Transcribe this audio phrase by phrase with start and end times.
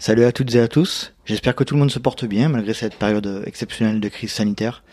[0.00, 2.72] Salut à toutes et à tous, j'espère que tout le monde se porte bien malgré
[2.72, 4.84] cette période exceptionnelle de crise sanitaire.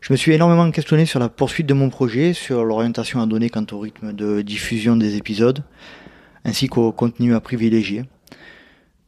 [0.00, 3.50] Je me suis énormément questionné sur la poursuite de mon projet, sur l'orientation à donner
[3.50, 5.64] quant au rythme de diffusion des épisodes,
[6.44, 8.04] ainsi qu'au contenu à privilégier.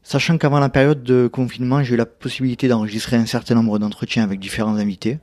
[0.02, 4.24] Sachant qu'avant la période de confinement, j'ai eu la possibilité d'enregistrer un certain nombre d'entretiens
[4.24, 5.20] avec différents invités,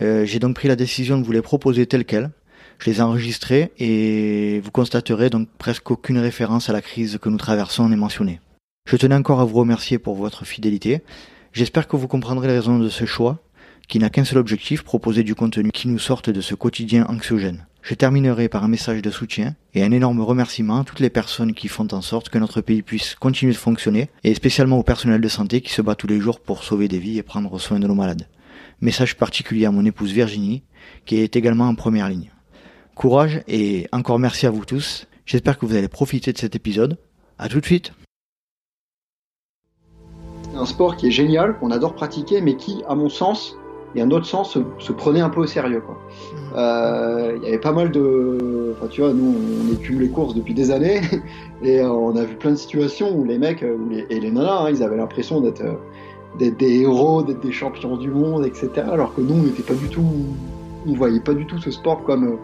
[0.00, 2.30] euh, j'ai donc pris la décision de vous les proposer tels quels.
[2.78, 7.28] Je les ai enregistrés et vous constaterez donc presque aucune référence à la crise que
[7.28, 8.40] nous traversons n'est mentionnée.
[8.90, 11.02] Je tenais encore à vous remercier pour votre fidélité.
[11.52, 13.42] J'espère que vous comprendrez les raisons de ce choix,
[13.86, 17.66] qui n'a qu'un seul objectif, proposer du contenu qui nous sorte de ce quotidien anxiogène.
[17.82, 21.52] Je terminerai par un message de soutien et un énorme remerciement à toutes les personnes
[21.52, 25.20] qui font en sorte que notre pays puisse continuer de fonctionner, et spécialement au personnel
[25.20, 27.80] de santé qui se bat tous les jours pour sauver des vies et prendre soin
[27.80, 28.26] de nos malades.
[28.80, 30.62] Message particulier à mon épouse Virginie,
[31.04, 32.30] qui est également en première ligne.
[32.94, 35.06] Courage et encore merci à vous tous.
[35.26, 36.96] J'espère que vous allez profiter de cet épisode.
[37.38, 37.92] À tout de suite.
[40.58, 43.56] Un sport qui est génial, qu'on adore pratiquer, mais qui, à mon sens,
[43.94, 45.82] et un autre sens, se, prenait un peu au sérieux.
[46.56, 48.74] Euh, il y avait pas mal de.
[48.76, 51.00] Enfin, tu vois, nous, on écume les courses depuis des années,
[51.62, 54.70] et euh, on a vu plein de situations où les mecs et les nanas, hein,
[54.70, 58.70] ils avaient l'impression d'être euh, des héros, d'être des champions du monde, etc.
[58.90, 60.04] Alors que nous, on n'était pas du tout,
[60.86, 62.36] on voyait pas du tout ce sport comme euh,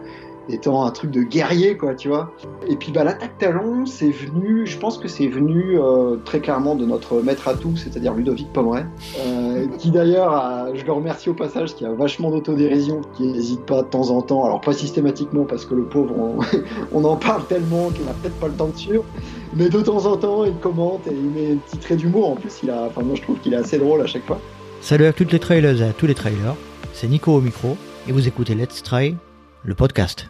[0.49, 2.31] étant un truc de guerrier, quoi, tu vois.
[2.67, 6.75] Et puis, bah, l'attaque talon, c'est venu, je pense que c'est venu euh, très clairement
[6.75, 8.85] de notre maître à tout, c'est-à-dire Ludovic Pomeray,
[9.19, 13.81] euh, qui d'ailleurs, je le remercie au passage, qui a vachement d'autodérision, qui n'hésite pas
[13.81, 16.13] de temps en temps, alors pas systématiquement parce que le pauvre,
[16.93, 19.03] on, en parle tellement qu'il n'a peut-être pas le temps de suivre,
[19.55, 22.31] mais de temps en temps, il commente et il met un petit trait d'humour.
[22.31, 24.39] En plus, il a, enfin, moi je trouve qu'il est assez drôle à chaque fois.
[24.81, 26.55] Salut à toutes les trailers et à tous les trailers.
[26.93, 29.15] C'est Nico au micro et vous écoutez Let's Try,
[29.63, 30.27] le podcast.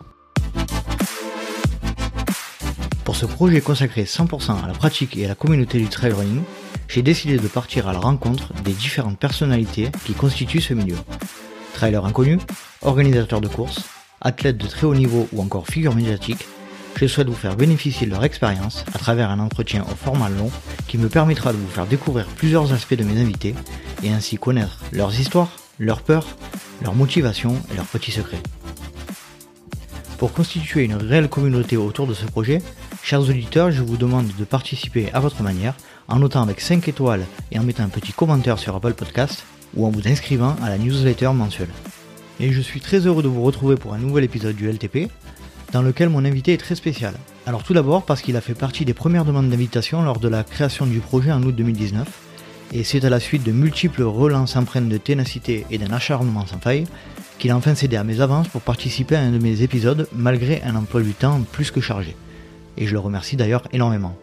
[3.05, 6.41] Pour ce projet consacré 100% à la pratique et à la communauté du trail running,
[6.87, 10.97] j'ai décidé de partir à la rencontre des différentes personnalités qui constituent ce milieu.
[11.75, 12.39] Trailers inconnus,
[12.81, 13.81] organisateurs de courses,
[14.21, 16.47] athlètes de très haut niveau ou encore figures médiatiques,
[16.95, 20.49] je souhaite vous faire bénéficier de leur expérience à travers un entretien au format long
[20.87, 23.53] qui me permettra de vous faire découvrir plusieurs aspects de mes invités
[24.01, 26.25] et ainsi connaître leurs histoires, leurs peurs,
[26.81, 28.41] leurs motivations et leurs petits secrets.
[30.17, 32.61] Pour constituer une réelle communauté autour de ce projet,
[33.05, 35.75] chers auditeurs, je vous demande de participer à votre manière
[36.07, 39.45] en notant avec 5 étoiles et en mettant un petit commentaire sur Apple Podcast
[39.75, 41.69] ou en vous inscrivant à la newsletter mensuelle.
[42.39, 45.11] Et je suis très heureux de vous retrouver pour un nouvel épisode du LTP,
[45.71, 47.13] dans lequel mon invité est très spécial.
[47.45, 50.43] Alors tout d'abord parce qu'il a fait partie des premières demandes d'invitation lors de la
[50.43, 52.07] création du projet en août 2019,
[52.73, 56.57] et c'est à la suite de multiples relances empreintes de ténacité et d'un acharnement sans
[56.57, 56.85] faille
[57.37, 60.63] qu'il a enfin cédé à mes avances pour participer à un de mes épisodes malgré
[60.63, 62.15] un emploi du temps plus que chargé.
[62.77, 64.17] Et je le remercie d'ailleurs énormément.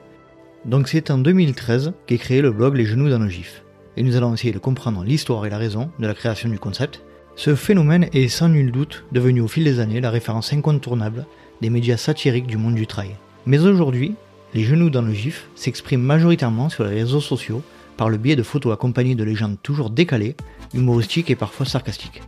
[0.65, 3.65] Donc c'est en 2013 qu'est créé le blog Les Genoux dans le GIF.
[3.97, 7.03] Et nous allons essayer de comprendre l'histoire et la raison de la création du concept.
[7.35, 11.27] Ce phénomène est sans nul doute devenu au fil des années la référence incontournable
[11.61, 13.17] des médias satiriques du monde du trail.
[13.47, 14.15] Mais aujourd'hui,
[14.55, 17.63] les genoux dans le gif s'expriment majoritairement sur les réseaux sociaux
[17.97, 20.37] par le biais de photos accompagnées de légendes toujours décalées,
[20.75, 22.23] humoristiques et parfois sarcastiques.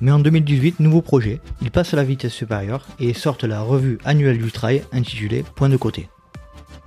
[0.00, 3.98] Mais en 2018, nouveau projet, ils passent à la vitesse supérieure et sortent la revue
[4.04, 6.08] annuelle du trail intitulée Point de côté.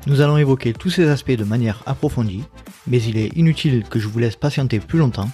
[0.06, 2.44] Nous allons évoquer tous ces aspects de manière approfondie,
[2.86, 5.30] mais il est inutile que je vous laisse patienter plus longtemps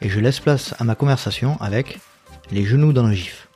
[0.00, 1.98] et je laisse place à ma conversation avec
[2.50, 3.48] les genoux dans le gif.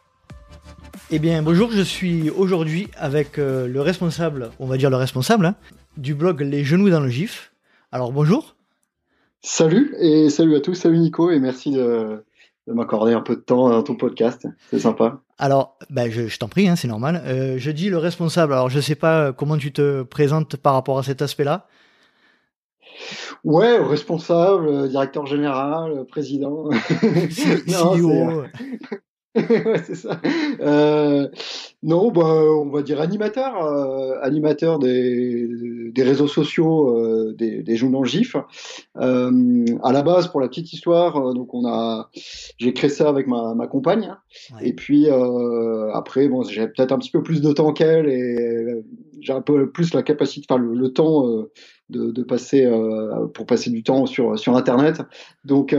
[1.10, 5.46] Eh bien, bonjour, je suis aujourd'hui avec euh, le responsable, on va dire le responsable,
[5.46, 5.54] hein,
[5.96, 7.52] du blog Les Genoux dans le GIF.
[7.92, 8.56] Alors, bonjour.
[9.40, 12.22] Salut, et salut à tous, salut Nico, et merci de,
[12.72, 15.20] m'accorder un peu de temps dans ton podcast, c'est sympa.
[15.38, 17.22] Alors, ben, je, t'en prie, hein, c'est normal.
[17.26, 20.74] Euh, je dis le responsable, alors je ne sais pas comment tu te présentes par
[20.74, 21.66] rapport à cet aspect-là.
[23.44, 26.68] Ouais, responsable, directeur général, président.
[27.68, 28.44] CEO.
[29.84, 30.20] c'est ça.
[30.60, 31.28] Euh,
[31.82, 35.46] non, bah, on va dire animateur, euh, animateur des,
[35.92, 38.36] des, réseaux sociaux, euh, des, des journaux GIF.
[38.96, 42.10] Euh, à la base, pour la petite histoire, donc on a,
[42.56, 44.14] j'ai créé ça avec ma, ma compagne.
[44.62, 45.08] Et puis
[45.92, 48.82] après, bon, j'ai peut-être un petit peu plus de temps qu'elle et
[49.20, 51.44] j'ai un peu plus la capacité, enfin le, temps
[51.90, 52.68] de, passer
[53.34, 55.00] pour passer du temps sur sur internet
[55.44, 55.74] donc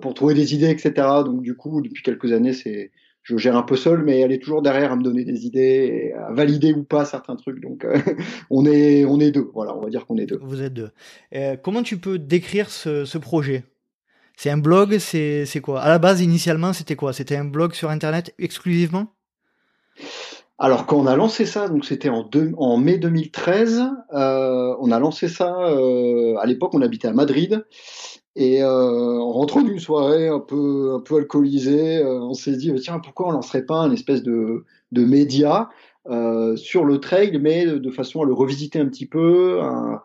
[0.00, 0.92] pour trouver des idées etc
[1.24, 2.90] donc du coup depuis quelques années c'est
[3.22, 6.12] je gère un peu seul, mais elle est toujours derrière à me donner des idées,
[6.18, 7.60] à valider ou pas certains trucs.
[7.60, 7.98] Donc, euh,
[8.50, 9.48] on est on est deux.
[9.54, 10.40] Voilà, on va dire qu'on est deux.
[10.42, 10.90] Vous êtes deux.
[11.34, 13.64] Euh, comment tu peux décrire ce, ce projet?
[14.36, 15.82] C'est un blog C'est quoi?
[15.82, 17.12] À la base, initialement, c'était quoi?
[17.12, 19.14] C'était un blog sur Internet exclusivement?
[20.62, 23.82] Alors quand on a lancé ça, donc c'était en, mai 2013,
[24.14, 25.56] euh, on a lancé ça.
[25.58, 27.66] Euh, à l'époque, on habitait à Madrid
[28.36, 32.72] et euh, en rentrant d'une soirée un peu un peu alcoolisée, euh, on s'est dit
[32.80, 35.68] tiens pourquoi on lancerait pas un espèce de de média
[36.54, 40.04] sur le trail, mais de, façon à le revisiter un petit peu, à,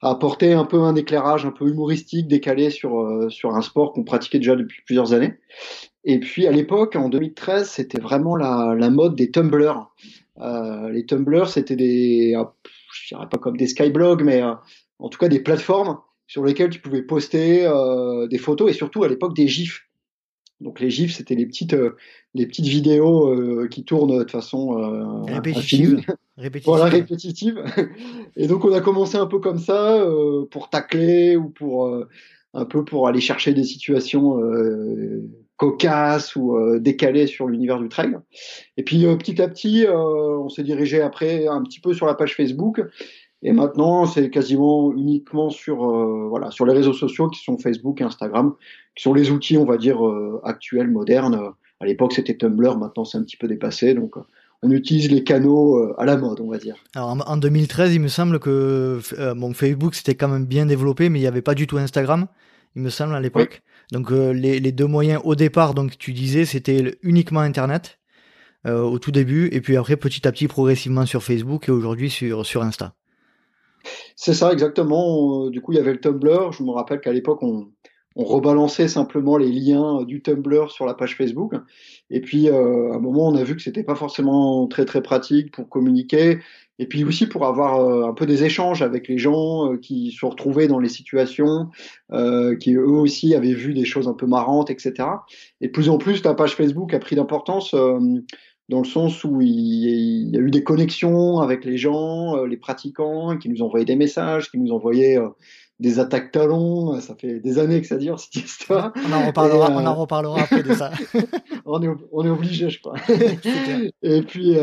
[0.00, 4.38] apporter un peu un éclairage un peu humoristique, décalé sur sur un sport qu'on pratiquait
[4.38, 5.34] déjà depuis plusieurs années.
[6.04, 9.90] Et puis à l'époque, en 2013, c'était vraiment la, la mode des tumblers.
[10.40, 12.34] Euh, les tumblers, c'était des,
[12.92, 16.80] je dirais pas comme des skyblogs, mais en tout cas des plateformes sur lesquels tu
[16.80, 19.86] pouvais poster euh, des photos et surtout à l'époque des gifs.
[20.62, 21.96] Donc les gifs, c'était les petites, euh,
[22.34, 26.00] les petites vidéos euh, qui tournent de façon euh, répétitive.
[26.36, 26.72] répétitive.
[26.72, 27.62] Voilà, répétitive.
[28.36, 31.94] Et donc on a commencé un peu comme ça euh, pour tacler ou pour
[32.54, 34.38] un peu pour aller chercher des situations
[35.62, 38.16] cocasses ou décalées sur l'univers du trail.
[38.76, 42.34] Et puis petit à petit, on s'est dirigé après un petit peu sur la page
[42.34, 42.80] Facebook
[43.42, 48.00] et maintenant, c'est quasiment uniquement sur euh, voilà sur les réseaux sociaux qui sont Facebook
[48.00, 48.54] et Instagram,
[48.94, 51.52] qui sont les outils, on va dire euh, actuels, modernes.
[51.80, 52.78] À l'époque, c'était Tumblr.
[52.78, 53.94] Maintenant, c'est un petit peu dépassé.
[53.94, 54.14] Donc,
[54.62, 56.76] on utilise les canaux euh, à la mode, on va dire.
[56.94, 59.00] Alors, en 2013, il me semble que
[59.34, 62.26] mon Facebook c'était quand même bien développé, mais il n'y avait pas du tout Instagram.
[62.76, 63.62] Il me semble à l'époque.
[63.92, 68.00] Donc, les, les, deux moyens au départ, donc tu disais, c'était uniquement Internet.
[68.66, 72.44] au tout début, et puis après petit à petit progressivement sur Facebook et aujourd'hui sur,
[72.44, 72.94] sur Insta.
[74.16, 75.50] C'est ça, exactement.
[75.50, 76.52] Du coup, il y avait le Tumblr.
[76.52, 77.68] Je me rappelle qu'à l'époque, on,
[78.16, 81.54] rebalançait simplement les liens du Tumblr sur la page Facebook.
[82.10, 85.02] Et puis, euh, à un moment, on a vu que c'était pas forcément très très
[85.02, 86.38] pratique pour communiquer.
[86.78, 90.10] Et puis aussi pour avoir euh, un peu des échanges avec les gens euh, qui
[90.10, 91.68] se retrouvaient dans les situations,
[92.60, 95.08] qui eux aussi avaient vu des choses un peu marrantes, etc.
[95.60, 97.74] Et de plus en plus, la page Facebook a pris d'importance
[98.68, 102.56] dans le sens où il, y a eu des connexions avec les gens, euh, les
[102.56, 105.28] pratiquants, qui nous envoyaient des messages, qui nous envoyaient euh,
[105.82, 106.98] des attaques talons.
[107.00, 108.92] Ça fait des années que ça dure cette histoire.
[109.08, 110.90] On en reparlera, on en euh, reparlera après de ça.
[111.66, 112.96] on, est, on est obligé, je crois.
[114.02, 114.54] Et puis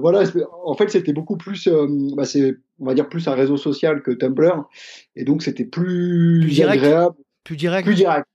[0.00, 0.24] voilà,
[0.64, 1.68] en fait, c'était beaucoup plus,
[2.16, 4.68] bah, c'est, on va dire plus un réseau social que Tumblr,
[5.14, 8.26] et donc c'était plus, plus direct, agréable, plus direct, plus direct,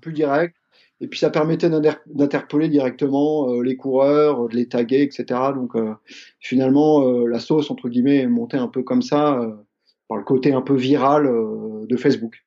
[0.00, 0.54] plus direct.
[1.00, 5.24] Et puis ça permettait d'interpeller directement euh, les coureurs, de les taguer, etc.
[5.54, 5.94] Donc euh,
[6.38, 9.40] finalement, euh, la sauce, entre guillemets, est montée un peu comme ça,
[10.10, 11.24] par le côté un peu viral
[11.88, 12.44] de Facebook.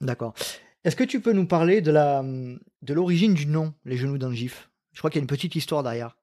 [0.00, 0.32] D'accord.
[0.82, 4.32] Est-ce que tu peux nous parler de la de l'origine du nom, les genoux d'un
[4.32, 4.70] gif?
[4.92, 6.16] Je crois qu'il y a une petite histoire derrière.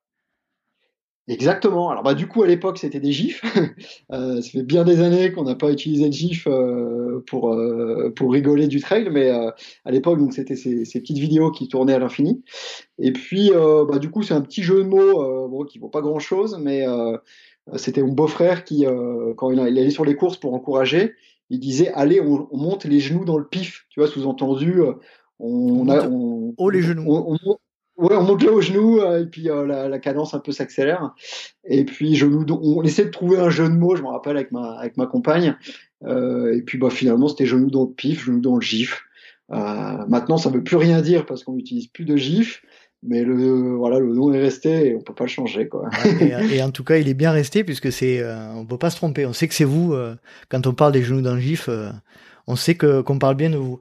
[1.30, 1.92] Exactement.
[1.92, 3.44] Alors bah du coup à l'époque c'était des gifs.
[4.12, 8.12] euh, ça fait bien des années qu'on n'a pas utilisé de gifs euh, pour euh,
[8.16, 9.52] pour rigoler du trail, mais euh,
[9.86, 12.44] à l'époque donc c'était ces, ces, petites vidéos qui tournaient à l'infini.
[12.98, 16.02] Et puis bah du coup c'est un petit jeu de mots bon, qui vaut pas
[16.02, 16.84] grand chose, mais
[17.76, 18.86] c'était mon beau-frère qui
[19.38, 21.16] quand il, allait sur les courses pour encourager,
[21.50, 24.82] il disait allez on, on monte les genoux dans le pif, tu vois sous-entendu.
[25.40, 27.06] On, on, a, on, oh les genoux.
[27.08, 27.38] On,
[28.00, 30.54] Ouais, on monte là au genou euh, et puis euh, la, la, cadence un peu
[30.54, 31.14] s'accélère.
[31.66, 34.54] Et puis genou, on essaie de trouver un jeu de mots, je me rappelle avec
[34.54, 35.58] ma avec ma compagne.
[36.06, 39.04] Euh, et puis bah finalement c'était genou dans le pif, genou dans le gif.
[39.52, 42.62] Euh, maintenant ça veut plus rien dire parce qu'on n'utilise plus de gif.
[43.02, 45.90] Mais le voilà le nom est resté et on peut pas le changer quoi.
[46.22, 48.22] et, en tout cas il est bien resté puisque c'est
[48.56, 49.26] on peut pas se tromper.
[49.26, 49.96] On sait que c'est vous
[50.50, 51.70] quand on parle des genoux dans gif.
[52.48, 53.80] on sait que qu'on parle bien de vous.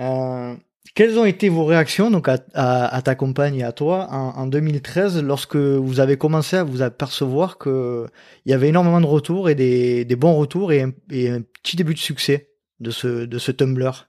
[0.00, 0.54] Euh,
[0.94, 5.22] quelles ont été vos réactions donc à, ta compagne et à toi en, en, 2013
[5.22, 8.06] lorsque vous avez commencé à vous apercevoir que
[8.44, 11.40] il y avait énormément de retours et des, des bons retours et un, et un,
[11.40, 14.08] petit début de succès de ce, de ce Tumblr?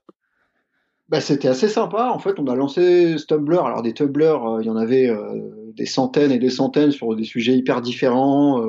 [1.10, 2.10] Bah, C'était assez sympa.
[2.12, 3.64] En fait, on a lancé ce Tumblr.
[3.66, 7.16] Alors, des Tumblr, euh, il y en avait euh, des centaines et des centaines sur
[7.16, 8.64] des sujets hyper différents.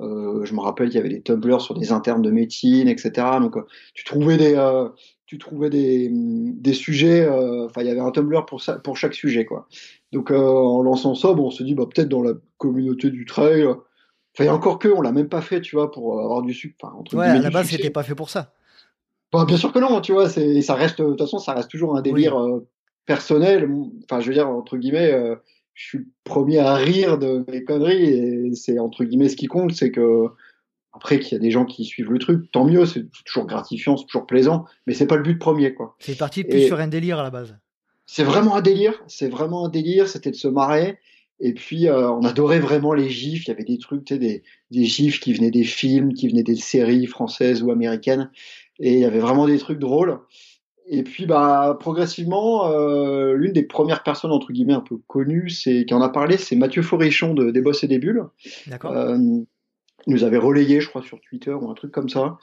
[0.00, 3.26] Euh, je me rappelle qu'il y avait des Tumblr sur des internes de médecine, etc.
[3.40, 3.56] Donc,
[3.94, 4.56] tu trouvais des,
[5.26, 9.14] tu trouvais des, des sujets, enfin il y avait un Tumblr pour ça, pour chaque
[9.14, 9.66] sujet quoi.
[10.12, 13.66] Donc en lançant ça, bon, on se dit bah peut-être dans la communauté du trail,
[14.38, 16.76] enfin encore que on l'a même pas fait, tu vois, pour avoir du sucre.
[16.80, 18.52] Enfin entre ouais, à la base c'était pas fait pour ça.
[19.32, 21.70] Bah, bien sûr que non, tu vois, c'est ça reste de toute façon ça reste
[21.70, 22.66] toujours un délire euh,
[23.06, 23.68] personnel.
[24.04, 25.12] Enfin je veux dire entre guillemets,
[25.74, 29.46] je suis le premier à rire de mes conneries et c'est entre guillemets ce qui
[29.46, 30.28] compte, c'est que
[30.98, 33.96] après, qu'il y a des gens qui suivent le truc, tant mieux, c'est toujours gratifiant,
[33.96, 35.94] c'est toujours plaisant, mais c'est pas le but premier, quoi.
[36.00, 37.56] C'est parti plus sur un délire à la base.
[38.06, 40.98] C'est vraiment un délire, c'est vraiment un délire, c'était de se marrer.
[41.38, 43.46] Et puis, euh, on adorait vraiment les gifs.
[43.46, 44.42] Il y avait des trucs, tu sais, des,
[44.72, 48.30] des gifs qui venaient des films, qui venaient des séries françaises ou américaines.
[48.80, 50.18] Et il y avait vraiment des trucs drôles.
[50.90, 55.84] et puis, bah, progressivement, euh, l'une des premières personnes, entre guillemets, un peu connues, c'est,
[55.84, 58.24] qui en a parlé, c'est Mathieu Forichon de Des Bosses et des Bulles.
[58.66, 58.92] D'accord.
[58.92, 59.18] Euh,
[60.06, 62.38] il nous avait relayé, je crois, sur Twitter ou un truc comme ça.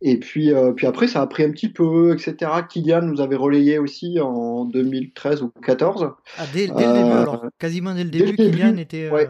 [0.00, 2.50] Et puis, euh, puis après, ça a pris un petit peu, etc.
[2.68, 6.10] Kylian nous avait relayé aussi en 2013 ou 2014.
[6.38, 7.44] Ah, dès, dès le début, Euh, alors.
[7.58, 9.28] Quasiment dès le dès début, le début, Kylian était, ouais.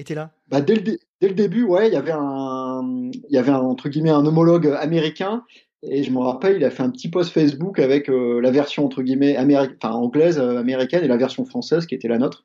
[0.00, 0.30] Était là?
[0.48, 3.88] Bah, dès, le, dès le début, ouais, il y avait un, il y avait entre
[3.88, 5.44] guillemets un homologue américain.
[5.82, 8.84] Et je me rappelle, il a fait un petit post Facebook avec euh, la version
[8.84, 12.44] entre guillemets améri- anglaise, euh, américaine et la version française qui était la nôtre.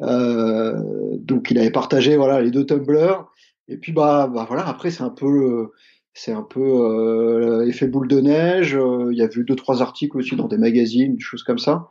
[0.00, 0.80] Euh,
[1.18, 3.30] donc il avait partagé voilà les deux Tumblr.
[3.68, 5.72] Et puis bah, bah voilà, après c'est un peu
[6.12, 8.76] c'est un peu euh, effet boule de neige.
[8.76, 11.58] Euh, Il y a eu deux trois articles aussi dans des magazines, des choses comme
[11.58, 11.88] ça.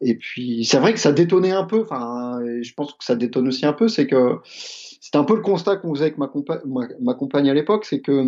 [0.00, 1.82] Et puis c'est vrai que ça détonnait un peu.
[1.82, 5.42] Enfin, je pense que ça détonne aussi un peu, c'est que c'était un peu le
[5.42, 8.24] constat qu'on faisait avec ma, compa- ma, ma compagne à l'époque, c'est que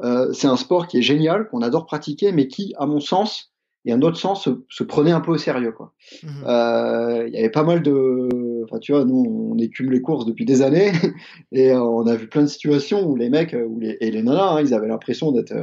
[0.00, 3.51] euh, c'est un sport qui est génial, qu'on adore pratiquer, mais qui, à mon sens,
[3.84, 5.72] et à notre sens, se, se prenait un peu au sérieux.
[5.72, 5.92] Quoi.
[6.22, 6.30] Mhm.
[6.46, 10.26] Euh, Il y avait pas mal de, enfin tu vois, nous on écume les courses
[10.26, 10.92] depuis des années
[11.52, 14.10] et euh, on a vu plein de situations où les mecs euh, où les, et
[14.10, 15.54] les nanas, hein, ils avaient l'impression d'être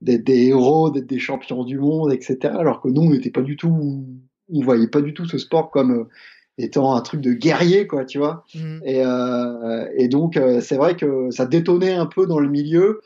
[0.00, 2.54] d'être des héros, d'être des champions du monde, etc.
[2.56, 4.04] Alors que nous on n'était pas du tout,
[4.52, 6.06] on voyait pas du tout ce sport comme
[6.56, 8.44] étant un truc de guerrier, quoi, tu vois.
[8.54, 8.80] Mhm.
[8.84, 13.00] Et, euh, et donc, c'est vrai que ça détonnait un peu dans le milieu,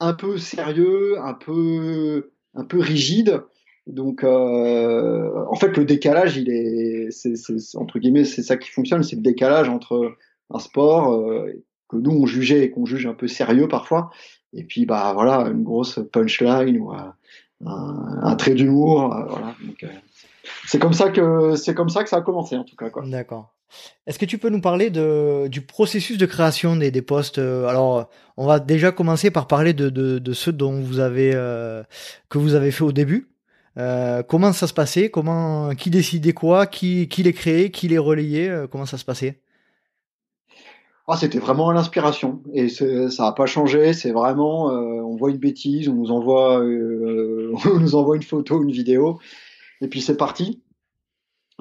[0.00, 3.42] un peu sérieux, un peu, un peu rigide.
[3.86, 7.34] Donc, euh, en fait, le décalage, il est, c'est,
[7.76, 10.16] entre guillemets, c'est ça qui fonctionne, c'est le décalage entre
[10.50, 11.52] un sport euh,
[11.88, 14.10] que nous on jugeait et qu'on juge un peu sérieux parfois,
[14.52, 17.14] et puis bah voilà, une grosse punchline ou un,
[17.64, 19.54] un- trait d'humour, euh, voilà.
[19.84, 19.86] Euh,
[20.66, 22.90] c'est comme ça que c'est comme ça que ça a commencé en tout cas.
[23.04, 23.52] D'accord.
[24.06, 27.66] Est-ce que tu peux nous parler de, du processus de création des, des postes euh,
[27.66, 31.82] Alors, on va déjà commencer par parler de, de, de ceux dont vous avez euh,
[32.28, 33.28] que vous avez fait au début.
[33.78, 35.10] Euh, comment ça se passait?
[35.10, 36.66] Comment qui décidait quoi?
[36.66, 37.70] Qui qui les créait?
[37.70, 38.48] Qui les relayait?
[38.48, 39.40] Euh, Comment ça se passait?
[41.08, 42.42] Ah, c'était vraiment à l'inspiration.
[42.52, 42.84] Et ça
[43.18, 43.92] n'a pas changé.
[43.92, 48.62] C'est vraiment, euh, on voit une bêtise, on nous envoie, on nous envoie une photo,
[48.62, 49.20] une vidéo,
[49.80, 50.62] et puis c'est parti.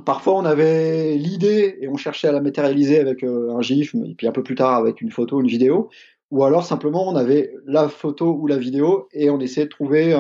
[0.04, 4.28] Parfois, on avait l'idée et on cherchait à la matérialiser avec un gif, et puis
[4.28, 5.90] un peu plus tard avec une photo, une vidéo,
[6.32, 10.14] ou alors simplement on avait la photo ou la vidéo et on essayait de trouver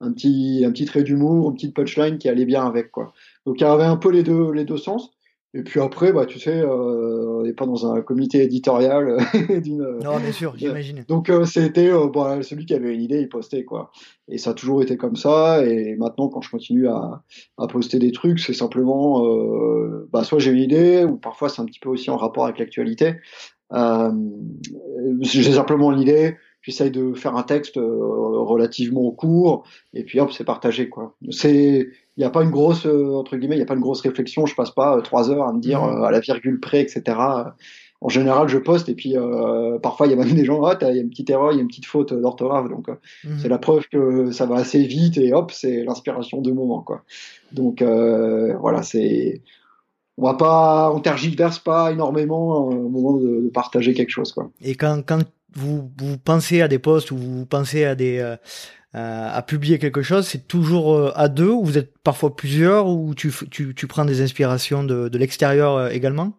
[0.00, 3.12] un petit, un petit trait d'humour, une petite punchline qui allait bien avec quoi.
[3.46, 5.10] Donc il y avait un peu les deux, les deux sens.
[5.54, 9.16] Et puis après, bah tu sais, euh, on n'est pas dans un comité éditorial
[9.62, 9.98] d'une.
[10.04, 11.02] Non, bien sûr, j'imagine.
[11.08, 13.90] Donc euh, c'était euh, bah, celui qui avait une idée, il postait quoi.
[14.28, 15.64] Et ça a toujours été comme ça.
[15.64, 17.22] Et maintenant, quand je continue à,
[17.56, 21.62] à poster des trucs, c'est simplement, euh, bah, soit j'ai une idée, ou parfois c'est
[21.62, 23.14] un petit peu aussi en rapport avec l'actualité.
[23.72, 24.12] Euh,
[25.20, 26.36] j'ai simplement une idée,
[26.66, 27.86] j'essaye de faire un texte euh,
[28.42, 29.62] relativement court,
[29.94, 31.14] et puis hop, c'est partagé quoi.
[31.30, 33.80] C'est, il n'y a pas une grosse euh, entre guillemets, il n'y a pas une
[33.80, 34.44] grosse réflexion.
[34.46, 37.02] Je passe pas euh, trois heures à me dire euh, à la virgule près, etc.
[38.00, 40.90] En général, je poste et puis euh, parfois il y a même des gens, t'as-
[40.90, 42.88] il y a une petite erreur, il y a une petite faute d'orthographe, donc
[43.24, 43.38] Mhm.
[43.38, 47.02] c'est la preuve que ça va assez vite et hop, c'est l'inspiration de moment quoi.
[47.52, 49.40] Donc euh, voilà, c'est
[50.18, 54.50] on va pas, on tergiverse pas énormément au moment de, de partager quelque chose quoi.
[54.62, 55.20] Et quand, quand
[55.56, 58.36] vous, pensez à des posts ou vous pensez à euh,
[58.94, 63.14] à publier quelque chose, c'est toujours euh, à deux ou vous êtes parfois plusieurs ou
[63.14, 63.30] tu,
[63.86, 66.32] prends des inspirations de, l'extérieur euh, également?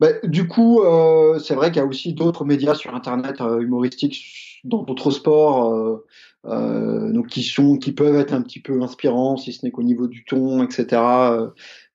[0.00, 3.60] Ben, du coup, euh, c'est vrai qu'il y a aussi d'autres médias sur Internet euh,
[3.60, 6.06] humoristiques dans d'autres sports, euh,
[6.46, 9.82] euh, donc qui sont, qui peuvent être un petit peu inspirants, si ce n'est qu'au
[9.82, 11.02] niveau du ton, etc.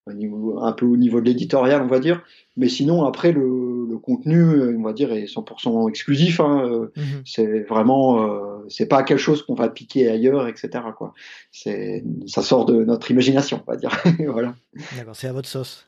[0.06, 2.24] au niveau, un peu au niveau de l'éditorial, on va dire.
[2.58, 6.40] Mais sinon, après, le, le contenu, on va dire, est 100% exclusif.
[6.40, 7.22] Hein, euh, Mhm.
[7.26, 10.70] c'est vraiment, euh, c'est pas quelque chose qu'on va piquer ailleurs, etc.
[10.98, 11.14] Quoi.
[11.52, 13.92] C'est, ça sort de notre imagination, on va dire.
[14.28, 14.56] voilà.
[14.98, 15.88] D'accord, c'est à votre sauce.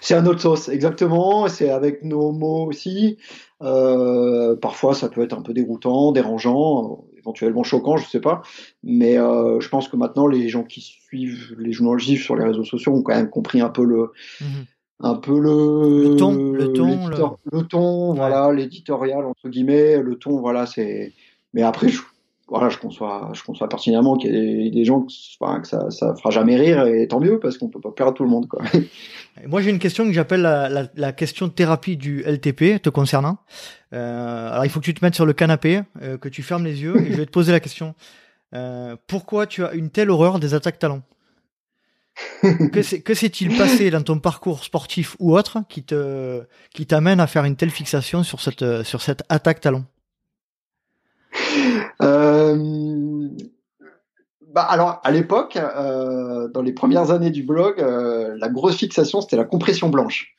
[0.00, 1.48] C'est à notre sauce, exactement.
[1.48, 3.16] C'est avec nos mots aussi.
[3.62, 8.42] Euh, parfois, ça peut être un peu déroutant, dérangeant, éventuellement choquant, je sais pas.
[8.82, 12.64] Mais euh, je pense que maintenant, les gens qui suivent les journalistes sur les réseaux
[12.64, 14.64] sociaux ont quand même compris un peu le, Mhm.
[15.00, 20.16] un peu le, Le ton, le ton, l'éditor- le ton, voilà, l'éditorial entre guillemets, le
[20.16, 21.12] ton, voilà, c'est.
[21.54, 22.00] Mais après, je,
[22.48, 26.14] voilà, je conçois, je conçois pertinemment qu'il y a des, gens, que, que ça, ça
[26.14, 28.48] fera jamais rire, et tant mieux parce qu'on peut pas plaire à tout le monde,
[28.48, 28.62] quoi.
[29.46, 32.90] Moi, j'ai une question que j'appelle la, la, la question de thérapie du LTP te
[32.90, 33.38] concernant.
[33.92, 36.64] Euh, alors, il faut que tu te mettes sur le canapé, euh, que tu fermes
[36.64, 37.94] les yeux, et je vais te poser la question.
[38.54, 40.78] Euh, pourquoi tu as une telle horreur des attaques
[42.82, 46.42] s'est- que s'est-il passé dans ton parcours sportif ou autre qui te
[46.74, 49.84] qui t'amène à faire une telle fixation sur cette sur cette attaque talon
[52.02, 53.28] Euh,
[54.52, 59.20] bah, alors, à l'époque, euh, dans les premières années du blog, euh, la grosse fixation,
[59.20, 60.34] c'était la compression blanche.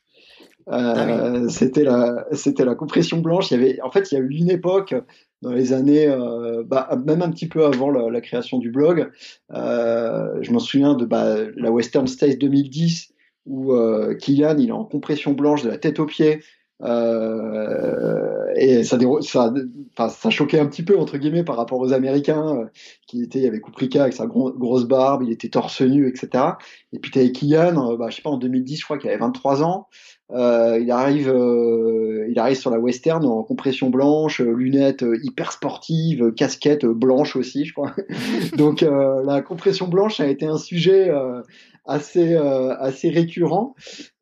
[0.72, 3.50] Ah C'était la, c'était la compression blanche.
[3.50, 4.94] Il y avait, en fait, il y a eu une époque
[5.42, 9.10] dans les années, euh, bah, même un petit peu avant la, la création du blog.
[9.54, 13.14] Euh, je m'en souviens de bah, la Western States 2010
[13.46, 16.44] où euh, Kylian il est en compression blanche de la tête aux pieds.
[16.82, 22.56] Euh, et ça, ça, ça choquait un petit peu entre guillemets par rapport aux Américains
[22.56, 22.66] euh,
[23.06, 26.44] qui étaient, il y avait Kuprika avec sa grosse barbe, il était torse nu, etc.
[26.94, 29.20] Et puis t'avais Kylian, euh, bah, je sais pas en 2010, je crois qu'il avait
[29.20, 29.88] 23 ans.
[30.32, 36.34] Euh, il arrive, euh, il arrive sur la western en compression blanche, lunettes hyper sportives,
[36.34, 37.94] casquette blanche aussi, je crois.
[38.58, 41.12] Donc la compression blanche a été un sujet
[41.86, 43.74] assez assez récurrent.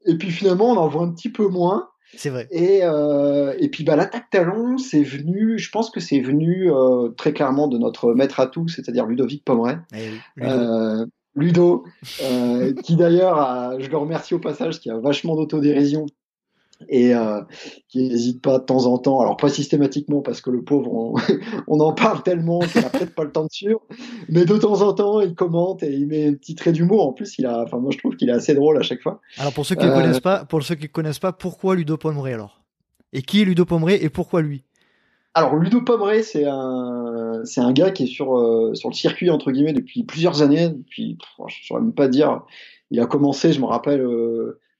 [0.05, 1.89] Et puis finalement, on en voit un petit peu moins.
[2.15, 2.47] C'est vrai.
[2.51, 7.09] Et, euh, et puis bah, l'attaque talon, c'est venu, je pense que c'est venu euh,
[7.09, 9.77] très clairement de notre maître à tout, c'est-à-dire Ludovic Pomeray.
[9.93, 11.85] Eh euh, Ludo,
[12.83, 16.07] qui d'ailleurs, je le remercie au passage, qui a vachement d'autodérision
[16.89, 17.41] et euh,
[17.89, 21.15] qui n'hésite pas de temps en temps, alors pas systématiquement parce que le pauvre, on,
[21.67, 23.81] on en parle tellement qu'il n'a peut-être pas le temps de suivre,
[24.29, 27.07] mais de temps en temps, il commente et il met un petit trait d'humour.
[27.07, 29.21] En plus, il a, enfin moi je trouve qu'il est assez drôle à chaque fois.
[29.37, 31.97] Alors pour ceux qui ne euh, connaissent pas, pour ceux qui connaissent pas, pourquoi Ludo
[31.97, 32.61] Pomeray alors?
[33.13, 34.63] Et qui est Ludo Pomeray et pourquoi lui?
[35.33, 39.29] Alors Ludo Pomeray, c'est un, c'est un gars qui est sur euh, sur le circuit
[39.29, 40.69] entre guillemets depuis plusieurs années.
[40.69, 41.17] Depuis,
[41.47, 42.41] je saurais même pas dire.
[42.89, 44.01] Il a commencé, je me rappelle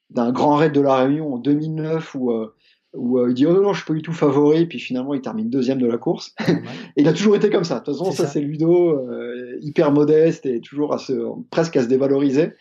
[0.09, 2.53] d'un grand raid de la Réunion en 2009 où, euh,
[2.93, 5.13] où euh, il dit oh non, non je suis pas du tout favori puis finalement
[5.13, 6.33] il termine deuxième de la course.
[6.47, 7.79] Et il a toujours été comme ça.
[7.79, 11.13] De toute façon ça, c'est Ludo euh, hyper modeste et toujours à se,
[11.51, 12.53] presque à se dévaloriser.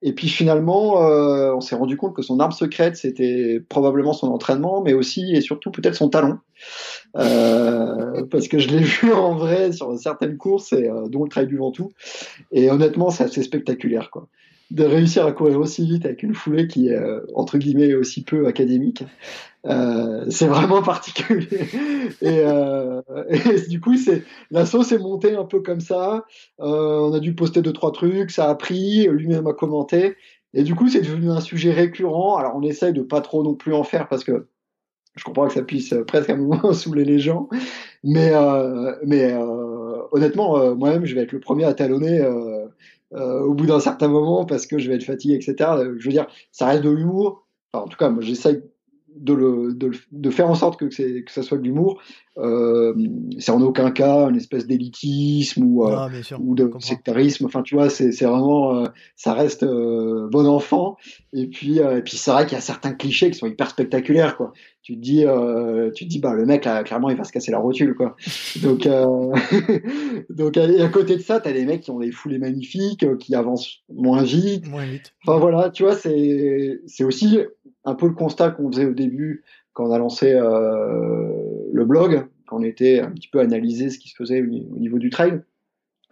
[0.00, 4.80] Et puis finalement on s'est rendu compte que son arme secrète c'était probablement son entraînement
[4.80, 6.38] mais aussi et surtout peut-être son talent
[7.14, 11.56] parce que je l'ai vu en vrai sur certaines courses et dont le trail du
[11.56, 11.90] Ventoux.
[12.52, 14.28] Et honnêtement c'est assez spectaculaire quoi
[14.70, 18.22] de réussir à courir aussi vite avec une foulée qui est euh, entre guillemets aussi
[18.22, 19.04] peu académique.
[19.66, 21.48] Euh, c'est vraiment particulier.
[22.22, 26.24] Et, euh, et du coup, c'est la sauce est montée un peu comme ça.
[26.58, 29.06] On a dû poster deux trois trucs, ça a pris.
[29.08, 30.16] Lui-même a commenté.
[30.54, 32.36] Et du coup, c'est devenu un sujet récurrent.
[32.36, 34.48] Alors, on essaye de pas trop non plus en faire parce que
[35.16, 37.48] je comprends que ça puisse presque à un moment saouler les gens.
[38.04, 38.32] Mais,
[39.04, 39.34] mais
[40.12, 42.22] honnêtement, moi-même, je vais être le premier à talonner
[43.12, 45.54] au bout d'un certain moment parce que je vais être fatigué, etc.
[45.98, 47.46] Je veux dire, ça reste de l'humour.
[47.72, 48.62] Enfin, en tout cas, moi, j'essaye
[49.20, 52.00] de, le, de, de, faire en sorte que, que ça soit de l'humour.
[52.36, 52.94] Euh,
[53.38, 57.46] c'est en aucun cas une espèce d'élitisme ou, euh, ah, ou de sectarisme.
[57.46, 60.96] Enfin, tu vois, c'est vraiment, euh, ça reste euh, bon enfant.
[61.32, 64.36] Et puis, et puis c'est vrai qu'il y a certains clichés qui sont hyper spectaculaires,
[64.36, 64.52] quoi.
[64.82, 65.24] Tu te dis,
[65.94, 68.16] tu te dis, bah le mec là, clairement, il va se casser la rotule, quoi.
[68.62, 68.88] Donc,
[70.30, 73.82] donc à côté de ça, t'as des mecs qui ont des foulées magnifiques, qui avancent
[73.92, 74.66] moins vite.
[74.68, 75.14] Moins vite.
[75.26, 77.40] Enfin voilà, tu vois, c'est c'est aussi
[77.84, 79.44] un peu le constat qu'on faisait au début
[79.78, 81.30] quand on a lancé euh,
[81.72, 84.98] le blog, quand on était un petit peu analysé ce qui se faisait au niveau
[84.98, 85.40] du trail,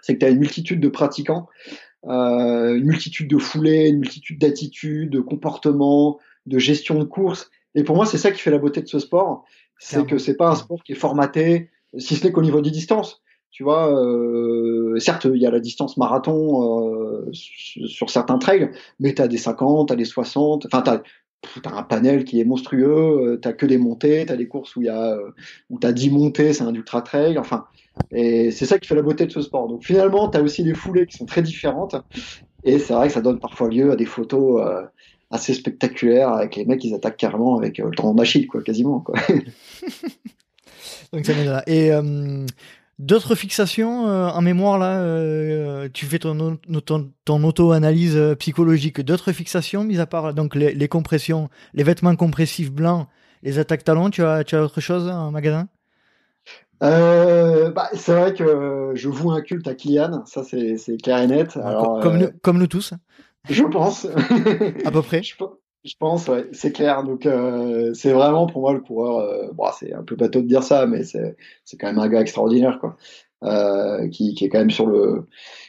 [0.00, 1.72] c'est que tu as une multitude de pratiquants, euh,
[2.06, 7.50] une multitude de foulées, une multitude d'attitudes, de comportements, de gestion de course.
[7.74, 9.44] Et pour moi, c'est ça qui fait la beauté de ce sport,
[9.78, 12.70] c'est que c'est pas un sport qui est formaté, si ce n'est qu'au niveau des
[12.70, 13.22] distances.
[13.50, 19.14] Tu vois, euh, certes, il y a la distance marathon euh, sur certains trails, mais
[19.14, 20.90] tu as des 50, tu as des 60, enfin, tu
[21.62, 24.82] t'as un panel qui est monstrueux, euh, t'as que des montées, t'as des courses où
[24.82, 25.30] il y a euh,
[25.70, 27.66] où t'as 10 montées, c'est un ultra trail, enfin
[28.10, 29.68] et c'est ça qui fait la beauté de ce sport.
[29.68, 31.96] Donc finalement, t'as aussi des foulées qui sont très différentes
[32.64, 34.82] et c'est vrai que ça donne parfois lieu à des photos euh,
[35.30, 39.18] assez spectaculaires avec les mecs qui attaquent carrément avec le tendon d'Achille quoi, quasiment quoi.
[41.12, 41.90] Donc ça et
[42.98, 49.02] D'autres fixations euh, en mémoire là, euh, tu fais ton, ton, auto-analyse euh, psychologique.
[49.02, 53.06] D'autres fixations, mis à part donc les, compressions, les vêtements compressifs blancs,
[53.42, 55.68] les attaques talons, tu as, tu as autre chose en magasin?
[56.80, 61.54] Bah, c'est vrai que je voue un culte à Kylian, ça c'est clair et net.
[61.58, 62.94] Alors, comme, nous, comme nous tous.
[63.50, 64.06] Je pense.
[64.86, 65.22] à peu près.
[65.22, 65.34] Je
[65.98, 67.04] pense, ouais, c'est clair.
[67.04, 69.18] Donc, euh, c'est vraiment pour moi le coureur.
[69.18, 71.36] Euh, bon, c'est un peu bateau de dire ça, mais c'est
[71.78, 72.96] quand même un gars extraordinaire, quoi.
[73.44, 75.26] Euh, qui, qui, est quand même sur le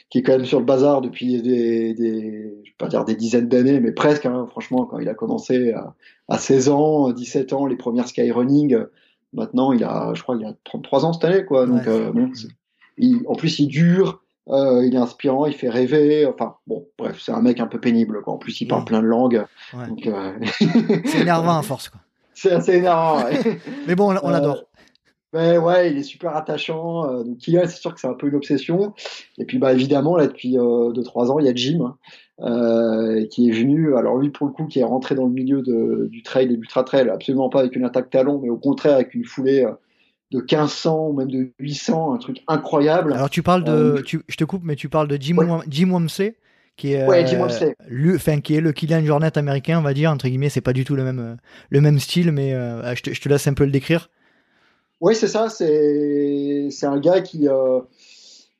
[0.08, 3.14] qui est quand même sur le bazar depuis des, des je vais pas dire des
[3.14, 4.24] dizaines d'années, mais presque.
[4.24, 5.94] Hein, franchement, quand il a commencé à,
[6.28, 8.78] à, 16 ans, 17 ans, les premières skyrunning,
[9.34, 11.66] maintenant il a, je crois, il a 33 ans cette année, quoi.
[11.66, 12.30] Donc, euh, bon,
[12.96, 14.22] il, en plus, il dure.
[14.50, 16.26] Euh, il est inspirant, il fait rêver.
[16.26, 18.22] Enfin, bon, bref, c'est un mec un peu pénible.
[18.22, 18.34] Quoi.
[18.34, 19.44] En plus, il parle plein de langues.
[19.74, 20.32] Euh,
[21.04, 21.90] c'est énervant à force.
[22.34, 23.24] C'est assez énervant.
[23.88, 24.62] Mais bon, on, l'adore.
[25.32, 27.04] Ben ouais, il est super attachant.
[27.10, 28.94] Euh, donc Kylian, c'est sûr que c'est un peu une obsession.
[29.38, 31.96] Et puis bah évidemment là depuis 2-3 ans, il y a Jim hein,
[32.48, 33.96] euh, qui est venu.
[33.96, 36.48] Alors lui pour le coup, qui est rentré dans le milieu de, du trail et
[36.48, 39.66] du ultra trail, absolument pas avec une attaque talon, mais au contraire avec une foulée
[40.30, 43.12] de 1500 ou même de 800, un truc incroyable.
[43.12, 45.36] Alors tu parles de, tu, je te coupe, mais tu parles de Jim,
[45.68, 46.36] Jim Wamsey
[46.76, 47.44] qui est, ouais, Jim
[47.88, 50.48] lui, enfin, qui est le Kylian Jornet américain, on va dire entre guillemets.
[50.48, 51.36] C'est pas du tout le même,
[51.70, 54.10] le même style, mais je, te, je te laisse un peu le décrire.
[55.00, 55.48] Oui, c'est ça.
[55.48, 57.80] C'est c'est un gars qui euh,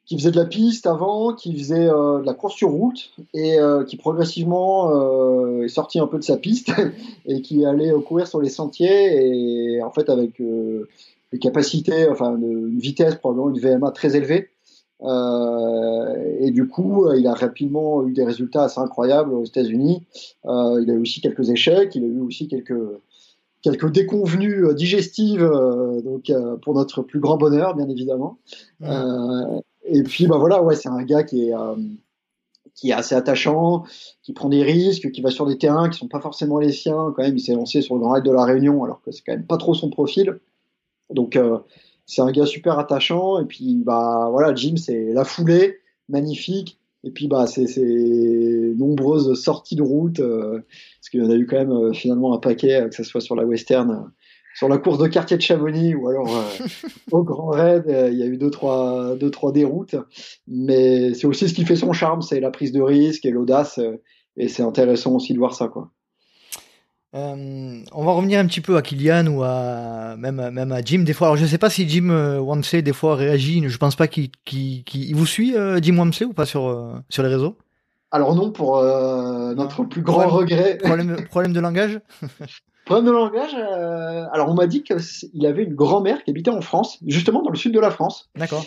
[0.09, 3.61] qui faisait de la piste avant, qui faisait euh, de la course sur route et
[3.61, 6.73] euh, qui progressivement euh, est sorti un peu de sa piste
[7.27, 10.41] et qui allait courir sur les sentiers et en fait avec
[11.33, 14.51] des capacités, enfin une vitesse probablement une VMA très élevée.
[15.03, 20.05] et du coup, il a rapidement eu des résultats assez incroyables aux États-Unis.
[20.45, 22.81] il a eu aussi quelques échecs, il a eu aussi quelques
[23.63, 28.39] quelques déconvenues euh, digestives euh, donc euh, pour notre plus grand bonheur bien évidemment
[29.85, 31.55] et puis bah voilà ouais c'est un gars qui est
[32.75, 33.83] qui est assez attachant,
[34.23, 37.13] qui prend des risques, qui va sur des terrains qui sont pas forcément les siens.
[37.17, 39.23] Quand même, il s'est lancé sur le Grand Raid de la Réunion, alors que c'est
[39.27, 40.39] quand même pas trop son profil.
[41.11, 41.39] Donc,
[42.07, 43.41] c'est un gars super attachant.
[43.41, 46.79] Et puis, bah voilà, Jim, c'est la foulée, magnifique.
[47.05, 50.59] Et puis bah c'est ces nombreuses sorties de route, euh,
[50.99, 53.05] parce qu'il y en a eu quand même euh, finalement un paquet, euh, que ce
[53.05, 54.11] soit sur la western,
[54.57, 56.29] sur la course de quartier de Chamonix ou alors
[57.13, 59.95] au Grand Raid, il y a eu deux trois deux trois déroutes.
[60.49, 63.79] Mais c'est aussi ce qui fait son charme, c'est la prise de risque et l'audace,
[64.37, 65.93] et c'est intéressant aussi de voir ça quoi.
[67.15, 71.01] Euh, on va revenir un petit peu à Kylian ou à même, même à Jim
[71.01, 71.29] des fois.
[71.29, 73.67] Alors je sais pas si Jim euh, Wamsley des fois réagit.
[73.67, 74.31] Je pense pas qu'il
[75.15, 77.57] vous suit euh, Jim Wamsley ou pas sur euh, sur les réseaux?
[78.11, 80.79] Alors non pour notre plus grand regret.
[80.79, 82.01] Problème, problème de langage?
[82.85, 83.55] problème de langage.
[84.33, 87.57] alors on m'a dit qu'il avait une grand-mère qui habitait en France, justement dans le
[87.57, 88.31] sud de la France.
[88.35, 88.65] D'accord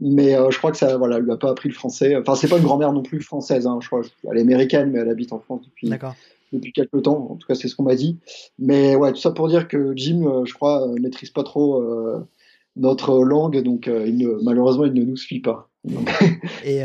[0.00, 2.16] mais euh, je crois que ça, voilà, lui a pas appris le français.
[2.16, 4.02] Enfin, c'est pas une grand-mère non plus française, hein, je crois.
[4.30, 5.90] Elle est américaine, mais elle habite en France depuis,
[6.52, 7.28] depuis quelques temps.
[7.30, 8.18] En tout cas, c'est ce qu'on m'a dit.
[8.58, 11.84] Mais ouais, tout ça pour dire que Jim, euh, je crois, euh, maîtrise pas trop
[12.76, 15.68] notre langue, donc il ne, malheureusement, il ne nous suit pas.
[16.64, 16.82] Et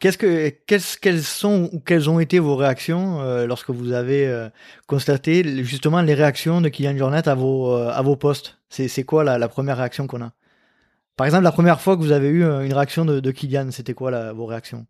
[0.00, 4.48] qu'est-ce que quelles, sont ou quelles ont été vos réactions lorsque vous avez
[4.86, 8.56] constaté justement les réactions de Kylian Jornet à vos à vos postes?
[8.70, 10.32] C'est quoi la, la première réaction qu'on a?
[11.16, 13.70] Par exemple, la première fois que vous avez eu euh, une réaction de, de Kylian,
[13.70, 14.86] c'était quoi la, vos réactions?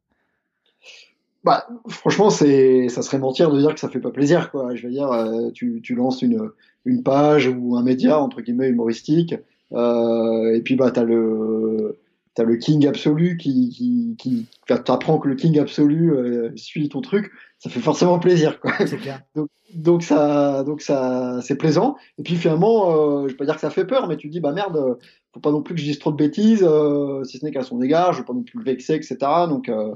[1.45, 4.75] Bah, franchement, c'est, ça serait mentir de dire que ça fait pas plaisir, quoi.
[4.75, 6.51] Je veux dire, euh, tu, tu lances une,
[6.87, 9.35] une page ou un média entre guillemets humoristique,
[9.73, 11.99] euh, et puis bah t'as le,
[12.35, 17.69] t'as le king absolu qui, qui, que le king absolu euh, suit ton truc, ça
[17.69, 18.73] fait forcément plaisir, quoi.
[18.87, 19.21] C'est clair.
[19.35, 21.97] Donc, donc ça, donc ça, c'est plaisant.
[22.17, 24.53] Et puis finalement, je vais pas dire que ça fait peur, mais tu dis bah
[24.53, 24.97] merde,
[25.35, 27.65] faut pas non plus que je dise trop de bêtises, euh, si ce n'est qu'à
[27.65, 29.17] son égard, je veux pas non plus le vexer, etc.
[29.49, 29.95] Donc, euh,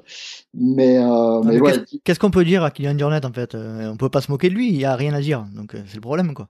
[0.52, 1.74] mais, euh, mais, ouais.
[2.02, 4.54] Qu'est-ce qu'on peut dire à Kylian Jornet en fait On peut pas se moquer de
[4.54, 6.48] lui, il y a rien à dire, donc c'est le problème quoi.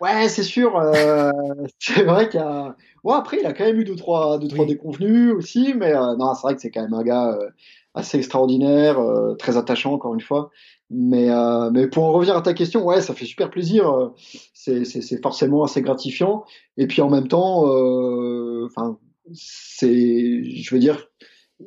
[0.00, 0.80] Ouais, c'est sûr.
[1.78, 2.76] c'est vrai qu'il y a.
[3.04, 6.42] Après, il a quand même eu deux trois, deux trois déconvenus aussi, mais non, c'est
[6.42, 7.36] vrai que c'est quand même un gars
[7.94, 8.98] assez extraordinaire,
[9.38, 10.50] très attachant encore une fois.
[10.94, 13.88] Mais, euh, mais pour en revenir à ta question, ouais, ça fait super plaisir.
[13.88, 14.14] Euh,
[14.52, 16.44] c'est forcément assez gratifiant.
[16.76, 18.98] Et puis en même temps, euh, enfin,
[19.32, 21.08] c'est, je veux dire,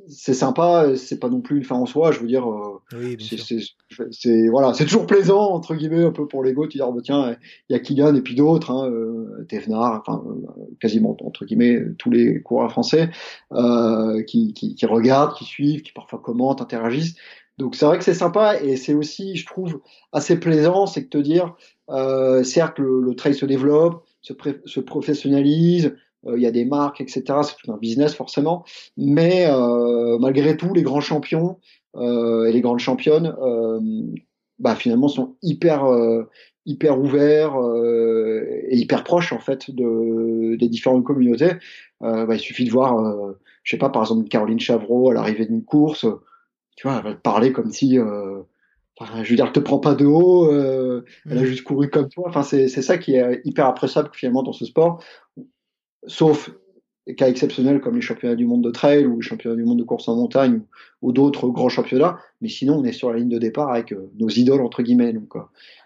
[0.08, 0.96] c'est sympa.
[0.96, 2.12] C'est pas non plus une fin en soi.
[2.12, 2.48] Je veux dire,
[2.94, 3.18] oui,
[4.12, 6.68] c'est voilà, c'est toujours plaisant entre guillemets un peu pour l'ego.
[6.68, 7.36] Tu dis, oh, bah, tiens,
[7.70, 8.92] il y a Kylian et puis d'autres, hein,
[9.48, 10.24] Thévenard, enfin
[10.80, 13.10] quasiment entre guillemets tous les coureurs français
[14.28, 17.16] qui, qui, qui regardent, qui suivent, qui parfois commentent, interagissent.
[17.58, 19.80] Donc c'est vrai que c'est sympa et c'est aussi, je trouve,
[20.12, 21.56] assez plaisant, c'est de te dire,
[21.90, 24.34] euh, certes, le, le, trail se développe, se,
[24.66, 25.96] se professionnalise, euh,
[26.36, 27.24] il y a des marques, etc.
[27.44, 28.64] C'est tout un business forcément,
[28.98, 31.60] mais euh, malgré tout, les grands champions
[31.96, 33.80] euh, et les grandes championnes, euh,
[34.60, 35.86] bah, finalement, sont hyper
[36.68, 37.56] hyper ouverts
[38.70, 41.52] et hyper proches en fait de, des différentes communautés.
[42.02, 42.98] Bah, il suffit de voir,
[43.64, 46.06] je sais pas, par exemple, Caroline Chavreau à l'arrivée d'une course
[46.76, 48.42] tu vois, elle va te parler comme si, euh,
[49.00, 51.46] enfin, je veux dire, elle te prend pas de haut, euh, elle a mm.
[51.46, 52.26] juste couru comme toi.
[52.28, 55.04] Enfin, c'est ça qui est hyper appréciable finalement dans ce sport,
[56.08, 56.52] sauf
[57.08, 59.78] des cas exceptionnels comme les championnats du monde de trail ou les championnats du monde
[59.78, 60.62] de course en montagne
[61.02, 62.18] ou, d'autres grands championnats.
[62.42, 65.14] Mais sinon, on est sur la ligne de départ avec euh, nos idoles entre guillemets.
[65.14, 65.34] Donc,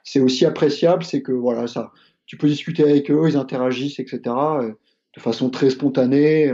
[0.03, 1.91] c'est aussi appréciable, c'est que voilà, ça,
[2.25, 4.21] tu peux discuter avec eux, ils interagissent, etc.
[4.23, 6.47] de façon très spontanée.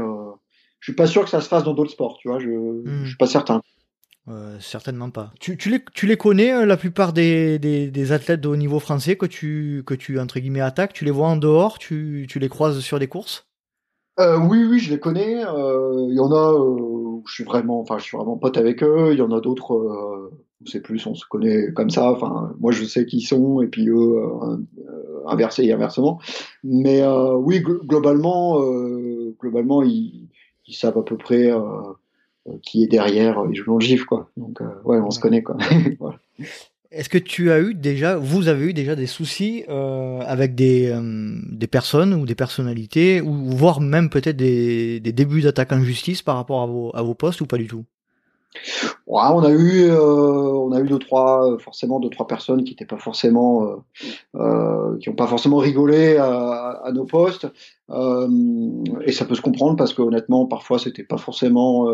[0.80, 2.39] je suis pas sûr que ça se fasse dans d'autres sports, tu vois.
[2.39, 3.04] Je, mm.
[3.04, 3.62] je suis pas certain.
[4.28, 5.32] euh, certainement pas.
[5.39, 8.56] Tu, tu, les, tu les connais, euh, la plupart des, des, des, athlètes de haut
[8.56, 12.25] niveau français que tu, que tu entre guillemets, attaques Tu les vois en dehors tu,
[12.28, 13.47] tu les croises sur des courses?
[14.19, 15.41] Euh, Oui, oui, je les connais.
[15.41, 19.10] Il y en a où je suis vraiment, enfin, je suis vraiment pote avec eux.
[19.12, 22.12] Il y en a d'autres, on sait plus, on se connaît comme ça.
[22.12, 24.21] Enfin, moi, je sais qui ils sont, et puis eux,
[25.28, 26.19] inversé et inversement.
[26.63, 27.04] Mais
[27.36, 28.60] oui, globalement,
[29.39, 30.30] globalement, ils,
[30.67, 31.51] ils savent à peu près
[32.47, 34.30] euh, qui est derrière les joue le gif quoi.
[34.38, 35.58] Donc euh, ouais, on se connaît quoi.
[36.91, 40.89] Est-ce que tu as eu déjà, vous avez eu déjà des soucis euh, avec des,
[40.89, 45.84] euh, des personnes ou des personnalités, ou voire même peut-être des, des débuts d'attaque en
[45.84, 47.86] justice par rapport à vos, à vos postes ou pas du tout?
[49.08, 52.72] Ouais, on a eu, euh, on a eu deux trois, forcément deux trois personnes qui
[52.72, 53.76] n'étaient pas forcément, euh,
[54.36, 57.48] euh, qui n'ont pas forcément rigolé à, à nos postes,
[59.06, 61.86] et ça peut se comprendre parce que honnêtement, parfois c'était pas forcément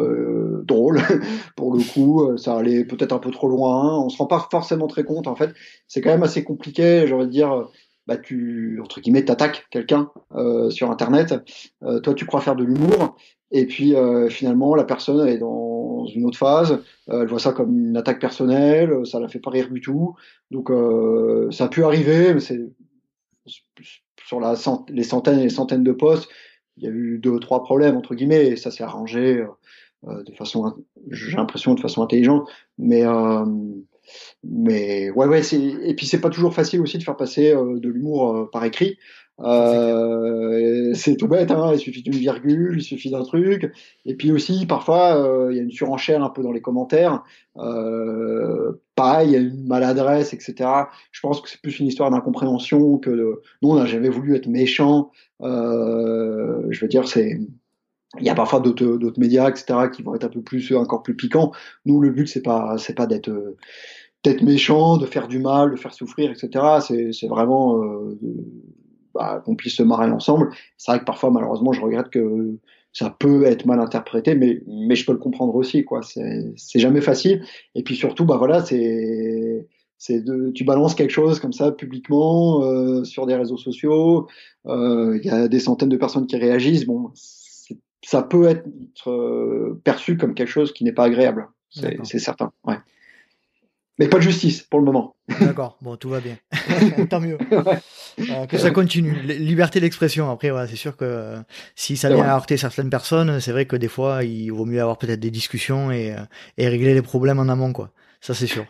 [0.64, 1.02] drôle.
[1.58, 4.00] Pour le coup, ça allait peut-être un peu trop loin.
[4.00, 5.28] On se rend pas forcément très compte.
[5.28, 5.54] En fait,
[5.88, 7.08] c'est quand même assez compliqué.
[7.08, 7.68] J'aurais dire
[8.08, 9.26] bah, tu entre guillemets
[9.70, 11.36] quelqu'un euh, sur internet.
[11.84, 13.16] Euh, toi tu crois faire de l'humour.
[13.52, 16.80] Et puis euh, finalement la personne est dans une autre phase.
[17.08, 19.06] Elle voit ça comme une attaque personnelle.
[19.06, 20.16] Ça la fait pas rire du tout.
[20.50, 20.72] Donc
[21.52, 22.60] ça a pu arriver mais c'est
[24.26, 24.56] sur la
[24.90, 26.30] les centaines et les centaines de postes
[26.78, 29.44] il y a eu deux trois problèmes entre guillemets et ça s'est arrangé
[30.04, 30.76] de façon
[31.10, 32.50] j'ai l'impression de façon intelligente.
[32.78, 33.04] Mais
[34.44, 37.80] mais ouais, ouais, c'est et puis c'est pas toujours facile aussi de faire passer euh,
[37.80, 38.98] de l'humour euh, par écrit.
[39.40, 43.72] Euh, c'est tout bête, hein, il suffit d'une virgule, il suffit d'un truc.
[44.06, 47.24] Et puis aussi, parfois, il y a une surenchère un peu dans les commentaires.
[47.56, 50.70] Pareil, il y a une maladresse, etc.
[51.12, 53.42] Je pense que c'est plus une histoire d'incompréhension que de...
[53.64, 55.12] Nous, on n'a jamais voulu être méchant.
[55.42, 57.40] je veux dire, c'est
[58.20, 61.02] il y a parfois d'autres d'autres médias etc qui vont être un peu plus encore
[61.02, 61.52] plus piquants
[61.86, 63.32] nous le but c'est pas c'est pas d'être
[64.24, 67.12] d'être méchant, de faire du mal, de faire souffrir, etc.
[67.12, 68.18] C'est vraiment euh,
[69.14, 70.50] bah, qu'on puisse se marrer ensemble.
[70.78, 72.58] C'est vrai que parfois, malheureusement, je regrette que
[72.94, 75.86] ça peut être mal interprété, mais, mais je peux le comprendre aussi.
[75.86, 76.02] quoi.
[76.04, 77.44] C'est jamais facile.
[77.74, 82.64] Et puis surtout, bah voilà, c'est c'est de tu balances quelque chose comme ça publiquement
[82.64, 84.28] euh, sur des réseaux sociaux.
[84.66, 86.86] Euh, il y a des centaines de personnes qui réagissent.
[86.86, 87.12] Bon,
[88.04, 88.66] ça peut être
[89.08, 91.48] euh, perçu comme quelque chose qui n'est pas agréable.
[91.70, 92.52] C'est certain.
[92.66, 92.78] Ouais.
[94.00, 95.16] Mais pas de justice pour le moment.
[95.40, 96.38] D'accord, bon, tout va bien.
[97.10, 97.38] Tant mieux.
[97.52, 99.14] Euh, que ça continue.
[99.22, 101.38] Liberté d'expression, après, c'est sûr que euh,
[101.76, 104.82] si ça vient à heurter certaines personnes, c'est vrai que des fois, il vaut mieux
[104.82, 106.16] avoir peut-être des discussions et,
[106.58, 107.92] et régler les problèmes en amont, quoi.
[108.22, 108.66] Ça, c'est sûr.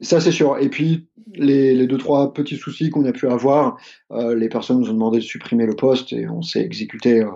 [0.00, 0.56] Ça, c'est sûr.
[0.58, 3.76] Et puis, les, les, deux, trois petits soucis qu'on a pu avoir,
[4.12, 7.30] euh, les personnes nous ont demandé de supprimer le poste et on s'est exécuté euh,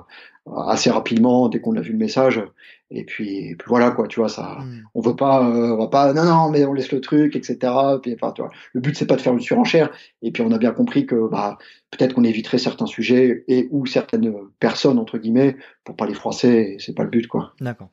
[0.67, 2.43] assez rapidement dès qu'on a vu le message.
[2.91, 4.59] Et puis, puis voilà quoi, tu vois ça.
[4.61, 4.83] Mm.
[4.95, 7.57] On veut pas, euh, on va pas, non non, mais on laisse le truc, etc.
[8.03, 9.91] Puis, enfin, tu vois, le but c'est pas de faire une surenchère.
[10.23, 11.59] Et puis on a bien compris que bah
[11.91, 16.77] peut-être qu'on éviterait certains sujets et ou certaines personnes entre guillemets pour pas les froisser.
[16.79, 17.55] C'est pas le but quoi.
[17.61, 17.89] D'accord.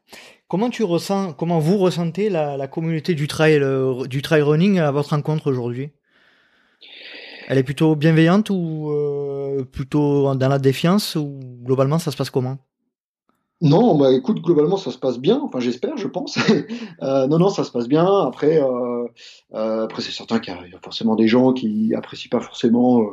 [0.47, 4.79] Comment tu ressens, comment vous ressentez la, la communauté du trail, euh, du trail running
[4.79, 5.91] à votre rencontre aujourd'hui?
[7.51, 12.29] Elle est plutôt bienveillante ou euh, plutôt dans la défiance ou globalement ça se passe
[12.29, 12.59] comment?
[13.59, 15.37] Non, bah écoute, globalement ça se passe bien.
[15.43, 16.39] Enfin, j'espère, je pense.
[17.01, 18.05] euh, non, non, ça se passe bien.
[18.05, 23.05] Après, euh, après c'est certain qu'il y, a forcément des gens qui apprécient pas forcément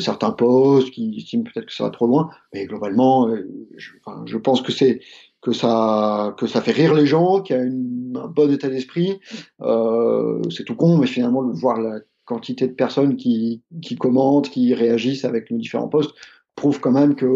[0.00, 2.30] certains postes, qui estiment peut-être que ça va trop loin.
[2.52, 3.32] Mais globalement,
[3.76, 4.98] je, pense que c'est
[5.42, 9.20] que ça que ça fait rire les gens, qu'il y a un bon état d'esprit.
[9.60, 15.24] C'est tout con, mais finalement, voir la quantité de personnes qui, qui commentent, qui réagissent
[15.24, 16.14] avec nos différents postes,
[16.54, 17.26] prouve quand même que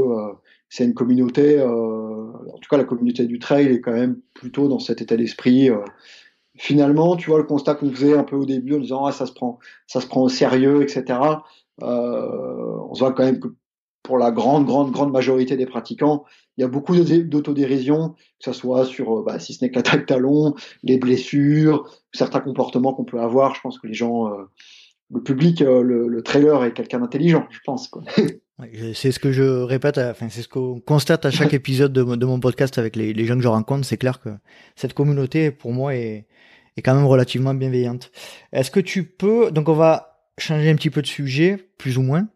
[0.73, 4.69] c'est une communauté, euh, en tout cas la communauté du trail est quand même plutôt
[4.69, 5.69] dans cet état d'esprit.
[5.69, 5.85] Euh.
[6.57, 9.27] Finalement, tu vois le constat qu'on faisait un peu au début en disant ah ça
[9.27, 11.19] se prend, ça se prend au sérieux, etc.
[11.83, 13.49] Euh, on se voit quand même que
[14.03, 16.25] pour la grande, grande, grande majorité des pratiquants,
[16.57, 20.07] il y a beaucoup d'autodérision, que ce soit sur, bah, si ce n'est que l'attaque
[20.07, 23.55] talon, les blessures, certains comportements qu'on peut avoir.
[23.55, 24.31] Je pense que les gens,
[25.13, 27.89] le public, le, le trailer est quelqu'un d'intelligent, je pense.
[27.89, 28.03] Quoi.
[28.95, 32.39] C'est ce que je répète, enfin c'est ce qu'on constate à chaque épisode de, mon
[32.39, 33.85] podcast avec les, les gens que je rencontre.
[33.85, 34.29] C'est clair que
[34.77, 36.27] cette communauté, pour moi, est,
[36.77, 38.13] est quand même relativement bienveillante.
[38.53, 42.03] Est-ce que tu peux, donc on va changer un petit peu de sujet, plus ou
[42.03, 42.29] moins.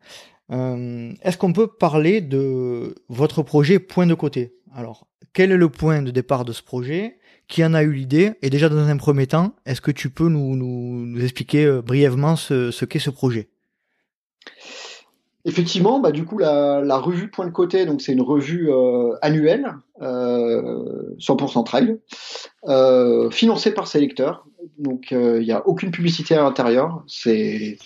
[0.51, 4.55] Euh, Est-ce qu'on peut parler de votre projet Point de côté?
[4.75, 7.19] Alors, quel est le point de départ de ce projet?
[7.49, 8.33] Qui en a eu l'idée.
[8.43, 12.85] Et déjà dans un premier temps, est-ce que tu peux nous, expliquer euh, brièvement ce
[12.85, 13.49] qu'est ce projet?
[15.47, 19.15] Effectivement, bah, du coup, la, la revue Point de Côté, donc c'est une revue euh,
[19.23, 21.99] annuelle, euh, 100% trail,
[22.69, 24.45] euh, financée par ses lecteurs.
[24.79, 27.05] Donc, il n'y a aucune publicité à l'intérieur.
[27.07, 27.79] C'est,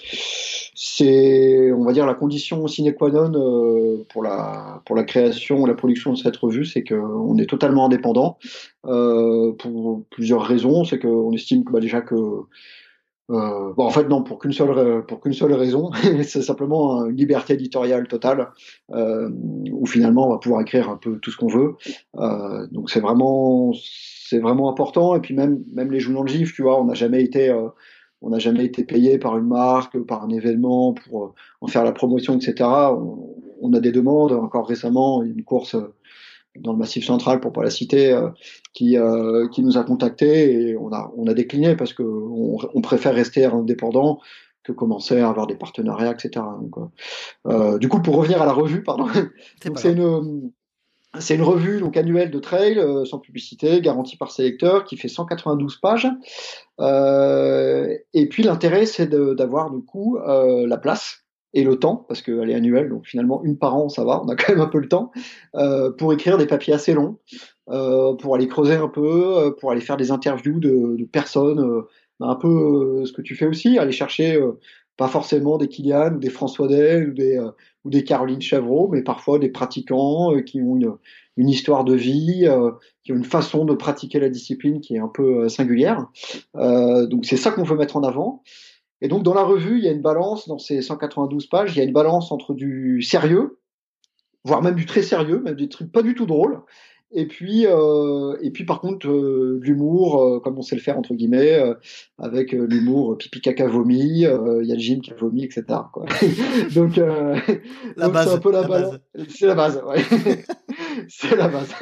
[0.83, 5.66] c'est, on va dire, la condition sine qua non euh, pour la pour la création
[5.66, 8.38] la production de cette revue, c'est qu'on est totalement indépendant
[8.87, 10.85] euh, pour plusieurs raisons.
[10.85, 12.14] C'est qu'on estime bah, déjà que
[13.31, 15.90] euh, bon, en fait, non, pour qu'une seule, pour qu'une seule raison,
[16.25, 18.49] c'est simplement une liberté éditoriale totale,
[18.93, 19.31] euh,
[19.71, 21.77] où finalement on va pouvoir écrire un peu tout ce qu'on veut.
[22.16, 25.14] Euh, donc c'est vraiment, c'est vraiment important.
[25.14, 27.69] Et puis même, même les journaux de GIF, tu vois, on n'a jamais été, euh,
[28.21, 31.93] on n'a jamais été payé par une marque, par un événement pour en faire la
[31.93, 32.69] promotion, etc.
[33.62, 34.33] On a des demandes.
[34.33, 35.77] Encore récemment, une course
[36.58, 38.28] dans le Massif Central, pour pas la citer, euh,
[38.72, 42.58] qui, euh, qui nous a contactés et on a, on a décliné parce que on,
[42.74, 44.20] on préfère rester indépendant
[44.62, 46.44] que commencer à avoir des partenariats, etc.
[46.60, 46.90] Donc,
[47.46, 49.06] euh, du coup, pour revenir à la revue, pardon,
[49.76, 50.52] c'est une
[51.18, 54.96] c'est une revue donc annuelle de trail euh, sans publicité, garantie par ses lecteurs, qui
[54.96, 56.06] fait 192 pages.
[56.78, 62.22] Euh, et puis l'intérêt, c'est d'avoir du coup euh, la place et le temps, parce
[62.22, 64.68] qu'elle est annuelle, donc finalement une par an, ça va, on a quand même un
[64.68, 65.10] peu le temps,
[65.56, 67.18] euh, pour écrire des papiers assez longs,
[67.70, 71.60] euh, pour aller creuser un peu, euh, pour aller faire des interviews de, de personnes,
[71.60, 71.82] euh,
[72.20, 72.48] un peu
[73.00, 74.40] euh, ce que tu fais aussi, aller chercher
[74.96, 77.40] pas forcément des Kylian ou des François Day ou des,
[77.84, 80.92] ou des Caroline Chavreau, mais parfois des pratiquants qui ont une,
[81.38, 82.46] une histoire de vie,
[83.02, 86.06] qui ont une façon de pratiquer la discipline qui est un peu singulière.
[86.54, 88.42] donc c'est ça qu'on veut mettre en avant.
[89.02, 91.78] Et donc dans la revue, il y a une balance, dans ces 192 pages, il
[91.78, 93.58] y a une balance entre du sérieux,
[94.44, 96.62] voire même du très sérieux, même des trucs pas du tout drôles,
[97.12, 100.96] et puis, euh, et puis par contre, euh, l'humour, euh, comme on sait le faire
[100.96, 101.75] entre guillemets, euh,
[102.18, 105.64] avec euh, l'humour pipi caca vomi, il y a le gym qui a vomi, etc.
[105.92, 106.07] Quoi.
[106.75, 106.96] donc,
[107.96, 108.94] la donc c'est un peu la, la balance.
[109.29, 110.05] C'est la base, ouais.
[111.09, 111.75] c'est la base.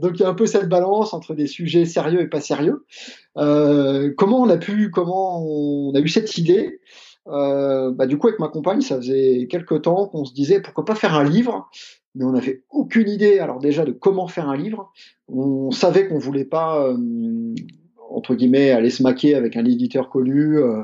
[0.00, 2.84] donc il y a un peu cette balance entre des sujets sérieux et pas sérieux.
[3.34, 6.80] comment on a pu, comment on a eu cette idée?
[7.24, 10.94] Bah, du coup, avec ma compagne, ça faisait quelques temps qu'on se disait pourquoi pas
[10.94, 11.70] faire un livre
[12.16, 14.90] mais on n'avait aucune idée, alors déjà, de comment faire un livre.
[15.28, 17.54] On savait qu'on voulait pas, euh,
[18.10, 20.56] entre guillemets, aller se maquer avec un éditeur connu.
[20.56, 20.82] Euh,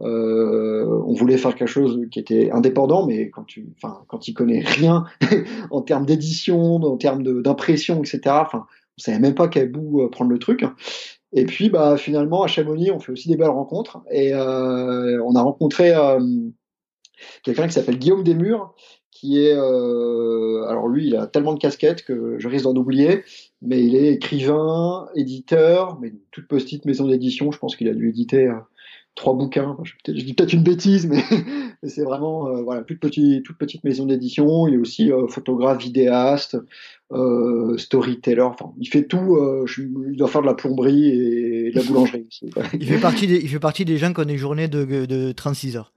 [0.00, 4.34] euh, on voulait faire quelque chose qui était indépendant, mais quand tu, enfin, quand il
[4.34, 5.04] connaît rien
[5.70, 8.20] en termes d'édition, en termes d'impression, etc.
[8.26, 8.66] Enfin,
[8.98, 10.64] on savait même pas quel bout prendre le truc.
[11.32, 14.00] Et puis, bah, finalement, à Chamonix, on fait aussi des belles rencontres.
[14.10, 15.92] Et on a rencontré
[17.44, 18.74] quelqu'un qui s'appelle Guillaume Desmurs,
[19.22, 23.22] qui est, euh, alors lui, il a tellement de casquettes que je risque d'en oublier,
[23.62, 27.52] mais il est écrivain, éditeur, mais une toute petite maison d'édition.
[27.52, 28.56] Je pense qu'il a dû éditer euh,
[29.14, 29.76] trois bouquins.
[29.84, 31.22] je, dis peut-être une bêtise, mais,
[31.84, 34.66] c'est vraiment euh, voilà toute petite, toute petite maison d'édition.
[34.66, 36.56] Il est aussi photographe, vidéaste,
[37.76, 38.42] storyteller.
[38.42, 39.38] Enfin, il fait tout.
[39.66, 42.26] Je, il doit faire de la plomberie et de la boulangerie.
[42.72, 45.30] il fait partie des, il fait partie des gens qui ont des journées de, de
[45.30, 45.92] 36 heures.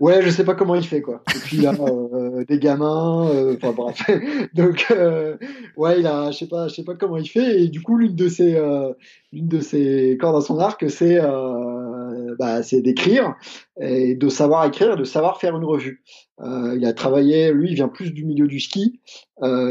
[0.00, 1.22] Ouais, je sais pas comment il fait quoi.
[1.36, 4.00] Et puis il a euh, des gamins, euh, enfin bref.
[4.54, 5.36] Donc euh,
[5.76, 7.60] ouais, il a, je sais pas, je sais pas comment il fait.
[7.60, 8.94] Et du coup, l'une de ses, euh,
[9.30, 13.36] l'une de ses cordes à son arc, c'est, euh, bah, c'est d'écrire
[13.78, 16.02] et de savoir écrire, et de savoir faire une revue.
[16.42, 19.00] il a travaillé, lui, il vient plus du milieu du ski,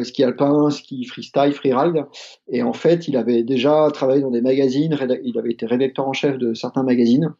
[0.03, 2.05] ski alpin, ski freestyle, freeride.
[2.47, 4.95] Et en fait, il avait déjà travaillé dans des magazines.
[5.23, 7.33] Il avait été rédacteur en chef de certains magazines.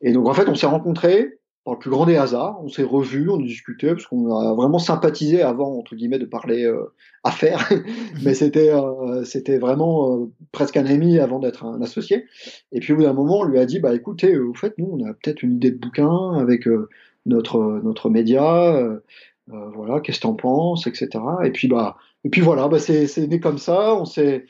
[0.00, 2.84] Et donc en fait, on s'est rencontrés par le plus grand des hasards, on s'est
[2.84, 6.94] revus, on a discuté, parce qu'on a vraiment sympathisé avant, entre guillemets, de parler euh,
[7.24, 7.68] affaires,
[8.24, 12.26] mais c'était euh, c'était vraiment euh, presque un ami avant d'être un associé.
[12.70, 14.78] Et puis au bout d'un moment, on lui a dit, bah écoutez, euh, au fait,
[14.78, 16.88] nous, on a peut-être une idée de bouquin avec euh,
[17.26, 19.00] notre notre média,
[19.48, 21.08] voilà, qu'est-ce que t'en penses, etc.
[21.44, 24.46] Et puis bah et puis voilà, bah c'est c'est né comme ça, on s'est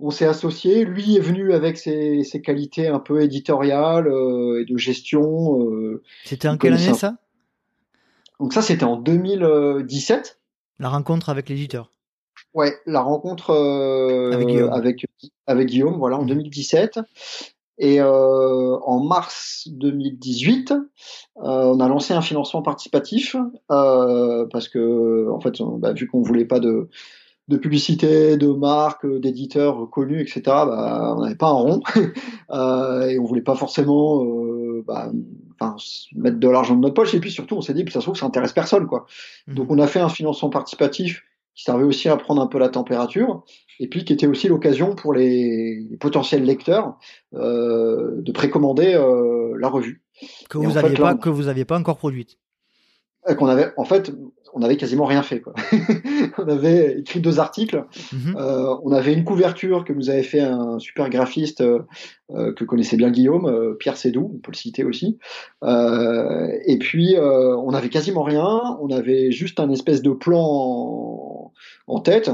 [0.00, 0.84] on s'est associé.
[0.84, 5.62] Lui est venu avec ses, ses qualités un peu éditoriales euh, et de gestion.
[5.62, 7.16] Euh, c'était en quelle année ça?
[8.40, 10.40] Donc ça, c'était en 2017.
[10.78, 11.90] La rencontre avec l'éditeur?
[12.54, 14.72] Ouais, la rencontre euh, avec, Guillaume.
[14.72, 15.06] Avec,
[15.46, 17.00] avec, Guillaume, voilà, en 2017.
[17.78, 20.80] Et euh, en mars 2018, euh,
[21.36, 23.36] on a lancé un financement participatif
[23.68, 26.88] parce que, en fait, bah, vu qu'on voulait pas de
[27.48, 30.42] de publicité, de marques, d'éditeurs connus, etc.
[30.46, 31.80] Bah, on n'avait pas un rond
[32.50, 35.10] euh, et on voulait pas forcément euh, bah,
[36.14, 37.14] mettre de l'argent de notre poche.
[37.14, 39.06] Et puis surtout, on s'est dit ça se trouve, ça intéresse personne, quoi.
[39.46, 39.54] Mmh.
[39.54, 41.22] Donc on a fait un financement participatif
[41.54, 43.42] qui servait aussi à prendre un peu la température
[43.80, 46.98] et puis qui était aussi l'occasion pour les, les, potentiels lecteurs
[47.34, 50.02] euh, de précommander euh, la revue.
[50.48, 52.38] Que vous n'aviez pas, que vous aviez pas encore produite.
[53.34, 54.12] Qu'on avait, en fait,
[54.56, 55.40] on avait quasiment rien fait.
[55.40, 55.52] Quoi.
[56.38, 57.84] on avait écrit deux articles.
[58.12, 58.36] Mhm.
[58.36, 61.80] Euh, on avait une couverture que nous avait fait un super graphiste euh,
[62.30, 65.18] euh, que connaissait bien Guillaume, Pierre Sédou, on peut le citer aussi.
[65.62, 68.78] et puis, on avait quasiment rien.
[68.80, 71.52] On avait juste un espèce de plan
[71.86, 72.30] en, tête.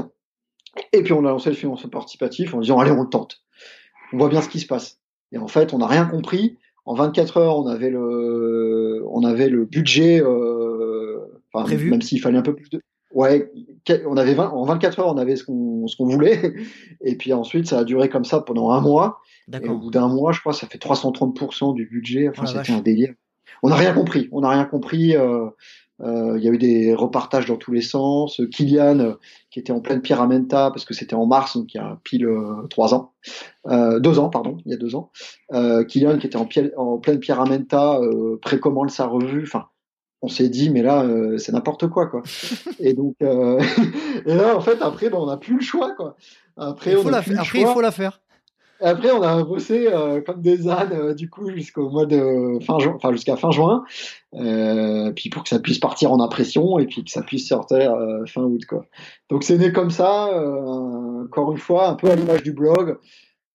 [0.93, 3.41] Et puis, on a lancé le financement participatif en disant, allez, on le tente.
[4.13, 4.99] On voit bien ce qui se passe.
[5.33, 6.57] Et en fait, on n'a rien compris.
[6.85, 10.21] En 24 heures, on avait le, on avait le budget
[11.55, 12.81] même s'il fallait un peu plus de.
[13.13, 13.51] Ouais,
[14.07, 16.53] on avait 20, en 24 heures, on avait ce qu'on ce qu'on voulait.
[17.01, 19.19] Et puis ensuite, ça a duré comme ça pendant un mois.
[19.51, 22.29] Et au bout d'un mois, je crois, ça fait 330% du budget.
[22.29, 23.13] Enfin, oh c'était un délire.
[23.61, 24.29] On n'a rien compris.
[24.31, 25.15] On n'a rien compris.
[25.15, 25.47] Euh,
[26.01, 28.41] euh, il y a eu des repartages dans tous les sens.
[28.51, 29.13] Kylian, euh,
[29.51, 32.27] qui était en pleine Pyramenta, parce que c'était en mars, donc il y a pile
[32.69, 33.13] trois ans,
[33.65, 35.11] deux ans, pardon, il y a deux ans.
[35.87, 36.47] Kylian, qui était en,
[36.77, 37.99] en pleine Pyramenta,
[38.41, 39.43] précommande sa revue.
[39.43, 39.67] Enfin,
[40.23, 42.23] on s'est dit mais là euh, c'est n'importe quoi quoi.
[42.79, 43.61] Et donc euh,
[44.25, 46.15] et là en fait après ben, on n'a plus le choix quoi.
[46.57, 48.21] Après il faut, la, après, il faut la faire.
[48.79, 52.93] Après on a bossé euh, comme des ânes du coup jusqu'au mois de fin juin
[52.95, 53.83] enfin jusqu'à fin juin
[55.15, 57.93] puis pour que ça puisse partir en impression et puis que ça puisse sortir
[58.25, 58.85] fin août quoi.
[59.29, 60.29] Donc c'est né comme ça
[61.23, 62.97] encore une fois un peu à l'image du blog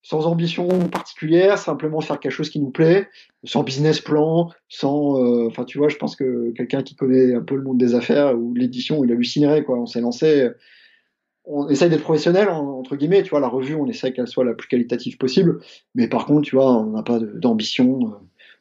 [0.08, 3.10] sans ambition particulière, simplement faire quelque chose qui nous plaît,
[3.44, 7.42] sans business plan, sans, euh, enfin tu vois, je pense que quelqu'un qui connaît un
[7.42, 9.78] peu le monde des affaires ou l'édition, il hallucinerait quoi.
[9.78, 10.48] On s'est lancé,
[11.44, 14.54] on essaye d'être professionnel entre guillemets, tu vois, la revue, on essaie qu'elle soit la
[14.54, 15.60] plus qualitative possible,
[15.94, 18.12] mais par contre, tu vois, on n'a pas d'ambition euh,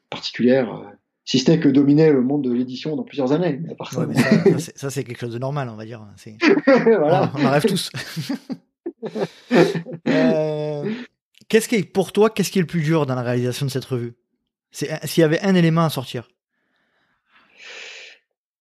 [0.09, 0.73] particulière.
[0.73, 0.83] Euh,
[1.23, 3.61] si ce n'est que dominer le monde de l'édition dans plusieurs années.
[4.75, 6.05] ça, c'est quelque chose de normal, on va dire.
[6.65, 7.31] voilà.
[7.37, 7.89] on, en rêve tous.
[11.93, 14.15] Pour toi, qu'est-ce qui est le plus dur dans la réalisation de cette revue?
[14.71, 16.27] S'il y avait un élément à sortir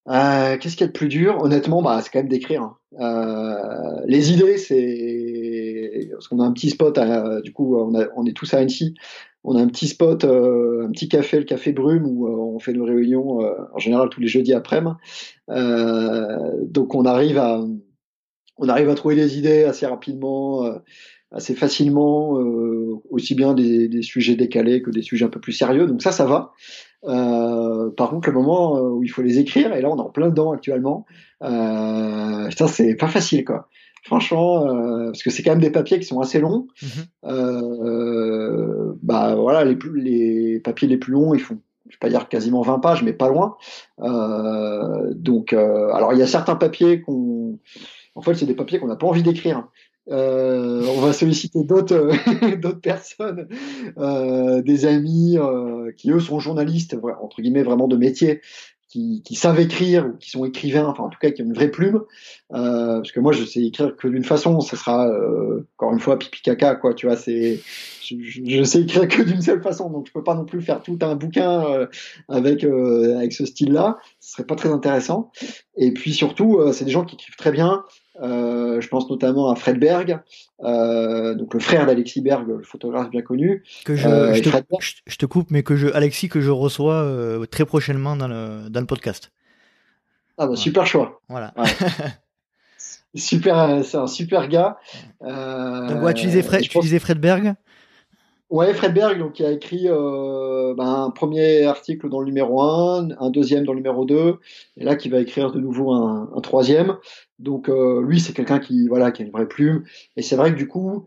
[0.08, 1.42] euh, Qu'est-ce qui est le plus dur?
[1.42, 2.62] Honnêtement, bah, c'est quand même d'écrire.
[2.62, 2.76] Hein.
[3.00, 6.98] Euh, les idées, c'est parce qu'on a un petit spot.
[7.42, 8.94] du coup, on, est tous à Annecy.
[9.42, 12.72] On a un petit spot, euh, un petit café, le café Brume, où on fait
[12.72, 13.40] nos réunions
[13.74, 14.94] en général tous les jeudis après-midi.
[15.48, 17.64] donc, on arrive à
[18.58, 20.64] on arrive à trouver des idées assez rapidement
[21.32, 25.52] assez facilement, euh, aussi bien des, des, sujets décalés que des sujets un peu plus
[25.52, 25.86] sérieux.
[25.86, 26.52] Donc ça, ça va.
[27.04, 30.00] Euh, par contre, le moment euh, où il faut les écrire, et là on est
[30.00, 31.04] en plein dedans actuellement,
[31.42, 33.68] euh, ça c'est pas facile quoi.
[34.02, 36.68] Franchement, euh, parce que c'est quand même des papiers qui sont assez longs.
[37.24, 41.58] Euh, bah voilà, les, plus, les papiers les plus longs, ils font
[41.88, 43.56] je vais pas dire quasiment 20 pages, mais pas loin.
[44.00, 47.58] Euh, donc, euh, alors il y a certains papiers qu'on,
[48.14, 49.68] en fait, c'est des papiers qu'on n'a pas envie d'écrire.
[50.08, 53.48] Euh, on va solliciter d'autres euh, d'autres personnes,
[53.98, 58.40] euh, des amis euh, qui eux sont journalistes entre guillemets vraiment de métier,
[58.88, 61.54] qui, qui, savent écrire ou qui sont écrivains, enfin en tout cas qui ont une
[61.54, 62.02] vraie plume.
[62.54, 65.10] Euh, parce que moi je sais écrire que d'une façon, ce sera
[65.76, 66.94] encore une fois pipi caca quoi.
[66.94, 67.60] Tu vois, c'est
[68.04, 70.82] je, je, sais écrire que d'une seule façon, donc je peux pas non plus faire
[70.82, 71.88] tout un bouquin
[72.28, 73.98] avec avec ce style-là.
[74.20, 75.32] Ce serait pas très intéressant.
[75.76, 77.82] Et puis surtout, c'est des gens qui écrivent très bien.
[78.22, 80.20] Euh, je pense notamment à Fred Berg,
[80.62, 83.62] euh, donc le frère d'Alexis Berg, le photographe bien connu.
[83.84, 84.48] Que je, euh, je, te,
[85.06, 87.06] je, te, coupe, mais que je, Alexis que je reçois
[87.50, 89.32] très prochainement dans le, dans le podcast.
[90.38, 91.20] Ah bah super choix.
[91.28, 91.52] Voilà.
[93.14, 94.78] super, c'est un super gars.
[95.20, 97.54] donc ouais, tu disais Fred, tu disais Fred Berg?
[98.48, 102.62] Ouais, Fred Berg, donc, qui a écrit euh, ben, un premier article dans le numéro
[102.62, 104.36] 1, un deuxième dans le numéro 2,
[104.76, 106.96] et là qui va écrire de nouveau un, un troisième.
[107.40, 109.84] Donc euh, lui, c'est quelqu'un qui voilà qui a une vraie plume.
[110.16, 111.04] Et c'est vrai que du coup,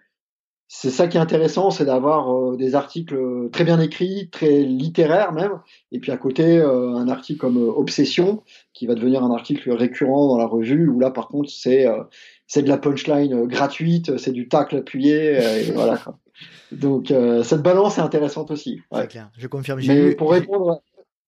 [0.68, 3.18] c'est ça qui est intéressant, c'est d'avoir euh, des articles
[3.54, 5.62] très bien écrits, très littéraires même,
[5.94, 10.28] et puis à côté euh, un article comme Obsession, qui va devenir un article récurrent
[10.28, 11.88] dans la revue, où là par contre c'est
[12.48, 16.00] c'est de la punchline gratuite, c'est du tacle appuyé, et voilà.
[16.72, 18.82] Donc euh, cette balance est intéressante aussi.
[18.92, 19.08] Ouais.
[19.08, 19.80] Clair, je confirme.
[19.86, 20.82] Mais pour répondre,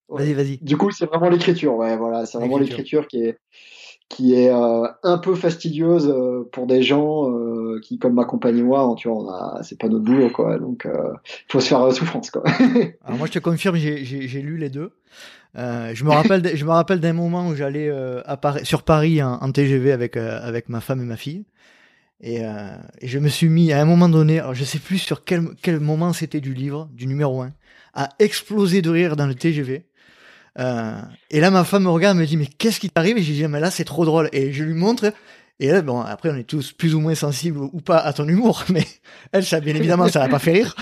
[0.09, 0.57] vas-y, vas-y.
[0.57, 1.75] Du coup, c'est vraiment l'écriture.
[1.75, 3.37] Ouais, voilà, c'est vraiment l'écriture qui est
[4.11, 8.81] qui est euh, un peu fastidieuse euh, pour des gens euh, qui, comme m'accompagnent moi,
[8.81, 10.59] hein, tu vois, on a, c'est pas notre boulot, quoi.
[10.59, 12.43] Donc, il faut se faire souffrance, quoi.
[13.05, 14.91] Alors moi, je te confirme, j'ai, lu les deux.
[15.55, 17.89] je me rappelle, je me rappelle d'un moment où j'allais
[18.25, 21.45] à Paris, sur Paris en, en TGV avec avec ma femme et ma fille.
[22.21, 24.99] Et, euh, et, je me suis mis à un moment donné, alors je sais plus
[24.99, 27.51] sur quel, quel moment c'était du livre, du numéro 1,
[27.95, 29.85] à exploser de rire dans le TGV.
[30.59, 31.01] Euh,
[31.31, 33.17] et là, ma femme me regarde, me dit, mais qu'est-ce qui t'arrive?
[33.17, 34.29] Et j'ai dit, mais là, c'est trop drôle.
[34.33, 35.13] Et je lui montre.
[35.59, 38.27] Et là, bon, après, on est tous plus ou moins sensibles ou pas à ton
[38.27, 38.85] humour, mais
[39.31, 40.75] elle, ça, bien évidemment, ça n'a pas fait rire.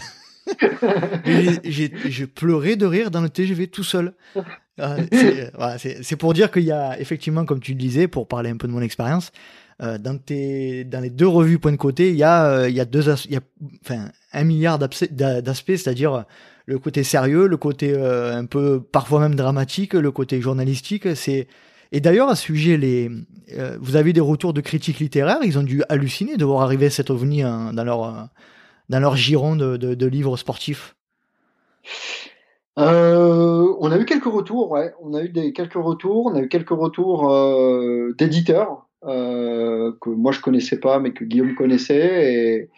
[1.63, 4.13] j'ai, j'ai pleurais de rire dans le TGV tout seul.
[4.77, 8.67] c'est pour dire qu'il y a effectivement, comme tu le disais, pour parler un peu
[8.67, 12.23] de mon expérience, euh, dans, tes, dans les deux revues point de côté, il y
[12.23, 13.41] a, euh, il y a deux, il y a,
[13.83, 16.25] enfin, un milliard d'aspects, c'est-à-dire
[16.65, 21.15] le côté sérieux, le côté euh, un peu parfois même dramatique, le côté journalistique.
[21.15, 21.47] C'est
[21.91, 23.09] et d'ailleurs à ce sujet, les,
[23.79, 27.09] vous avez des retours de critiques littéraires, ils ont dû halluciner de voir arriver cet
[27.09, 28.29] ovni hein, dans leur
[28.89, 30.95] dans leur giron de, livres sportifs.
[32.77, 34.93] Euh, on a eu quelques retours, ouais.
[35.01, 36.27] On a eu des quelques retours.
[36.27, 41.23] On a eu quelques retours euh, d'éditeurs euh, que moi je connaissais pas, mais que
[41.23, 42.33] Guillaume connaissait.
[42.33, 42.69] Et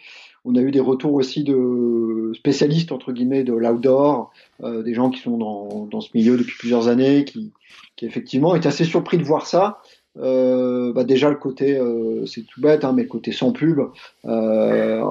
[0.44, 5.10] on a eu des retours aussi de spécialistes entre guillemets de l'outdoor, euh, des gens
[5.10, 7.52] qui sont dans, dans ce milieu depuis plusieurs années, qui,
[7.96, 9.80] qui effectivement étaient assez surpris de voir ça.
[10.18, 13.80] Euh, bah déjà le côté euh, c'est tout bête hein, mais le côté sans pub
[14.26, 15.02] euh,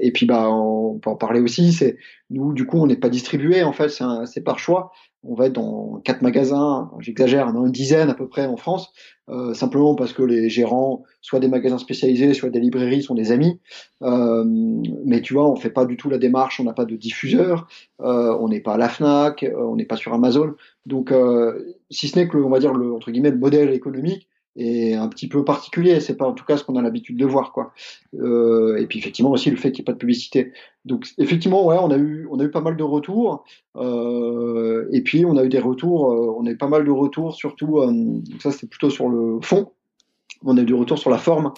[0.00, 1.98] et puis bah on peut en parler aussi c'est
[2.30, 3.90] nous du coup on n'est pas distribué en fait
[4.24, 4.90] c'est par choix
[5.24, 8.92] on va être dans quatre magasins j'exagère dans une dizaine à peu près en France
[9.28, 13.30] euh, simplement parce que les gérants soit des magasins spécialisés soit des librairies sont des
[13.30, 13.60] amis.
[14.02, 14.44] Euh,
[15.04, 17.68] mais tu vois on fait pas du tout la démarche on n'a pas de diffuseur
[17.98, 20.54] on n'est pas à la Fnac on n'est pas sur Amazon.
[20.86, 24.94] Donc, euh, si ce n'est que, on va dire, entre guillemets, le modèle économique est
[24.94, 26.00] un petit peu particulier.
[26.00, 27.72] C'est pas en tout cas ce qu'on a l'habitude de voir, quoi.
[28.20, 30.52] Euh, et puis effectivement aussi le fait qu'il n'y ait pas de publicité.
[30.84, 33.44] Donc effectivement, ouais, on a eu, on a eu pas mal de retours.
[33.76, 36.90] Euh, et puis on a eu des retours, euh, on a eu pas mal de
[36.90, 37.78] retours, surtout.
[37.78, 39.72] Euh, ça c'était plutôt sur le fond.
[40.44, 41.52] On a eu des retours sur la forme.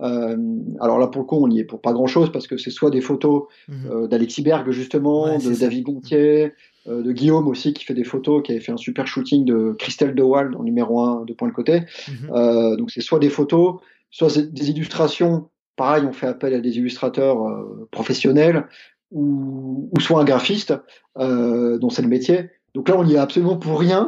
[0.00, 0.36] Euh,
[0.80, 2.90] alors là, pour le coup, on y est pour pas grand-chose parce que c'est soit
[2.90, 6.50] des photos euh, d'Alexis Berg justement, de David Gontier, euh,
[6.88, 10.14] de Guillaume aussi qui fait des photos, qui avait fait un super shooting de Christelle
[10.14, 11.80] Dewald en numéro 1 de Point de Côté.
[12.08, 12.30] Mhm.
[12.32, 13.80] Euh, donc c'est soit des photos,
[14.10, 15.48] soit des illustrations.
[15.76, 18.66] Pareil, on fait appel à des illustrateurs euh, professionnels
[19.10, 20.74] ou, ou, soit un graphiste
[21.16, 22.50] dont c'est le métier.
[22.74, 24.06] Donc là, on n'y est absolument pour rien.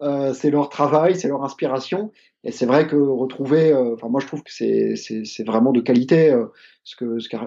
[0.34, 2.10] c'est leur travail, c'est leur inspiration.
[2.44, 6.30] Et c'est vrai que retrouver, euh, enfin moi je trouve que c'est vraiment de qualité.
[6.30, 6.46] Euh,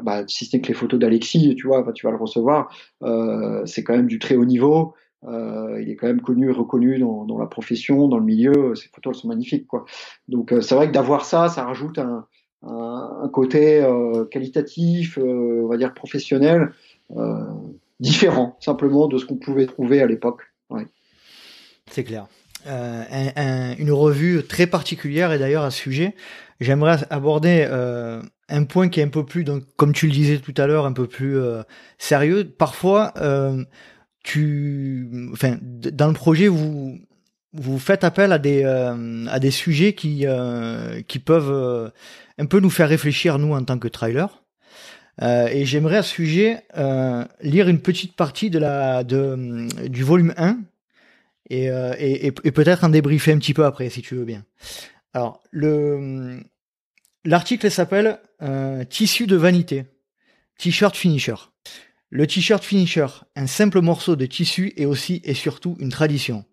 [0.02, 3.64] bah, si ce n'est que les photos d'Alexis, tu vois, tu vas le recevoir, euh,
[3.66, 4.94] c'est quand même du très haut niveau.
[5.24, 8.76] Il est quand même connu et reconnu dans, la profession, dans le milieu.
[8.76, 9.86] Ces photos elles sont magnifiques, quoi.
[10.30, 12.26] Donc c'est vrai que d'avoir ça, ça rajoute un,
[13.34, 13.86] côté
[14.32, 16.72] qualitatif, on va dire professionnel,
[18.00, 20.44] différent simplement de ce qu'on pouvait trouver à l'époque.
[21.92, 22.28] C'est clair.
[22.68, 26.16] Euh, une revue très particulière et d'ailleurs à ce sujet,
[26.60, 30.38] j'aimerais aborder euh, un point qui est un peu plus, donc, comme tu le disais
[30.40, 31.64] tout à l'heure, un peu plus euh,
[31.98, 32.46] sérieux.
[32.46, 33.14] Parfois,
[34.24, 37.00] tu, enfin, dans le projet, vous
[37.54, 40.26] vous faites appel à des à des sujets qui
[41.08, 41.92] qui peuvent
[42.38, 44.44] un peu nous faire réfléchir nous en tant que trailer.
[45.22, 46.64] et j'aimerais à ce sujet
[47.42, 50.54] lire une petite partie de la de du volume 1 euh,
[51.50, 54.44] et, et, et, peut-être en débriefer un petit peu après, si tu veux bien.
[55.14, 56.42] Alors, le
[57.28, 59.86] l'article s'appelle euh, Tissu de vanité,
[60.58, 61.36] t-shirt finisher.
[62.10, 66.46] Le t-shirt finisher, un simple morceau de tissu et aussi et surtout une tradition.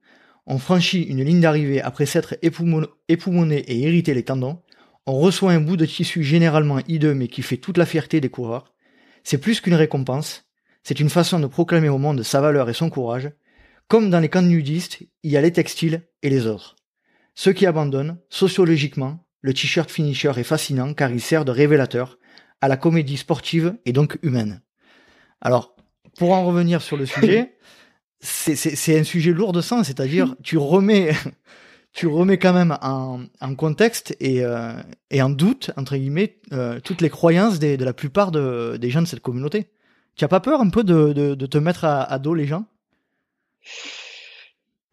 [0.47, 4.61] On franchit une ligne d'arrivée après s'être époumoné et irrité les tendons.
[5.07, 8.29] On reçoit un bout de tissu généralement hideux mais qui fait toute la fierté des
[8.29, 8.75] coureurs.
[9.23, 10.45] C'est plus qu'une récompense,
[10.83, 13.31] c'est une façon de proclamer au monde sa valeur et son courage,
[13.95, 16.75] comme dans les camps nudistes, il y a les textiles et les autres.
[17.37, 22.19] Ceux qui abandonnent, sociologiquement, le t-shirt finisher est fascinant car il sert de révélateur
[22.61, 24.63] à la comédie sportive et donc humaine.
[25.41, 25.77] Alors,
[26.19, 27.55] pour en revenir sur le sujet,
[28.21, 31.13] c'est un sujet lourd de sens, c'est-à-dire tu remets,
[31.93, 34.73] tu remets quand même en, en contexte et, euh,
[35.13, 38.91] et, en doute, entre guillemets, euh, toutes les croyances des, de la plupart de, des
[38.91, 39.71] gens de cette communauté.
[40.17, 42.47] Tu as pas peur un peu de, de, de te mettre à, à dos les
[42.47, 42.67] gens?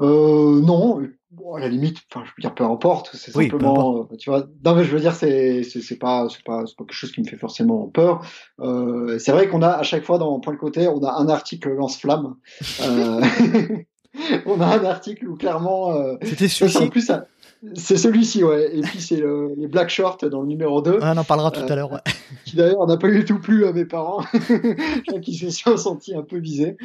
[0.01, 1.01] Euh, non,
[1.32, 4.47] bon, à la limite, enfin, je veux dire, peu importe, c'est simplement, euh, tu vois,
[4.65, 7.22] non, mais je veux dire, c'est, c'est, pas, c'est pas, c'est pas quelque chose qui
[7.22, 8.26] me fait forcément peur.
[8.59, 11.30] Euh, c'est vrai qu'on a, à chaque fois, dans Point de Côté, on a un
[11.30, 12.36] article lance-flamme.
[12.82, 13.22] Euh,
[14.45, 15.93] on a un article où clairement,
[16.24, 16.89] c'était celui-ci.
[16.89, 17.28] plus, ça,
[17.76, 18.76] c'est celui-ci, ouais.
[18.76, 20.97] Et puis c'est le, les Black Shorts dans le numéro 2.
[20.99, 21.99] on en parlera tout à l'heure, ouais.
[22.45, 24.24] Qui d'ailleurs n'a pas du tout plu à mes parents,
[25.22, 26.76] qui se sont sentis un peu visés,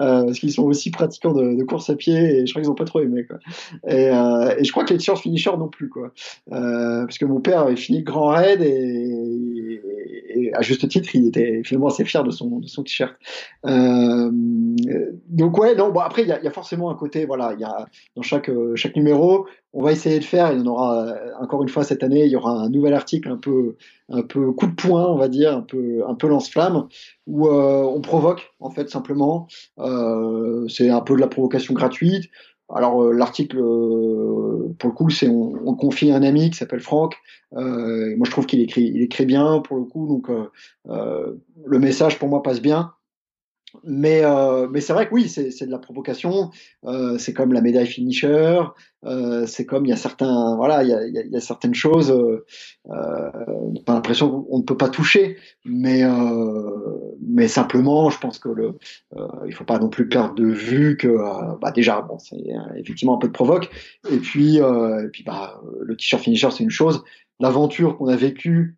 [0.00, 2.68] euh, parce qu'ils sont aussi pratiquants de, de, course à pied et je crois qu'ils
[2.68, 3.38] n'ont pas trop aimé, quoi.
[3.86, 6.10] Et, euh, et je crois que les t-shirts finishers non plus, quoi.
[6.52, 9.80] Euh, parce que mon père avait fini grand raid et,
[10.30, 13.14] et, à juste titre, il était finalement assez fier de son, de son t-shirt.
[13.66, 14.30] Euh,
[15.28, 17.60] donc ouais, non, bon après il y a, y a, forcément un côté, voilà, il
[17.60, 20.52] y a dans chaque chaque numéro, on va essayer de faire.
[20.52, 22.24] Il y en aura euh, encore une fois cette année.
[22.24, 23.74] Il y aura un nouvel article un peu,
[24.08, 26.86] un peu coup de poing, on va dire, un peu, un peu lance-flamme,
[27.26, 29.48] où euh, on provoque en fait simplement.
[29.80, 32.30] Euh, c'est un peu de la provocation gratuite.
[32.72, 37.16] alors l'article, pour le coup, c'est on, confie à un ami qui s'appelle Franck.
[37.52, 40.30] moi, je trouve qu'il écrit, il écrit bien pour le coup, donc
[40.86, 42.92] le message pour moi passe bien.
[43.82, 46.50] Mais, euh, mais c'est vrai que oui, c'est de la provocation.
[46.84, 48.60] Euh, c'est comme la médaille finisher.
[49.04, 52.10] Euh, c'est comme il y a certains, voilà, il y a, y a, certaines choses.
[52.10, 52.44] Euh,
[52.90, 56.02] euh, on a l'impression qu'on ne peut pas toucher, mais
[57.20, 58.78] mais simplement, je pense que le,
[59.46, 61.16] il faut pas non plus perdre de vue que,
[61.60, 62.36] bah déjà, bon, c'est
[62.76, 63.70] effectivement un peu de provoque.
[64.10, 67.02] Et puis, et puis, bah, le t-shirt finisher, c'est une chose.
[67.40, 68.76] L'aventure qu'on a vécue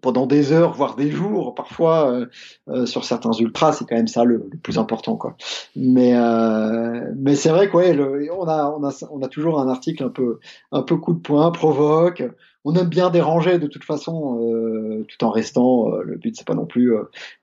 [0.00, 2.26] pendant des heures, voire des jours, parfois euh,
[2.68, 5.36] euh, sur certains ultras, c'est quand même ça le, plus important, quoi.
[5.74, 10.04] Mais euh, mais c'est vrai quoi, on a on a on a toujours un article
[10.04, 10.38] un peu
[10.72, 12.22] un peu coup de poing, provoque.
[12.64, 15.88] On aime bien déranger de toute façon, tout en restant.
[15.98, 16.92] le but c'est pas non plus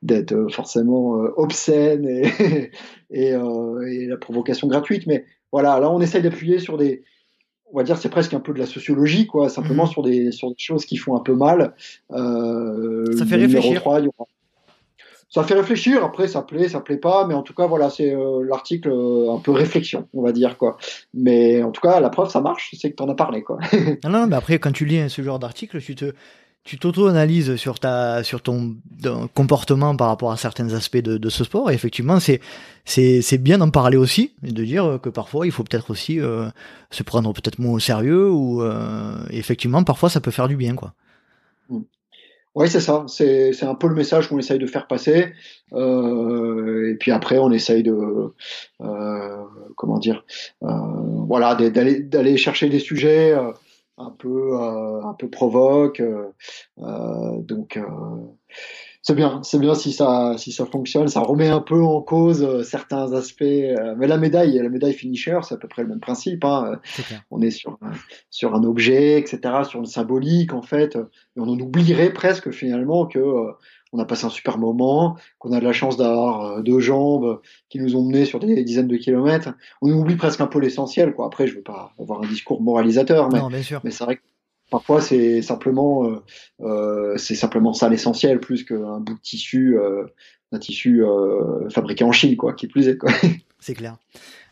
[0.01, 2.71] d'être forcément obscène et
[3.09, 7.03] et, et la provocation gratuite, mais voilà, là on essaye d'appuyer sur des
[7.73, 9.89] on va dire c'est presque un peu de la sociologie quoi simplement mhm.
[9.89, 11.73] sur des sur des choses qui font un peu mal.
[12.11, 13.83] Euh, ça fait réfléchir.
[15.29, 18.13] ça fait réfléchir après ça plaît ça plaît pas mais en tout cas voilà c'est
[18.13, 20.77] euh, l'article euh, un peu réflexion on va dire quoi.
[21.15, 23.57] Mais en tout cas la preuve ça marche c'est que tu en as parlé quoi.
[24.03, 26.13] Non non mais après quand tu lis ce genre d'article tu te
[26.63, 28.77] tu t'auto-analyses sur ta sur ton
[29.33, 32.39] comportement par rapport à certains aspects de, ce sport et effectivement c'est
[32.85, 36.21] c'est c'est bien d'en parler aussi et de dire que parfois il faut peut-être aussi
[36.21, 36.47] euh,
[36.89, 40.75] se prendre peut-être moins au sérieux ou euh, effectivement parfois ça peut faire du bien
[40.75, 40.93] quoi.
[41.69, 41.81] Mmh.
[42.55, 43.03] Oui, c'est ça.
[43.07, 45.33] C'est, c'est un peu le message qu'on essaye de faire passer.
[45.73, 48.31] Euh, et puis après, on essaye de,
[49.75, 50.23] comment dire,
[50.61, 53.35] voilà, d'aller, d'aller chercher des sujets
[53.97, 55.99] un peu euh, un peu provoque.
[55.99, 56.31] Euh,
[56.79, 57.79] euh, donc
[59.01, 62.63] c'est bien, c'est bien si ça si ça fonctionne, ça remet un peu en cause
[62.63, 63.43] certains aspects.
[63.43, 66.43] mais la médaille, la médaille finisher, c'est à peu près le même principe.
[66.45, 66.79] Hein.
[67.31, 67.77] On est sur
[68.29, 70.95] sur un objet, etc., sur une symbolique en fait.
[70.95, 73.19] Et on en oublierait presque finalement que
[73.93, 77.39] on a passé un super moment, qu'on a de la chance d'avoir euh, deux jambes
[77.69, 79.53] qui nous ont menés sur des dizaines de kilomètres.
[79.81, 81.13] On oublie presque un peu l'essentiel.
[81.13, 81.27] Quoi.
[81.27, 83.39] Après, je veux pas avoir un discours moralisateur, mais,
[83.83, 84.21] mais c'est vrai que
[84.73, 86.23] parfois c'est simplement, euh,
[86.61, 90.05] euh, c'est simplement ça l'essentiel, plus qu'un bout de tissu, euh,
[90.51, 91.03] un tissu
[91.69, 92.97] fabriqué en Chine, quoi, qui plus est.
[92.97, 93.11] Quoi.
[93.59, 93.97] C'est clair.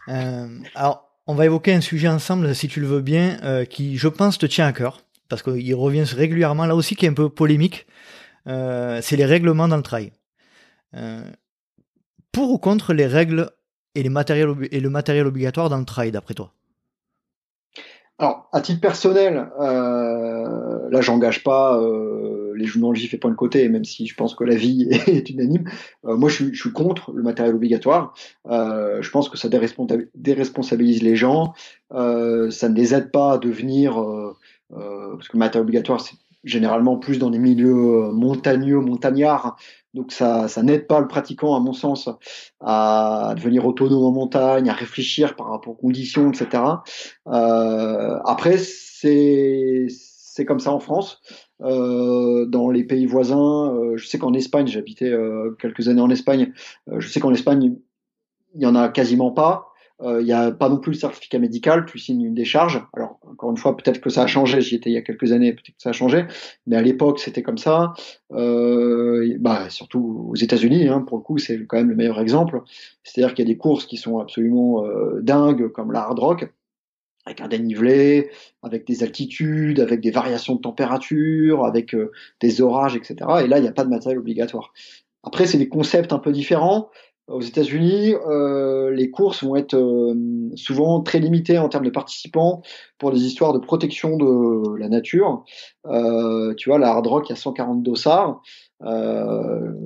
[0.07, 4.37] alors, on va évoquer un sujet ensemble, si tu le veux bien, qui, je pense,
[4.37, 7.85] te tient à cœur, parce qu'il revient régulièrement, là aussi, qui est un peu polémique.
[8.47, 10.11] Euh, c'est les règlements dans le trail.
[10.95, 11.21] Euh,
[12.31, 13.49] pour ou contre les règles
[13.95, 16.53] et, le matériel obligatoire dans le trail, d'après toi?
[18.17, 21.81] Alors, à titre personnel, euh, là, j'engage pas
[22.55, 24.87] les dans le gif et point de côté, même si je pense que la vie
[25.07, 25.69] est unanime.
[26.03, 28.13] Moi, je suis, je suis, contre le matériel obligatoire.
[28.45, 31.53] je pense que ça déresponsabilise les gens.
[31.89, 33.95] ça ne les aide pas à devenir,
[34.69, 39.57] parce que le matériel obligatoire, c'est généralement plus dans des milieux euh, montagneux, montagnards.
[39.93, 42.09] Donc ça, ça n'aide pas le pratiquant, à mon sens,
[42.61, 46.63] à devenir autonome en montagne, à réfléchir par rapport aux conditions, etc.
[47.27, 49.87] Euh, après, c'est
[50.33, 51.21] c'est comme ça en France.
[51.61, 56.09] Euh, dans les pays voisins, euh, je sais qu'en Espagne, j'habitais euh, quelques années en
[56.09, 56.53] Espagne.
[56.97, 57.75] je sais qu'en Espagne,
[58.55, 59.70] il y en a quasiment pas.
[60.03, 62.83] Euh, il n'y a pas non plus le certificat médical, tu signes une décharge.
[62.93, 65.31] Alors, encore une fois, peut-être que ça a changé, j'y étais il y a quelques
[65.31, 66.25] années, peut-être que ça a changé,
[66.65, 67.93] mais à l'époque, c'était comme ça.
[68.31, 72.61] Euh, bah, surtout aux États-Unis, hein, pour le coup, c'est quand même le meilleur exemple.
[73.03, 76.51] C'est-à-dire qu'il y a des courses qui sont absolument euh, dingues, comme la hard rock,
[77.25, 78.31] avec un dénivelé,
[78.63, 83.15] avec des altitudes, avec des variations de température, avec euh, des orages, etc.
[83.43, 84.73] Et là, il n'y a pas de matériel obligatoire.
[85.23, 86.89] Après, c'est des concepts un peu différents.
[87.31, 90.13] Aux États-Unis, euh, les courses vont être euh,
[90.55, 92.61] souvent très limitées en termes de participants
[92.97, 95.43] pour des histoires de protection de la nature.
[95.85, 98.41] Euh, tu vois, la Hard Rock, il y a 140 dossards.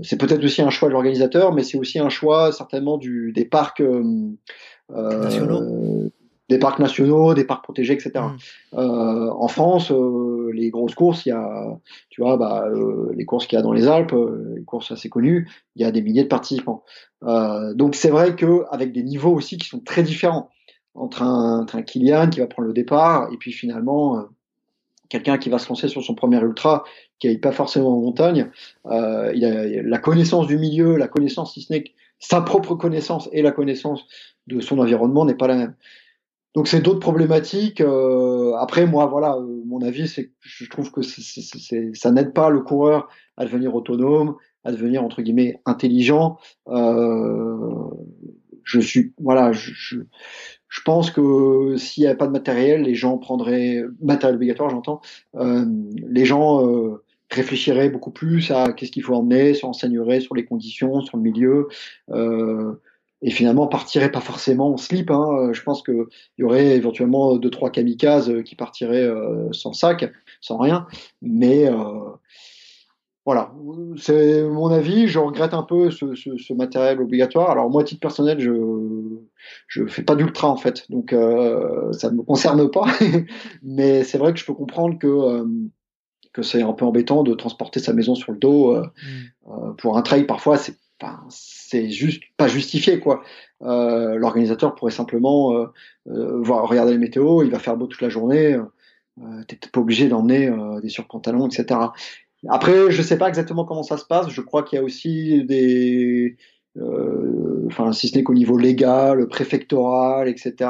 [0.04, 3.84] C'est peut-être aussi un choix de l'organisateur, mais c'est aussi un choix certainement des parcs
[4.90, 6.12] nationaux
[6.50, 8.12] des parcs nationaux, des parcs protégés, etc.
[8.16, 8.78] Mm.
[8.78, 11.80] Euh, en France, euh, les grosses courses, il y a,
[12.10, 14.92] tu vois, bah, euh, les courses qu'il y a dans les Alpes, euh, les courses
[14.92, 16.84] assez connues, il y a des milliers de participants.
[17.24, 20.50] Euh, donc c'est vrai que avec des niveaux aussi qui sont très différents
[20.94, 24.26] entre un, entre un Kylian qui va prendre le départ et puis finalement
[25.10, 26.84] quelqu'un qui va se lancer sur son premier ultra,
[27.20, 28.50] qui n'est pas forcément en montagne,
[28.88, 31.84] euh, il a la connaissance du milieu, la connaissance, si ce n'est
[32.20, 34.06] sa propre connaissance et la connaissance
[34.48, 35.76] de son environnement n'est pas la même.
[36.56, 37.82] Donc c'est d'autres problématiques.
[37.82, 42.50] Euh, après, moi, voilà, euh, mon avis, c'est que je trouve que ça n'aide pas
[42.50, 46.38] le coureur à devenir autonome, à devenir entre guillemets intelligent.
[46.70, 47.90] Euh,
[48.64, 50.00] je suis, voilà, je,
[50.76, 55.00] je pense que s'il n'y avait pas de matériel, les gens prendraient matériel obligatoire, j'entends.
[55.36, 55.66] Euh,
[56.06, 57.02] les gens euh,
[57.32, 61.24] réfléchiraient beaucoup plus à qu'est-ce qu'il faut emmener, se renseigneraient sur les conditions, sur le
[61.24, 61.68] milieu.
[62.12, 62.74] Euh,
[63.26, 65.10] et finalement partirait pas forcément en slip.
[65.10, 65.50] Hein.
[65.52, 66.06] Je pense qu'il
[66.38, 70.10] y aurait éventuellement deux trois kamikazes qui partiraient euh, sans sac,
[70.42, 70.86] sans rien.
[71.24, 71.74] Mais euh,
[73.26, 73.52] voilà,
[73.98, 75.08] c'est mon avis.
[75.08, 77.50] Je regrette un peu ce, ce, ce, matériel obligatoire.
[77.50, 78.52] Alors moi, à titre personnel, je
[79.68, 82.86] je fais pas d'ultra en fait, donc euh, ça ne me concerne pas.
[83.64, 85.46] Mais c'est vrai que je peux comprendre que euh,
[86.34, 88.84] que c'est un peu embêtant de transporter sa maison sur le dos euh,
[89.48, 89.76] mm.
[89.78, 90.26] pour un trail.
[90.26, 90.76] Parfois, c'est
[91.30, 93.24] c'est juste pas justifié quoi.
[93.62, 95.66] Euh, L'organisateur pourrait simplement euh,
[96.08, 98.58] euh, regarder les météos, il va faire beau toute la journée,
[99.48, 101.80] t'es pas obligé d'emmener des surpantalons, etc.
[102.50, 104.30] Après, je sais pas exactement comment ça se passe.
[104.30, 106.36] Je crois qu'il y a aussi des,
[107.68, 110.70] enfin, si ce n'est qu'au niveau légal, préfectoral, etc.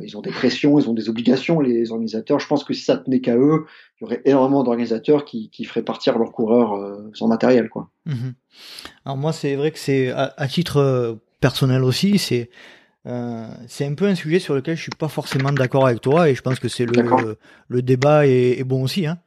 [0.00, 2.38] Ils ont des pressions, ils ont des obligations, les organisateurs.
[2.38, 3.66] Je pense que si ça tenait qu'à eux,
[4.00, 7.68] il y aurait énormément d'organisateurs qui, qui, feraient partir leurs coureurs euh, sans matériel.
[7.68, 7.90] Quoi.
[8.06, 8.34] Mhm.
[9.04, 12.50] Alors moi, c'est vrai que c'est à, titre euh, personnel aussi, c'est
[13.04, 16.30] euh, c'est un peu un sujet sur lequel je suis pas forcément d'accord avec toi
[16.30, 19.06] et je pense que c'est le, le, débat est, est, bon aussi.
[19.08, 19.18] Hein.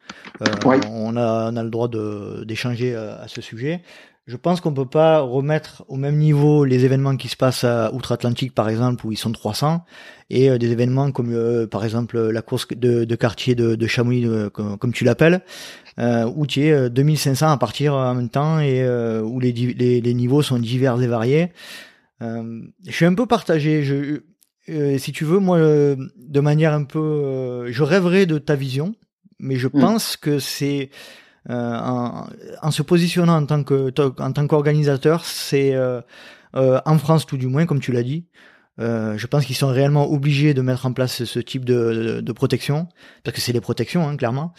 [0.42, 3.82] Euh, on, a, on a le droit d'échanger à ce sujet.
[4.28, 7.94] Je pense qu'on peut pas remettre au même niveau les événements qui se passent à
[7.94, 9.86] Outre-Atlantique, par exemple, où ils sont 300,
[10.32, 13.88] et euh, des événements comme, euh, par exemple, la course de, de quartier de, de
[13.88, 15.42] Chamonix, euh, comme, tu l'appelles,
[16.00, 18.86] où tu es 2500 à partir en même temps et
[19.22, 21.54] où les, les, les, niveaux sont divers et variés.
[22.20, 23.82] je suis un peu partagé.
[23.84, 24.20] Je,
[24.98, 28.94] si tu veux, moi, de manière un peu, je rêverais de ta vision,
[29.40, 29.80] mais je mm.
[29.80, 30.90] pense que c'est
[31.50, 32.28] en,
[32.62, 36.02] en, se positionnant en tant que en tant qu'organisateur, c'est euh,
[36.56, 38.26] euh, en France tout du moins, comme tu l'as dit.
[38.80, 42.22] Euh, je pense qu'ils sont réellement obligés de mettre en place ce type de, de,
[42.22, 42.88] de protection,
[43.24, 44.54] parce que c'est les protections, hein, clairement,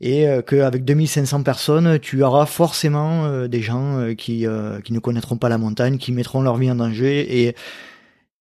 [0.00, 4.46] et euh, qu'avec 2500 personnes, tu auras forcément des gens qui,
[4.84, 7.54] qui ne connaîtront pas la montagne, qui mettront leur vie en danger, et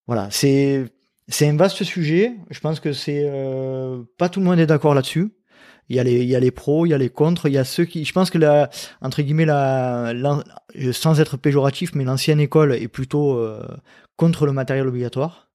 [0.07, 0.85] voilà, c'est
[1.27, 2.33] c'est un vaste sujet.
[2.49, 3.29] Je pense que c'est
[4.17, 5.31] pas tout le monde est d'accord là-dessus
[5.89, 7.53] il y a les il y a les pros, il y a les contres, il
[7.53, 8.69] y a ceux qui je pense que la
[9.01, 10.13] entre guillemets la,
[10.91, 13.65] sans être péjoratif mais l'ancienne école est plutôt euh,
[14.15, 15.49] contre le matériel obligatoire.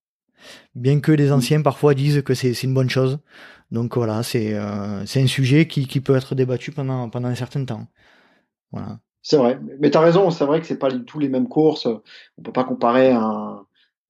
[0.75, 3.19] Bien que les anciens parfois disent que c'est une bonne chose.
[3.71, 7.35] Donc voilà, c'est euh, c'est un sujet qui, qui peut être débattu pendant pendant un
[7.35, 7.87] certain temps.
[8.73, 9.01] Voilà.
[9.23, 11.49] C'est vrai, mais tu as raison, c'est vrai que c'est pas du tout les mêmes
[11.49, 11.87] courses.
[11.87, 13.65] On peut pas comparer un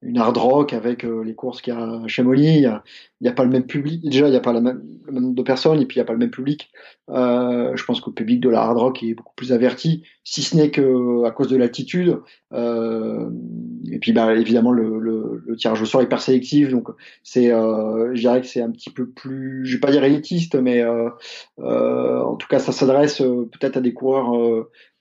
[0.04, 2.58] une hard rock avec euh, les courses qu'il y a à Chamonix.
[2.58, 2.66] Il n'y
[3.28, 4.02] a, a, pas le même public.
[4.02, 5.98] Déjà, il n'y a pas la même, le même nombre de personnes et puis il
[5.98, 6.70] n'y a pas le même public.
[7.10, 10.42] Euh, je pense que le public de la hard rock est beaucoup plus averti, si
[10.42, 12.20] ce n'est que à cause de l'altitude.
[12.52, 13.28] Euh,
[13.92, 16.70] et puis, bah, évidemment, le, le, le, tirage au sort est hyper sélectif.
[16.70, 16.88] Donc,
[17.22, 20.54] c'est, euh, je dirais que c'est un petit peu plus, je vais pas dire élitiste,
[20.54, 21.10] mais euh,
[21.58, 24.32] euh, en tout cas, ça s'adresse peut-être à des coureurs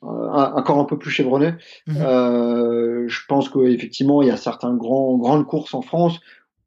[0.01, 1.53] encore un peu plus chevronnés.
[1.87, 3.07] Mhm.
[3.07, 6.19] je pense qu'effectivement, il y a certains grands, grandes courses en France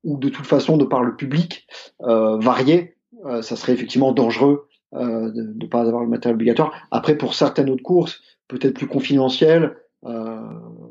[0.05, 1.67] où, de toute façon, de par le public
[2.01, 2.97] varié,
[3.43, 6.73] ça serait effectivement dangereux euh, de ne pas avoir le matériel obligatoire.
[6.93, 10.41] Après, pour certaines autres courses, peut-être plus confidentielles, euh,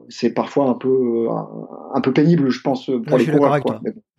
[0.10, 1.28] c'est parfois un peu
[1.94, 3.60] un, peu pénible, je pense, pour les coureurs.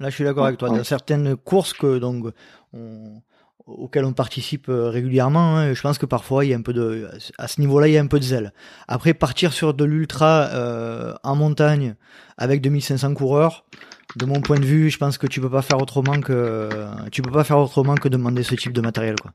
[0.01, 0.71] Là, je suis d'accord avec toi.
[0.71, 2.27] Dans certaines courses que donc
[2.73, 3.21] on,
[3.67, 6.73] auxquelles on participe euh, régulièrement, hein, je pense que parfois il y a un peu
[6.73, 8.53] de à ce niveau-là, il y a un peu de zèle.
[8.89, 11.97] Après, partir sur de l'ultra euh, en montagne
[12.39, 13.67] avec 2500 coureurs,
[14.15, 16.69] de mon point de vue, je pense que tu peux pas faire autrement que
[17.11, 19.33] tu peux pas faire autrement que demander ce type de matériel quoi.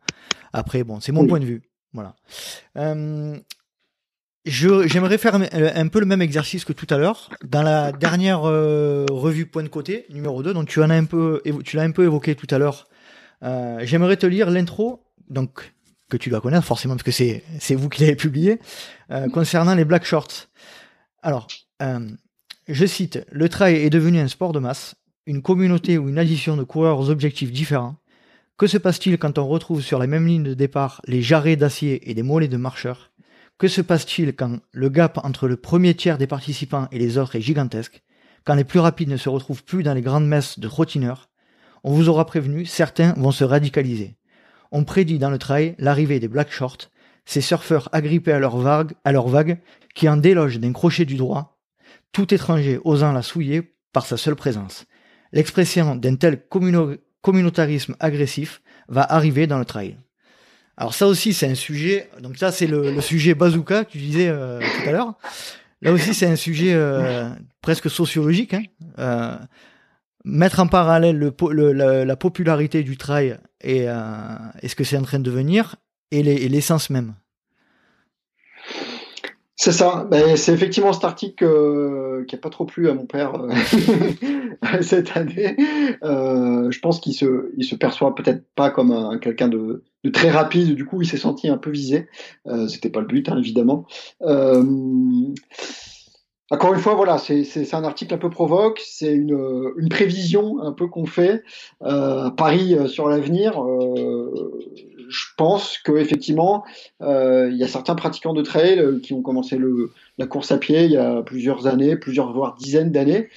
[0.53, 1.61] Après bon, c'est mon point de vue.
[1.93, 2.15] Voilà.
[2.77, 3.37] Euh,
[4.45, 9.05] j'aimerais faire un, peu le même exercice que tout à l'heure dans la dernière euh,
[9.09, 11.91] revue point de côté numéro 2 donc tu en as un peu tu l'as un
[11.91, 12.87] peu évoqué tout à l'heure.
[13.43, 15.73] Euh, j'aimerais te lire l'intro donc
[16.09, 18.59] que tu dois connaître forcément parce que c'est c'est vous qui l'avez publié
[19.11, 20.49] euh, concernant les black shorts.
[21.21, 21.47] Alors
[22.67, 26.55] je cite, le trail est devenu un sport de masse, une communauté ou une addition
[26.57, 27.95] de coureurs aux objectifs différents.
[28.57, 32.09] Que se passe-t-il quand on retrouve sur la même ligne de départ les jarrets d'acier
[32.09, 33.10] et des mollets de marcheurs?
[33.61, 37.35] Que se passe-t-il quand le gap entre le premier tiers des participants et les autres
[37.35, 38.01] est gigantesque
[38.43, 41.29] Quand les plus rapides ne se retrouvent plus dans les grandes messes de trottineurs?
[41.83, 44.15] On vous aura prévenu, certains vont se radicaliser.
[44.71, 46.89] On prédit dans le trail l'arrivée des black shorts,
[47.25, 49.59] ces surfeurs agrippés à leur vague, à leur vague
[49.93, 51.59] qui en délogent d'un crochet du droit
[52.13, 54.85] tout étranger osant la souiller par sa seule présence.
[55.33, 56.41] L'expression d'un tel
[57.21, 59.97] communautarisme agressif va arriver dans le trail.
[60.81, 64.29] Alors ça aussi c'est un sujet, donc ça c'est le, sujet bazooka que tu disais
[64.29, 65.13] euh, tout à l'heure.
[65.83, 67.29] Là aussi c'est un sujet euh,
[67.61, 68.55] presque sociologique.
[68.55, 68.63] Hein.
[68.97, 69.35] Euh,
[70.25, 75.23] mettre en parallèle le, la, popularité du trail et, ce que c'est en train de
[75.23, 75.75] devenir
[76.09, 77.13] et l'essence même.
[79.63, 80.07] C'est ça.
[80.09, 84.81] Ben, c'est effectivement cet article euh, qui n'a pas trop plu à mon père euh,
[84.81, 85.55] cette année.
[86.01, 90.09] Euh, je pense qu'il se, il se perçoit peut-être pas comme un, quelqu'un de, de,
[90.09, 90.73] très rapide.
[90.73, 92.09] Du coup, il s'est senti un peu visé.
[92.47, 93.85] Euh, C'était pas le but, hein, évidemment.
[94.23, 94.63] Euh,
[96.49, 100.73] encore une fois, voilà, c'est un article un peu provoque, c'est une, une, prévision un
[100.73, 101.43] peu qu'on fait,
[101.81, 103.63] euh, Paris sur l'avenir.
[103.63, 104.59] Euh,
[105.11, 106.63] je pense qu'effectivement,
[107.01, 110.51] euh, il y a certains pratiquants de trail euh, qui ont commencé le, la course
[110.51, 113.29] à pied il y a plusieurs années, plusieurs voire dizaines d'années,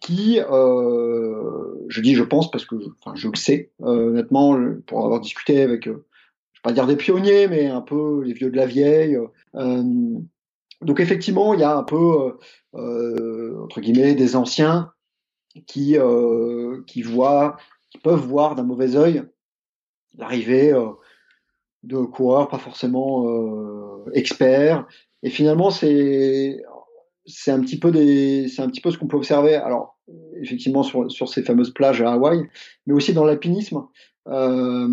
[0.00, 5.04] qui, euh, je dis je pense parce que enfin, je le sais, euh, honnêtement, pour
[5.04, 5.98] avoir discuté avec, je vais
[6.64, 9.16] pas dire des pionniers, mais un peu les vieux de la vieille.
[9.54, 12.36] Donc effectivement, il y a un peu,
[12.72, 14.90] entre guillemets, des anciens
[15.68, 15.96] qui,
[16.88, 17.56] qui voient,
[17.90, 19.22] qui peuvent voir d'un mauvais œil
[20.18, 20.74] l'arrivée
[21.82, 24.86] de coureurs pas forcément euh, experts.
[25.22, 26.62] Et finalement, c'est
[27.26, 29.54] c'est un petit peu des c'est un petit peu ce qu'on peut observer.
[29.54, 29.98] Alors
[30.40, 32.42] effectivement sur sur ces fameuses plages à Hawaï,
[32.86, 33.86] mais aussi dans l'alpinisme,
[34.28, 34.88] euh,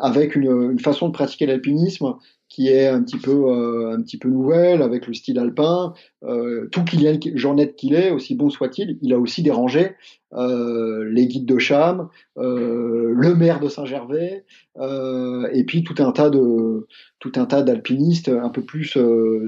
[0.00, 2.16] avec une, une façon de pratiquer l'alpinisme
[2.48, 5.92] qui est un petit peu euh, un petit peu nouvelle avec le style alpin.
[6.24, 9.92] Euh, tout Kylian Jornet qu'il est, aussi bon soit-il, il a aussi dérangé
[10.34, 14.44] euh, les guides de Cham, euh, le maire de Saint-Gervais,
[14.78, 16.86] euh, et puis tout un tas de
[17.18, 18.98] tout un tas d'alpinistes un peu plus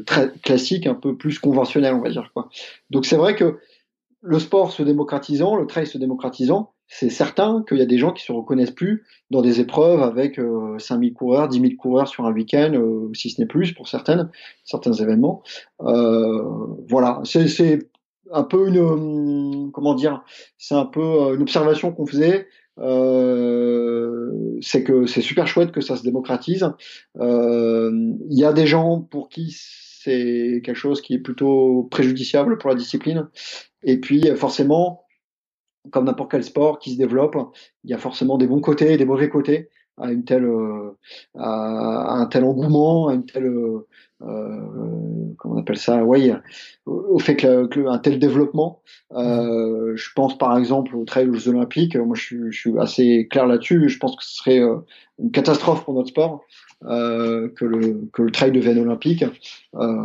[0.06, 2.48] très classiques, un peu plus conventionnels, on va dire quoi.
[2.90, 3.58] Donc c'est vrai que
[4.22, 8.12] le sport se démocratisant, le trail se démocratisant, c'est certain qu'il y a des gens
[8.12, 12.26] qui se reconnaissent plus dans des épreuves avec euh, 5000 coureurs, 10 000 coureurs sur
[12.26, 14.28] un week-end, euh, si ce n'est plus pour certaines,
[14.64, 15.42] certains événements.
[15.82, 16.42] Euh,
[16.88, 17.88] voilà, c'est
[18.32, 20.24] un peu une, hum, comment dire,
[20.58, 22.48] c'est un peu euh, une observation qu'on faisait.
[22.78, 26.72] Euh, c'est que c'est super chouette que ça se démocratise.
[27.20, 29.56] Il y a des gens pour qui
[30.02, 33.28] c'est quelque chose qui est plutôt préjudiciable pour la discipline.
[33.82, 35.04] Et puis forcément,
[35.90, 37.36] comme n'importe quel sport qui se développe,
[37.84, 40.96] il y a forcément des bons côtés et des mauvais côtés à une telle euh,
[41.36, 43.46] à, un tel engouement, à une telle
[44.22, 46.30] euh, comment on appelle ça, oui,
[46.86, 48.82] au fait que, un tel développement.
[49.12, 51.96] Euh, je pense par exemple au trail aux Jeux Olympiques.
[51.96, 53.88] Moi, je suis, je suis assez clair là-dessus.
[53.88, 54.76] Je pense que ce serait euh,
[55.18, 56.44] une catastrophe pour notre sport
[56.86, 59.22] euh, que le que le trail devienne olympique.
[59.74, 60.02] Euh,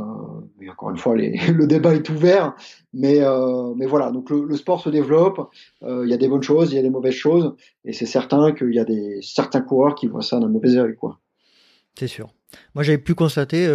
[0.70, 2.54] encore une fois, le débat est ouvert,
[2.94, 4.12] mais euh, voilà.
[4.12, 5.50] Donc le, sport se développe.
[5.82, 7.56] Il y a des bonnes choses, il y a des mauvaises choses,
[7.86, 10.96] et c'est certain qu'il y a des certains coureurs qui voient ça d'un mauvais œil.
[11.98, 12.28] C'est sûr.
[12.74, 13.66] Moi, j'avais pu constater.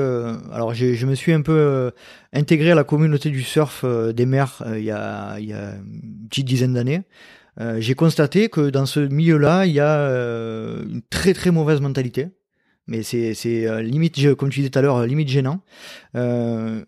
[0.53, 1.90] Alors, je me suis un peu
[2.34, 6.28] intégré à la communauté du surf des mers il y a il y a une
[6.28, 7.03] petite dizaine d'années.
[7.78, 10.07] J'ai constaté que dans ce milieu-là, il y a
[10.86, 12.28] une très très mauvaise mentalité
[12.91, 15.62] mais c'est c'est limite comme tu disais tout à l'heure limite gênant.
[16.14, 16.84] Euh,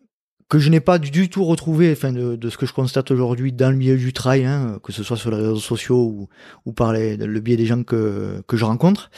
[0.53, 3.71] que je n'ai pas du tout retrouvé enfin de, ce que je constate aujourd'hui dans
[3.71, 6.29] le milieu du trail hein, que ce soit sur les réseaux sociaux
[6.67, 9.11] ou, par le biais des gens que que je rencontre.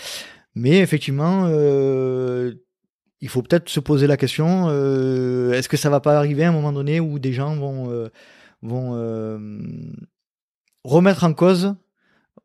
[0.54, 2.52] Mais effectivement euh,
[3.20, 6.50] il faut peut-être se poser la question euh, est-ce que ça va pas arriver à
[6.50, 8.10] un moment donné où des gens vont euh,
[8.62, 9.58] vont euh,
[10.84, 11.74] remettre en cause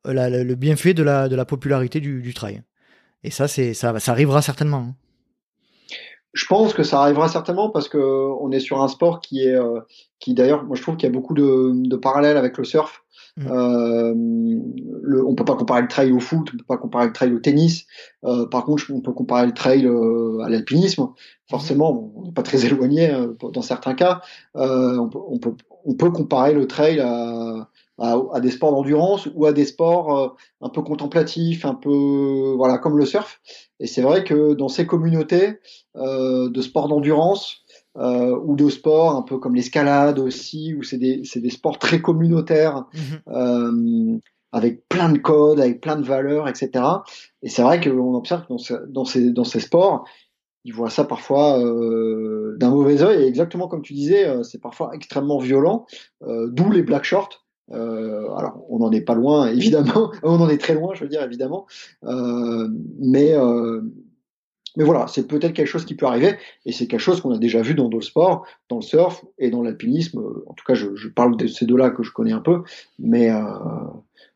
[0.06, 2.64] le bienfait de la de la popularité du, du trail
[3.24, 4.88] et ça, c'est ça, ça arrivera certainement.
[4.90, 4.96] Hein.
[6.34, 9.56] Je pense que ça arrivera certainement parce que on est sur un sport qui est,
[9.56, 9.80] euh,
[10.20, 13.04] qui d'ailleurs, moi je trouve qu'il y a beaucoup de, de parallèles avec le surf.
[13.38, 13.48] Mmh.
[13.52, 14.14] Euh,
[15.02, 17.34] le, on peut pas comparer le trail au foot, on peut pas comparer le trail
[17.34, 17.86] au tennis.
[18.26, 21.10] Euh, par contre, on peut comparer le trail euh, à l'alpinisme.
[21.50, 23.12] Forcément, on n'est pas très éloigné
[23.54, 24.22] dans certains cas.
[24.54, 25.54] On peut, on, peut,
[25.86, 30.28] on, peut, comparer le trail à, à, des sports d'endurance ou à des sports euh,
[30.62, 33.42] un peu contemplatifs, un peu voilà comme le surf.
[33.80, 35.60] Et c'est vrai que dans ces communautés
[35.96, 37.58] euh, de sports d'endurance
[37.98, 42.02] euh, ou de sports un peu comme l'escalade aussi, où c'est des, des sports très
[42.02, 42.86] communautaires.
[43.28, 44.20] Mm-hmm.
[44.52, 46.84] avec plein de codes, avec plein de valeurs, etc.
[47.44, 50.06] Et c'est vrai qu'on observe que dans, dans, ces, dans ces sports,
[50.64, 53.24] ils voient ça parfois euh, d'un mauvais œil.
[53.24, 55.86] Et exactement comme tu disais, c'est parfois extrêmement violent,
[56.24, 57.46] euh, d'où les black shorts.
[57.72, 60.12] Euh, alors, on n'en est pas loin, évidemment.
[60.24, 61.68] on en est très loin, je veux dire, évidemment.
[62.04, 62.68] Euh,
[63.00, 63.82] mais, euh,
[64.78, 67.38] mais voilà, c'est peut-être quelque chose qui peut arriver, et c'est quelque chose qu'on a
[67.38, 70.20] déjà vu dans d'autres sports, dans le surf et dans l'alpinisme.
[70.48, 72.64] En tout cas, je, je, parle de ces deux-là que je connais un peu,
[72.98, 73.30] mais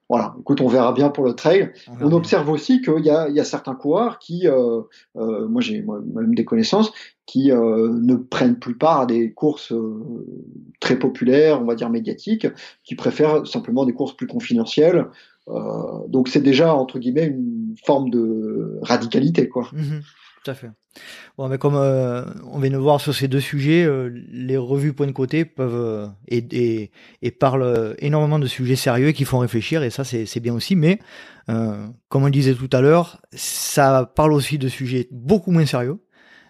[0.10, 0.36] voilà.
[0.40, 1.72] Écoute, on verra bien pour le trail.
[2.02, 4.82] On, on observe aussi qu'il y y a certains coureurs qui, euh,
[5.16, 6.92] euh, moi j'ai même des connaissances,
[7.26, 9.74] qui ne prennent plus part à des courses
[10.82, 12.48] très populaires, on va dire médiatiques,
[12.84, 15.08] qui préfèrent simplement des courses plus confidentielles.
[16.08, 19.70] donc c'est déjà entre guillemets une forme de radicalité, quoi.
[19.72, 20.00] Mmh
[20.44, 20.70] tout à fait.
[21.38, 24.94] Bon, mais comme euh, on vient de voir sur ces deux sujets, euh, les revues
[24.94, 26.92] Point de côté peuvent euh, et,
[27.22, 30.76] et, parlent énormément de sujets sérieux qui font réfléchir, et ça c'est bien aussi.
[30.76, 31.00] Mais
[31.48, 36.00] comme on disait tout à l'heure, ça parle aussi de sujets beaucoup moins sérieux,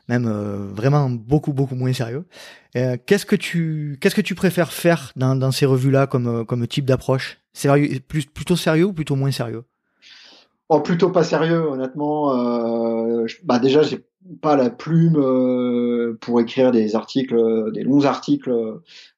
[0.10, 0.28] même
[0.74, 2.26] vraiment beaucoup beaucoup moins sérieux.
[2.74, 6.86] qu'est-ce que tu qu'est-ce que tu préfères faire dans, dans ces revues-là comme comme type
[6.86, 7.40] d'approche?
[7.54, 9.64] Sérieux, plus plutôt sérieux ou plutôt moins sérieux?
[10.70, 12.38] Oh, plutôt pas sérieux, honnêtement.
[12.38, 14.06] Euh, bah déjà, j'ai
[14.42, 18.50] pas la plume euh, pour écrire des articles, des longs articles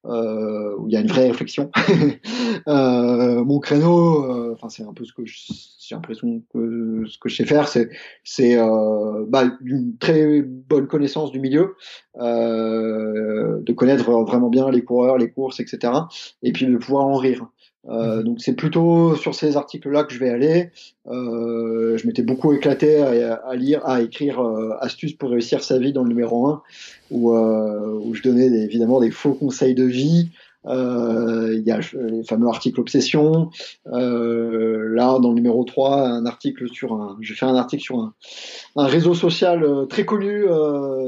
[0.06, 1.72] euh, où il y a une vraie réflexion.
[2.68, 7.30] euh, mon créneau, euh, enfin c'est un peu ce que j'ai l'impression que ce que
[7.30, 7.90] je sais faire, c'est
[8.24, 11.76] c'est euh, bah, une très bonne connaissance du milieu,
[12.16, 15.94] de connaître vraiment bien les coureurs, les courses, etc.
[16.42, 17.48] Et puis de pouvoir en rire.
[17.88, 20.72] Euh, donc c'est plutôt sur ces articles-là que je vais aller.
[21.08, 25.94] Euh, je m'étais beaucoup éclaté à, lire, à écrire euh, astuces pour réussir sa vie
[25.94, 26.64] dans le numéro 1,
[27.12, 30.32] où, euh, où je donnais évidemment des faux conseils de vie.
[30.68, 33.50] Euh, il y a les fameux articles obsession.
[33.86, 38.14] là, dans le numéro 3, un article sur un, je fais un article sur un,
[38.76, 40.46] un réseau social très connu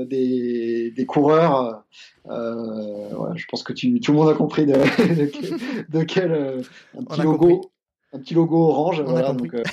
[0.08, 1.84] des, des coureurs
[2.30, 4.74] euh, je pense que tu, tout le monde a compris de,
[5.90, 6.62] de, quel euh,
[6.98, 7.72] un petit logo.
[8.14, 9.64] Un petit logo orange, voilà, donc, euh,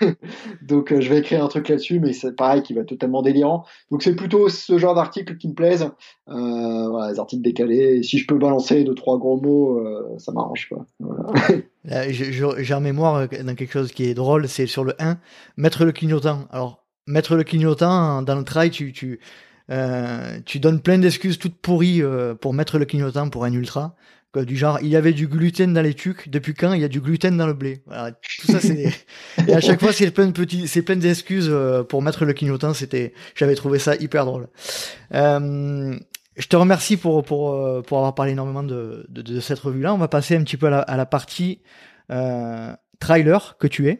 [0.62, 3.64] donc je vais écrire un truc là-dessus, mais c'est pareil qui va être totalement délirant.
[3.90, 5.90] Donc c'est plutôt ce genre d'articles qui me plaisent,
[6.26, 8.02] voilà, les articles décalés.
[8.02, 9.78] Si je peux balancer deux trois gros mots,
[10.16, 10.86] ça m'arrange quoi.
[12.08, 15.18] J'ai en mémoire dans quelque chose qui est drôle, c'est sur le 1,
[15.58, 16.46] mettre le clignotant.
[16.50, 19.20] Alors mettre le clignotant dans le trail, tu, tu
[19.70, 23.94] euh, tu donnes plein d'excuses toutes pourries euh, pour mettre le clignotant pour un ultra.
[24.36, 26.88] Du genre, il y avait du gluten dans les tucs, depuis quand il y a
[26.88, 27.82] du gluten dans le blé?
[27.86, 28.92] Voilà, Tout ça, c'est...
[29.48, 32.32] Et à chaque fois, c'est plein de petits, c'est plein d'excuses euh, pour mettre le
[32.32, 32.74] clignotant.
[32.74, 34.48] C'était, j'avais trouvé ça hyper drôle.
[35.12, 39.94] je te remercie pour, pour, pour avoir parlé énormément de, de, de cette revue-là.
[39.94, 41.62] On va passer un petit peu à la, à la partie
[43.00, 43.98] trailer que tu es.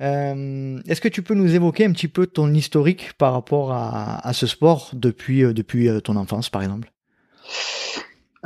[0.00, 4.32] Euh, est-ce que tu peux nous évoquer un petit peu ton historique par rapport à,
[4.32, 6.92] ce sport depuis, euh, depuis euh, ton enfance, par exemple?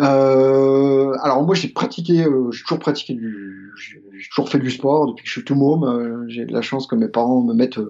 [0.07, 4.01] Alors moi j'ai pratiqué, j'ai toujours pratiqué du, j'ai
[4.31, 6.27] toujours fait du sport depuis que je suis tout môme.
[6.29, 7.81] j'ai de la chance que mes parents me mettent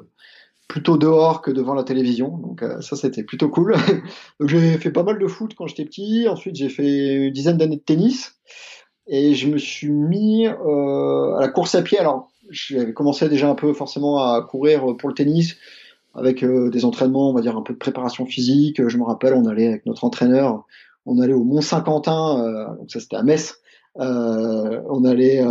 [0.69, 3.75] plutôt dehors que devant la télévision, donc ça c'était plutôt cool.
[4.45, 6.27] j'ai fait pas mal de foot quand j'étais petit.
[6.29, 8.37] Ensuite j'ai fait une dizaine d'années de tennis
[9.07, 11.99] et je me suis mis à la course à pied.
[11.99, 15.57] Alors j'avais commencé déjà un peu forcément à courir pour le tennis
[16.15, 18.87] avec euh, des entraînements, on va dire un peu de préparation physique.
[18.87, 20.67] Je me rappelle, on allait avec notre entraîneur,
[21.07, 23.55] on allait au Mont Saint-Quentin, euh, donc ça c'était à Metz.
[24.01, 25.45] Euh, on allait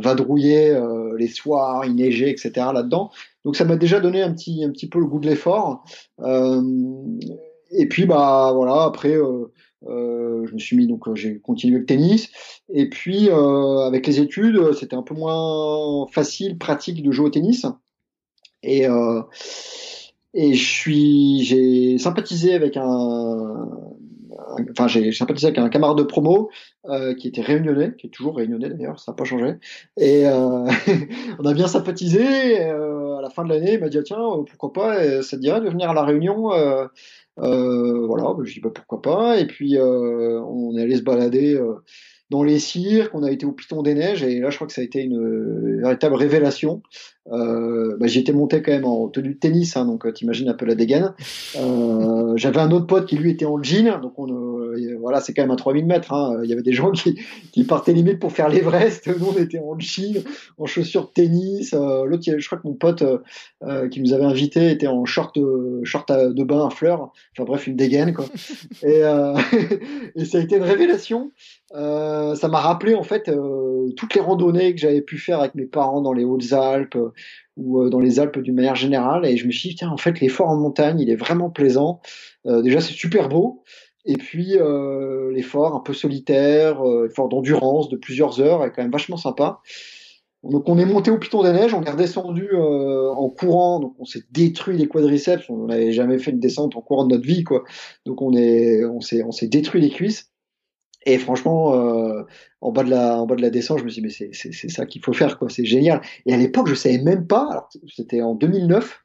[0.00, 0.78] vadrouiller
[1.16, 2.52] les soirs, il neigeait, etc.
[2.72, 3.10] là-dedans.
[3.44, 5.84] Donc ça m'a déjà donné un petit, un petit peu le goût de l'effort.
[6.20, 9.16] et puis bah voilà, après
[9.86, 12.30] euh, je me suis mis donc euh, j'ai continué le tennis
[12.68, 17.30] et puis euh, avec les études c'était un peu moins facile pratique de jouer au
[17.30, 17.64] tennis
[18.64, 18.86] et
[20.34, 23.68] et je suis j'ai sympathisé avec un
[24.70, 26.50] enfin j'ai sympathisé avec un camarade de promo
[26.86, 29.54] euh, qui était réunionnais, qui est toujours réunionnais d'ailleurs, ça n'a pas changé.
[29.96, 30.66] Et euh,
[31.38, 32.62] on a bien sympathisé.
[32.62, 34.18] Euh, à la fin de l'année, il m'a dit ah, tiens,
[34.48, 36.50] pourquoi pas, ça te dirait de venir à la réunion
[37.36, 39.38] Voilà, je dis bah, pourquoi pas.
[39.38, 41.60] Et puis on est allé se balader
[42.30, 44.72] dans les cirques, on a été au Piton des Neiges, et là je crois que
[44.72, 46.82] ça a été une véritable révélation.
[47.32, 50.66] Euh, bah, J'étais monté quand même en tenue de tennis, hein, donc t'imagines un peu
[50.66, 51.14] la dégaine.
[51.56, 55.34] Euh, J'avais un autre pote qui lui était en jean, donc on, euh, voilà, c'est
[55.34, 56.12] quand même à 3000 mètres.
[56.12, 56.40] Hein.
[56.42, 57.18] Il y avait des gens qui,
[57.52, 59.06] qui partaient limite pour faire l'Everest.
[59.06, 60.22] Nous on était en jean,
[60.58, 61.74] en chaussures de tennis.
[61.74, 63.02] Euh, L'autre, je crois que mon pote
[63.62, 65.38] euh, qui nous avait invité était en short,
[65.84, 67.12] short de bain à fleurs.
[67.36, 68.26] Enfin bref, une dégaine quoi.
[68.82, 69.02] Et,
[70.16, 71.30] et ça a été une révélation.
[71.74, 75.54] Euh, ça m'a rappelé en fait euh, toutes les randonnées que j'avais pu faire avec
[75.54, 77.12] mes parents dans les Hautes-Alpes euh,
[77.56, 79.26] ou dans les Alpes d'une manière générale.
[79.26, 82.00] Et je me suis dit tiens en fait l'effort en montagne il est vraiment plaisant.
[82.44, 83.62] Déjà c'est super beau.
[84.04, 84.56] Et puis
[85.32, 89.60] l'effort un peu solitaire effort d'endurance de plusieurs heures est quand même vachement sympa.
[90.44, 94.04] Donc on est monté au Piton des Neiges, on est redescendu en courant, donc on
[94.04, 97.42] s'est détruit les quadriceps, on n'avait jamais fait une descente en courant de notre vie
[97.42, 97.64] quoi.
[98.06, 98.30] Donc on
[99.00, 100.30] s'est on s'est détruit les cuisses.
[101.08, 102.22] Et franchement, euh,
[102.60, 104.68] en bas de la, en bas de la descente, je me suis dit, mais c'est
[104.68, 105.48] ça qu'il faut faire, quoi.
[105.48, 106.02] C'est génial.
[106.26, 107.48] Et à l'époque, je savais même pas.
[107.50, 109.00] Alors, c'était en 2009.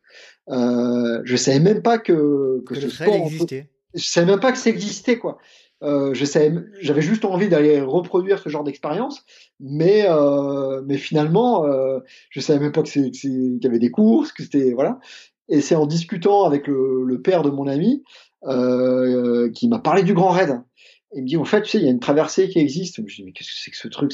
[0.50, 3.70] Euh, je savais même pas que, que, ce sport existait.
[3.94, 5.38] je savais même pas que ça existait, quoi.
[5.82, 9.24] Euh, je savais, j'avais juste envie d'aller reproduire ce genre d'expérience,
[9.62, 12.00] mais euh, mais finalement, euh,
[12.30, 15.00] je savais même pas que c'est, qu'il y avait des courses, que c'était voilà.
[15.48, 18.04] Et c'est en discutant avec le, le père de mon ami
[18.46, 20.62] euh, qui m'a parlé du Grand Raid.
[21.16, 23.02] Il me dit, en fait, tu sais, il y a une traversée qui existe.
[23.08, 24.12] Je dis, mais qu'est-ce que c'est que ce truc?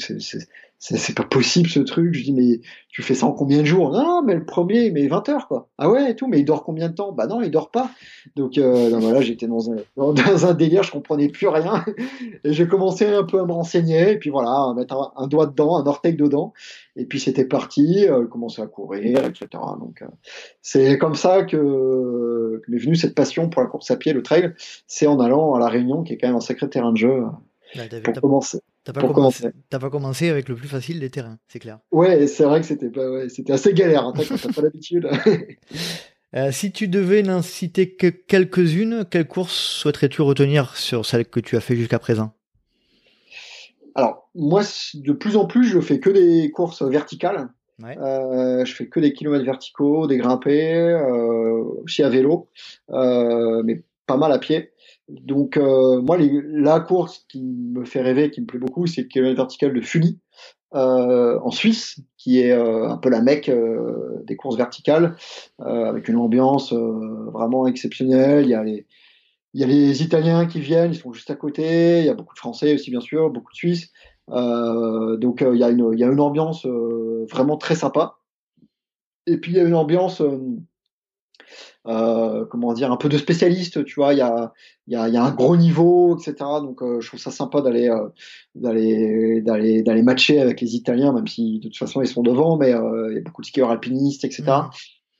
[1.14, 2.14] Pas possible ce truc.
[2.14, 3.92] Je dis, mais tu fais ça en combien de jours?
[3.92, 5.68] Non, mais le premier, mais 20 heures, quoi.
[5.78, 7.12] Ah ouais, et tout, mais il dort combien de temps?
[7.12, 7.90] Bah non, il dort pas.
[8.34, 11.84] Donc, euh, voilà, j'étais dans un, dans un délire, je comprenais plus rien.
[12.44, 15.46] Et j'ai commencé un peu à me renseigner, et puis voilà, à mettre un, doigt
[15.46, 16.52] dedans, un orteil dedans.
[16.96, 19.46] Et puis c'était parti, euh, commencer à courir, etc.
[19.78, 20.06] Donc, euh,
[20.62, 24.22] c'est comme ça que, que m'est venue cette passion pour la course à pied, le
[24.22, 24.54] trail.
[24.86, 27.22] C'est en allant à La Réunion, qui est quand même un sacré terrain de jeu.
[28.02, 28.60] pour commencer.
[28.92, 31.78] T'as pas, commencé, pas commencé avec le plus facile des terrains, c'est clair.
[31.92, 35.08] Ouais, c'est vrai que c'était pas, c'était assez galère hein, t'as pas l'habitude.
[36.36, 41.40] euh, si tu devais n'en citer que quelques-unes, quelle course souhaiterais-tu retenir sur celle que
[41.40, 42.32] tu as fait jusqu'à présent?
[43.94, 44.62] Alors, moi,
[44.94, 47.48] de plus en plus, je fais que des courses verticales.
[47.82, 47.96] Ouais.
[47.98, 52.48] Euh, je fais que des kilomètres verticaux, des grimpés, euh, aussi à vélo,
[52.90, 54.72] euh, mais pas mal à pied.
[55.10, 59.08] Donc euh, moi, la course qui me fait rêver, qui me plaît beaucoup, c'est le
[59.08, 60.18] kilomètre vertical de Fully
[60.74, 63.50] euh, en Suisse, qui est euh, un peu la mecque
[64.24, 65.16] des courses verticales,
[65.58, 68.44] avec une ambiance vraiment exceptionnelle.
[68.44, 68.86] Il y a les
[69.52, 71.98] il y a les Italiens qui viennent, ils sont juste à côté.
[71.98, 73.90] Il y a beaucoup de Français aussi, bien sûr, beaucoup de Suisses.
[74.28, 78.18] donc il y a une il y a une ambiance vraiment très sympa.
[79.26, 80.22] Et puis il y a une ambiance
[81.86, 84.52] euh, comment dire, un peu de spécialiste, tu vois, il y a,
[84.86, 86.34] y, a, y a un gros niveau, etc.
[86.60, 88.08] Donc euh, je trouve ça sympa d'aller euh,
[88.54, 92.56] d'aller d'aller d'aller matcher avec les Italiens, même si de toute façon ils sont devant,
[92.56, 94.42] mais il y a beaucoup de skieurs alpinistes, etc.
[94.42, 94.70] Mmh.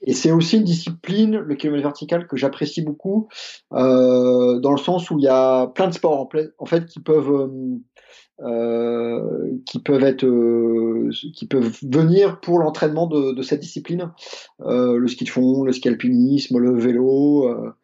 [0.03, 3.29] Et c'est aussi une discipline, le kilomètre vertical, que j'apprécie beaucoup,
[3.71, 6.27] dans le sens où il y a plein de sports
[6.59, 7.51] en, fait qui peuvent
[8.43, 14.13] euh, qui peuvent être euh, qui peuvent venir pour l'entraînement de, de, cette discipline.
[14.63, 17.75] Euh, le ski de fond le ski alpinisme le vélo euh,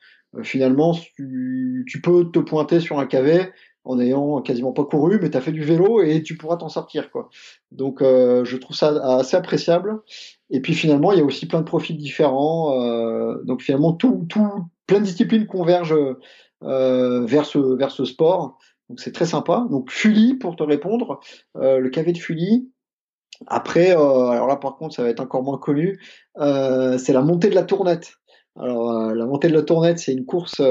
[0.42, 3.52] finalement tu, tu, peux te pointer sur un cavet
[3.84, 6.70] en ayant quasiment pas couru mais tu as fait du vélo et tu pourras t'en
[6.70, 7.28] sortir quoi.
[7.70, 10.00] Donc je trouve ça assez appréciable.
[10.50, 12.74] Et puis finalement il y a aussi plein de profils différents
[13.44, 14.50] donc finalement tout, tout
[14.86, 16.16] plein de disciplines convergent
[16.62, 18.59] vers ce vers ce sport
[18.89, 19.66] donc c'est très sympa.
[19.70, 21.20] Donc Fully, pour te répondre,
[21.57, 22.70] euh, le cavé de Fully.
[23.47, 26.01] Après, euh, alors là par contre, ça va être encore moins connu.
[26.39, 28.14] Euh, c'est la montée de la Tournette.
[28.59, 30.62] Alors la montée de la Tournette, c'est une course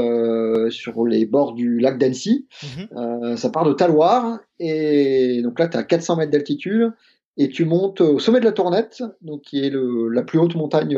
[0.72, 2.48] sur les bords du lac d'Annecy.
[2.64, 3.38] Mhm.
[3.38, 6.92] ça part de Taloir et donc là, tu as 400 mètres d'altitude
[7.38, 10.56] et tu montes au sommet de la Tournette, donc qui est le, la plus haute
[10.56, 10.98] montagne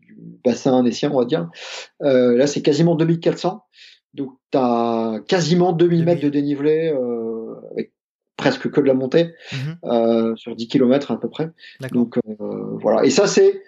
[0.00, 1.48] du bassin annécien, on va dire.
[2.00, 3.62] là, c'est quasiment 2400.
[4.14, 7.92] Donc, tu as quasiment 2000 mètres de dénivelé, euh, avec
[8.36, 9.76] presque que de la montée, mhm.
[9.84, 11.50] euh, sur 10 km à peu près.
[11.92, 12.32] Donc, euh,
[12.80, 13.04] voilà.
[13.04, 13.62] Et ça, c'est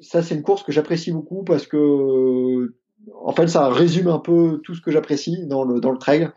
[0.00, 2.74] ça c'est une course que j'apprécie beaucoup parce que,
[3.22, 6.30] en fait, ça résume un peu tout ce que j'apprécie dans le, dans le trail.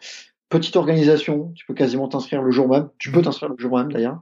[0.49, 2.89] Petite organisation, tu peux quasiment t'inscrire le jour même.
[2.99, 3.26] Tu peux mhm.
[3.26, 4.22] t'inscrire le jour même d'ailleurs.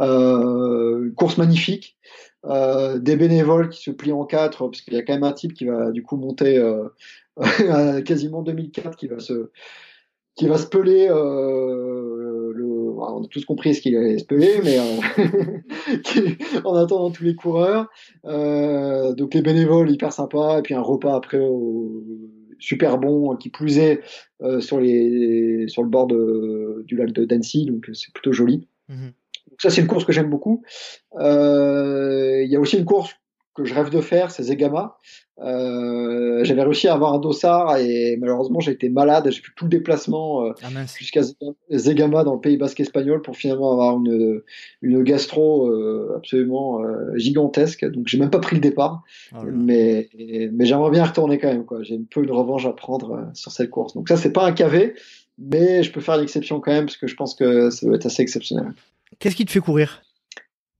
[0.00, 1.96] Euh, course magnifique.
[2.44, 5.32] Euh, des bénévoles qui se plient en quatre, parce qu'il y a quand même un
[5.32, 6.88] type qui va du coup monter euh,
[8.04, 9.50] quasiment 2004 qui va se
[10.38, 14.60] qui va se peler euh, le, on a tous compris ce qu'il allait se peler
[14.62, 17.88] mais euh, en attendant tous les coureurs
[18.24, 21.40] euh, donc les bénévoles hyper sympas et puis un repas après
[22.60, 24.00] super bon qui plus est
[24.42, 28.68] euh, sur les sur le bord de, du lac de Dancy donc c'est plutôt joli
[28.88, 29.12] mhm.
[29.50, 30.62] donc ça c'est une course que j'aime beaucoup
[31.14, 33.12] il y a aussi une course
[33.58, 34.96] que je rêve de faire, c'est Zegama.
[35.40, 39.28] Euh, j'avais réussi à avoir un dossard et malheureusement j'ai été malade.
[39.30, 40.68] J'ai fait tout le déplacement euh, ah,
[40.98, 41.22] jusqu'à
[41.70, 44.42] Zegama dans le Pays Basque espagnol pour finalement avoir une,
[44.82, 46.82] une gastro euh, absolument
[47.14, 47.88] gigantesque.
[47.88, 49.02] Donc j'ai même pas pris le départ,
[49.32, 50.08] oh mais
[50.52, 51.64] mais j'aimerais bien retourner quand même.
[51.64, 51.82] Quoi.
[51.82, 53.94] J'ai un peu une revanche à prendre sur cette course.
[53.94, 54.94] Donc ça c'est pas un KV,
[55.38, 58.06] mais je peux faire l'exception quand même parce que je pense que ça doit être
[58.06, 58.72] assez exceptionnel.
[59.20, 60.02] Qu'est-ce qui te fait courir?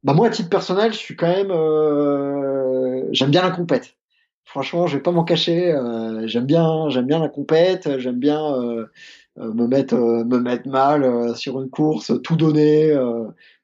[0.05, 3.97] Bah moi à titre personnel, je suis quand même euh, j'aime bien la compète.
[4.45, 8.55] Franchement, je vais pas m'en cacher, euh, j'aime bien j'aime bien la compète, j'aime bien
[8.55, 8.87] euh,
[9.37, 12.95] me mettre me mettre mal sur une course, tout donner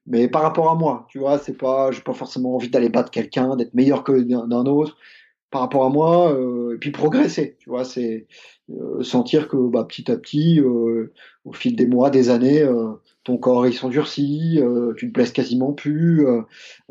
[0.06, 3.10] mais par rapport à moi, tu vois, c'est pas j'ai pas forcément envie d'aller battre
[3.10, 4.96] quelqu'un, d'être meilleur que d'un autre
[5.50, 6.36] par rapport à moi
[6.74, 8.26] et puis progresser, tu vois, c'est
[9.02, 12.66] sentir que bah, petit à petit au fil des mois, des années
[13.24, 16.42] ton corps il s'endurcit, euh, tu te blesses quasiment plus, euh,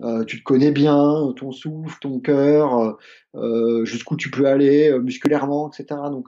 [0.03, 2.97] euh, tu te connais bien, ton souffle, ton cœur,
[3.83, 5.99] jusqu'où tu peux aller musculairement, etc.
[6.11, 6.27] Donc,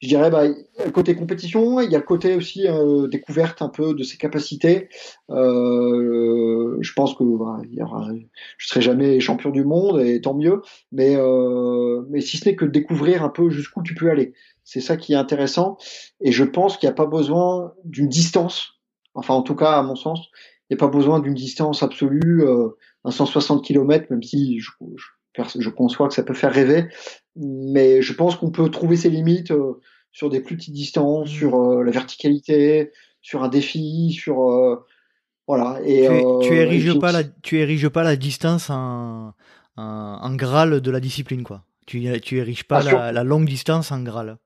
[0.00, 0.46] je dirais, bah,
[0.92, 2.66] côté compétition, il y a le côté aussi
[3.08, 4.88] découverte un peu de ses capacités.
[5.28, 7.84] je pense que bah, il
[8.58, 11.16] je serai jamais champion du monde et tant mieux, mais
[12.10, 14.32] mais si ce n'est que découvrir un peu jusqu'où tu peux aller.
[14.64, 15.76] C'est ça qui est intéressant.
[16.20, 18.73] Et je pense qu'il n'y a pas besoin d'une distance
[19.14, 20.28] Enfin, en tout cas, à mon sens,
[20.68, 22.68] il n'y a pas besoin d'une distance absolue, euh,
[23.04, 24.70] un 160 km, même si je,
[25.58, 26.88] je, conçois que ça peut faire rêver.
[27.36, 29.80] Mais je pense qu'on peut trouver ses limites euh,
[30.12, 31.34] sur des plus petites distances, mmh.
[31.34, 34.84] sur euh, la verticalité, sur un défi, sur
[35.46, 35.80] voilà.
[35.84, 36.08] Et
[36.42, 39.32] tu, tu ériges pas la, tu ériges pas la distance en,
[39.76, 41.64] en, graal de la discipline, quoi.
[41.86, 44.38] Tu, tu ériges pas la, la longue distance en graal.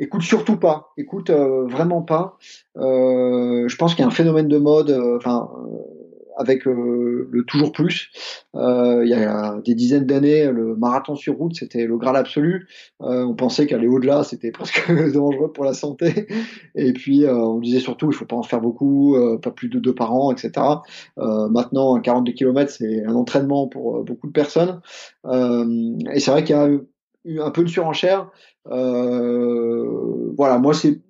[0.00, 0.94] Écoute, surtout pas.
[0.96, 2.38] Écoute, euh, vraiment pas.
[2.78, 5.50] Euh, je pense qu'il y a un phénomène de mode, euh, enfin,
[6.38, 8.10] avec le toujours plus.
[8.54, 12.66] il y a des dizaines d'années, le marathon sur route, c'était le graal absolu.
[13.00, 16.26] on pensait qu'aller au-delà, c'était presque dangereux pour la santé.
[16.74, 19.94] Et puis, on disait surtout, il faut pas en faire beaucoup, pas plus de deux
[19.94, 20.52] par an, etc.
[21.18, 24.80] maintenant, 42 km, c'est un entraînement pour beaucoup de personnes.
[25.30, 26.70] et c'est vrai qu'il y a
[27.26, 28.30] un peu de surenchère.
[28.70, 31.00] Euh, voilà, moi c'est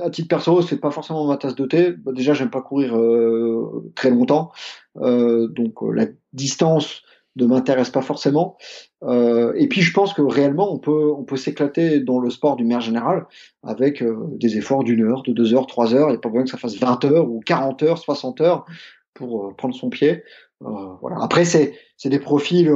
[0.00, 1.92] à titre perso, c'est pas forcément ma tasse de thé.
[1.92, 4.52] Bah, déjà, j'aime pas courir euh, très longtemps,
[4.98, 7.02] euh, donc la distance
[7.34, 8.58] ne m'intéresse pas forcément.
[9.02, 12.62] et puis, je pense que réellement, on peut, on peut s'éclater dans le sport du
[12.62, 13.26] manière général
[13.62, 14.04] avec
[14.38, 16.08] des efforts d'une heure, de deux heures, trois heures.
[16.08, 18.66] Il n'y a pas besoin que ça fasse 20 heures ou 40 heures, 60 heures
[19.14, 20.22] pour prendre son pied.
[20.60, 21.16] voilà.
[21.22, 22.70] Après, c'est, c'est des profils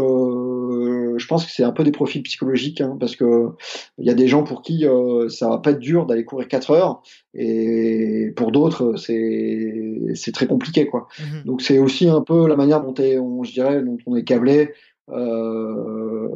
[1.18, 3.50] je pense que c'est un peu des profils psychologiques, hein, parce que
[3.98, 6.48] il y a des gens pour qui euh, ça va pas être dur d'aller courir
[6.48, 7.02] 4 heures,
[7.34, 11.08] et pour d'autres c'est c'est très compliqué, quoi.
[11.18, 11.42] Mhm.
[11.44, 14.72] Donc c'est aussi un peu la manière dont on, je dirais, dont on est câblé.
[15.10, 16.28] Euh,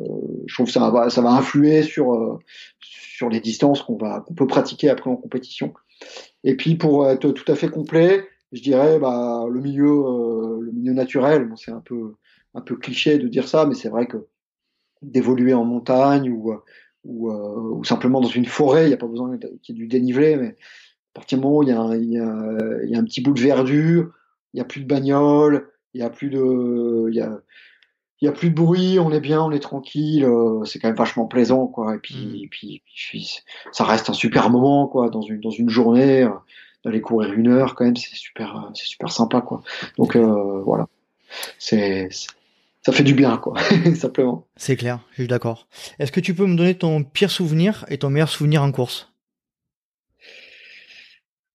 [0.47, 2.39] je trouve que ça va, ça va influer sur euh,
[2.81, 5.75] sur les distances qu'on va qu'on peut pratiquer après en compétition.
[6.45, 10.93] Et puis pour être tout à fait complet, je dirais bah le milieu le milieu
[10.93, 12.15] naturel, bon, c'est un peu
[12.55, 14.27] un peu cliché de dire ça, mais c'est vrai que
[15.03, 16.55] d'évoluer en montagne ou,
[17.05, 18.85] ou, euh, ou, simplement dans une forêt.
[18.85, 21.59] Il n'y a pas besoin qu'il y ait du dénivelé, mais à partir du moment
[21.59, 23.41] où il y a un, il y a, il y a un petit bout de
[23.41, 24.11] verdure,
[24.53, 27.41] il n'y a plus de bagnole, il y a plus de, il y a,
[28.21, 30.89] il y a plus de bruit, on est bien, on est tranquille, euh, c'est quand
[30.89, 31.95] même vachement plaisant, quoi.
[31.95, 32.49] Et puis, mmh.
[32.51, 33.39] puis, puis,
[33.73, 36.31] ça reste un super moment, quoi, dans une dans une journée, euh,
[36.85, 39.63] d'aller courir une heure, quand même, c'est super, c'est super sympa, quoi.
[39.97, 40.87] Donc euh, voilà,
[41.59, 42.09] c'est
[42.83, 43.55] ça fait du bien, quoi,
[43.95, 44.47] simplement.
[44.57, 45.69] C'est clair, je suis d'accord.
[45.99, 49.11] Est-ce que tu peux me donner ton pire souvenir et ton meilleur souvenir en course?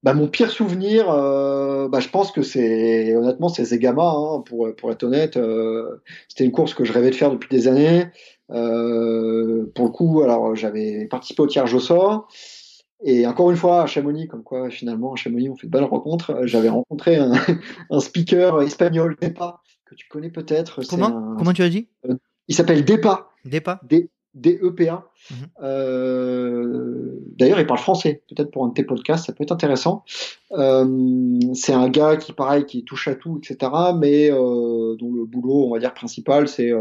[0.04, 4.70] Bah, mon pire souvenir, euh, bah, je pense que c'est honnêtement c'est Zegama, hein, pour
[4.76, 5.36] pour être honnête.
[5.36, 8.06] Euh, c'était une course que je rêvais de faire depuis des années.
[8.52, 12.28] Euh, pour le coup, alors j'avais participé au tirage au sort.
[13.04, 15.84] Et encore une fois, à Chamonix, comme quoi finalement à Chamonix on fait de belles
[15.84, 17.34] rencontres, j'avais rencontré un,
[17.90, 19.64] un speaker espagnol, pas
[19.96, 20.82] que tu connais peut-être.
[20.88, 22.16] Comment Comment tu as dit euh,
[22.48, 23.30] Il s'appelle Depa.
[23.46, 23.82] Depa
[24.38, 25.10] D-E-P-A.
[25.32, 25.38] Mhm.
[25.64, 28.22] Euh, d'ailleurs, il parle français.
[28.28, 30.04] Peut-être pour un de tes podcasts, ça peut être intéressant.
[30.52, 33.72] Euh, c'est un gars qui, pareil, qui touche à tout, etc.
[33.98, 36.74] Mais dont le boulot, on va dire principal, c'est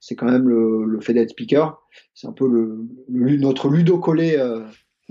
[0.00, 1.80] c'est quand même le, le fait d'être speaker.
[2.12, 2.86] C'est un peu le,
[3.38, 4.36] notre ludo collé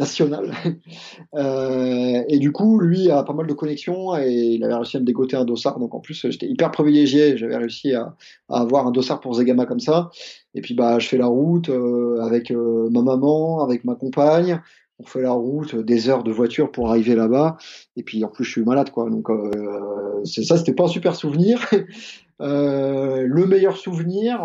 [0.02, 0.52] national.
[1.36, 5.00] euh, et du coup, lui a pas mal de connexions et il avait réussi à
[5.00, 5.80] me dégoter un dossard.
[5.80, 7.38] Donc en plus, j'étais hyper privilégié.
[7.38, 8.16] J'avais réussi à,
[8.50, 10.10] avoir un dossard pour Zegama comme ça.
[10.54, 14.60] Et puis bah, je fais la route euh, avec euh, ma maman, avec ma compagne.
[15.00, 17.58] On fait la route, des heures de voiture pour arriver là-bas.
[17.96, 19.10] Et puis en plus, je suis malade, quoi.
[19.10, 21.66] Donc euh, c'est ça, c'était pas un super souvenir.
[22.40, 24.42] le meilleur souvenir,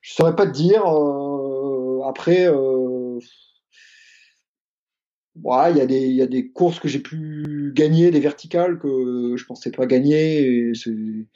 [0.00, 0.82] je saurais pas te dire.
[2.08, 2.48] après
[5.36, 8.78] il y, a des, il y a des courses que j'ai pu gagner, des verticales
[8.78, 10.68] que je pensais pas gagner.
[10.68, 11.26] Et tu,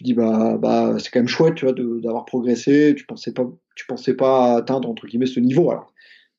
[0.00, 2.94] dis bah, bah c'est quand même chouette, tu vois, d'avoir progressé.
[2.96, 3.46] Tu pensais pas,
[3.76, 5.70] tu pensais pas atteindre entre guillemets ce niveau.
[5.70, 5.92] Alors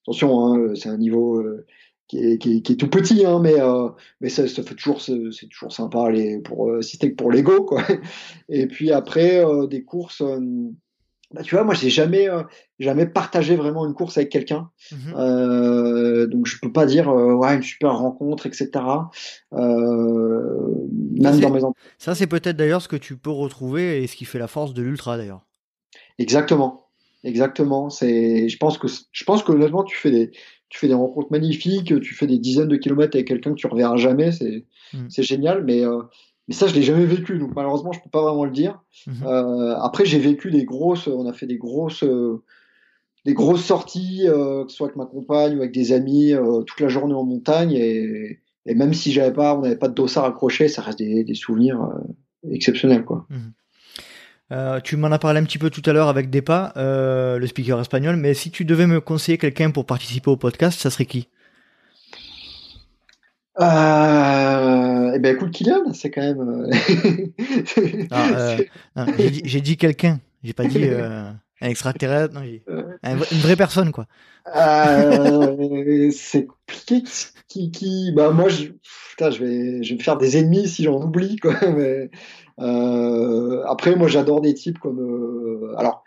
[0.04, 1.66] attention, hein, c'est un niveau euh,
[2.08, 3.90] qui, est, qui, est, qui, est, tout petit, hein, mais euh,
[4.20, 7.32] mais ça, ça fait toujours, c'est toujours sympa les pour euh, si c'était que pour
[7.32, 7.84] l'ego quoi.
[8.50, 10.22] Et puis après des courses
[11.34, 12.44] bah, tu vois, moi, j'ai jamais, euh,
[12.80, 14.70] jamais partagé vraiment une course avec quelqu'un.
[14.92, 15.14] Mhm.
[15.18, 18.70] Euh, donc, je peux pas dire, euh, ouais, une super rencontre, etc.
[19.52, 21.62] même dans mes
[21.98, 24.74] Ça, c'est peut-être d'ailleurs ce que tu peux retrouver et ce qui fait la force
[24.74, 25.46] de l'ultra, d'ailleurs.
[26.20, 26.90] Exactement.
[27.24, 27.90] Exactement.
[27.90, 30.32] C'est, je pense que, je pense que honnêtement, tu fais des,
[30.70, 33.66] tu fais des rencontres magnifiques, tu fais des dizaines de kilomètres avec quelqu'un que tu
[33.68, 35.10] reverras jamais, c'est mm.
[35.10, 35.64] génial.
[35.64, 35.84] Mais,
[36.48, 38.82] mais ça, je l'ai jamais vécu, donc malheureusement, je peux pas vraiment le dire.
[39.08, 39.80] Mm-hmm.
[39.82, 42.04] après, j'ai vécu des grosses, on a fait des grosses
[43.26, 46.34] des grosses sorties, que ce soit avec ma compagne ou avec des amis,
[46.68, 47.72] toute la journée en montagne.
[47.74, 51.24] Et, et même si j'avais pas, on n'avait pas de dossard accroché, ça reste des,
[51.24, 51.90] des souvenirs
[52.52, 53.26] exceptionnels, quoi.
[54.52, 57.48] Euh, tu m'en as parlé un petit peu tout à l'heure avec Depa, euh, le
[57.48, 61.08] speaker espagnol, mais si tu devais me conseiller quelqu'un pour participer au podcast, ça serait
[61.08, 61.30] qui?
[63.60, 63.64] Euh,
[65.16, 66.70] Eh ben écoute, Kylian, c'est quand même.
[68.12, 68.58] Ah,
[69.18, 74.08] j'ai dit, quelqu'un, j'ai pas dit un extraterrestre, non, une vraie personne quoi.
[76.12, 77.04] c'est compliqué.
[77.48, 78.66] Qui, qui, bah moi, je,
[79.10, 81.54] putain, je vais, je vais me faire des ennemis si j'en oublie quoi.
[81.76, 82.10] Mais
[82.60, 85.00] euh, après, moi, j'adore des types comme.
[85.00, 86.04] Euh, alors,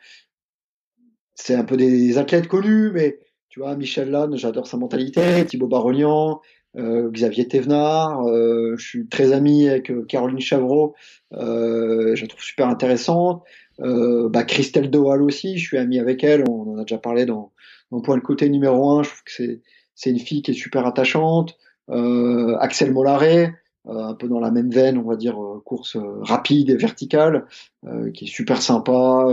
[1.35, 5.68] c'est un peu des athlètes connus, mais tu vois, Michel Lannes, j'adore sa mentalité, Thibaut
[5.68, 6.39] Barognan, euh,
[6.78, 10.94] Xavier Thévenard, euh, je suis très ami avec euh, Caroline Chavreau,
[11.32, 13.42] euh, je la trouve super intéressante.
[13.80, 17.26] Euh, bah, Christelle Doal aussi, je suis ami avec elle, on en a déjà parlé
[17.26, 17.52] dans,
[17.90, 19.60] dans Point de côté numéro un, je trouve que c'est,
[19.94, 21.56] c'est une fille qui est super attachante.
[22.60, 23.55] Axel Mollaret,
[23.88, 26.76] euh, un peu dans la même veine, on va dire euh, course euh, rapide et
[26.76, 27.46] verticale,
[28.12, 29.26] qui est super sympa,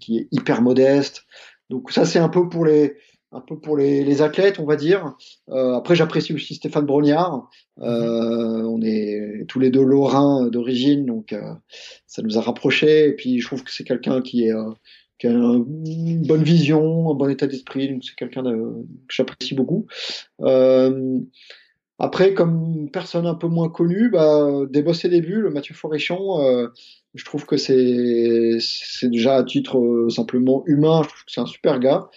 [0.00, 1.24] qui est hyper modeste.
[1.70, 2.96] Donc ça c'est un peu pour les
[3.32, 5.14] un peu pour les, les athlètes, on va dire.
[5.50, 7.48] Euh, après, j'apprécie aussi Stéphane Brognard.
[7.80, 11.52] Euh, on est tous les deux lorrains d'origine, donc euh,
[12.06, 13.08] ça nous a rapprochés.
[13.08, 14.54] Et puis, je trouve que c'est quelqu'un qui, est,
[15.18, 17.88] qui a une bonne vision, un bon état d'esprit.
[17.92, 19.86] Donc, c'est quelqu'un que j'apprécie beaucoup.
[21.98, 26.68] Après, comme personne un peu moins connue, bah, des boss et des bulles, Mathieu Foréchon,
[27.14, 31.46] je trouve que c'est c'est déjà à titre simplement humain, je trouve que c'est un
[31.46, 32.10] super gars.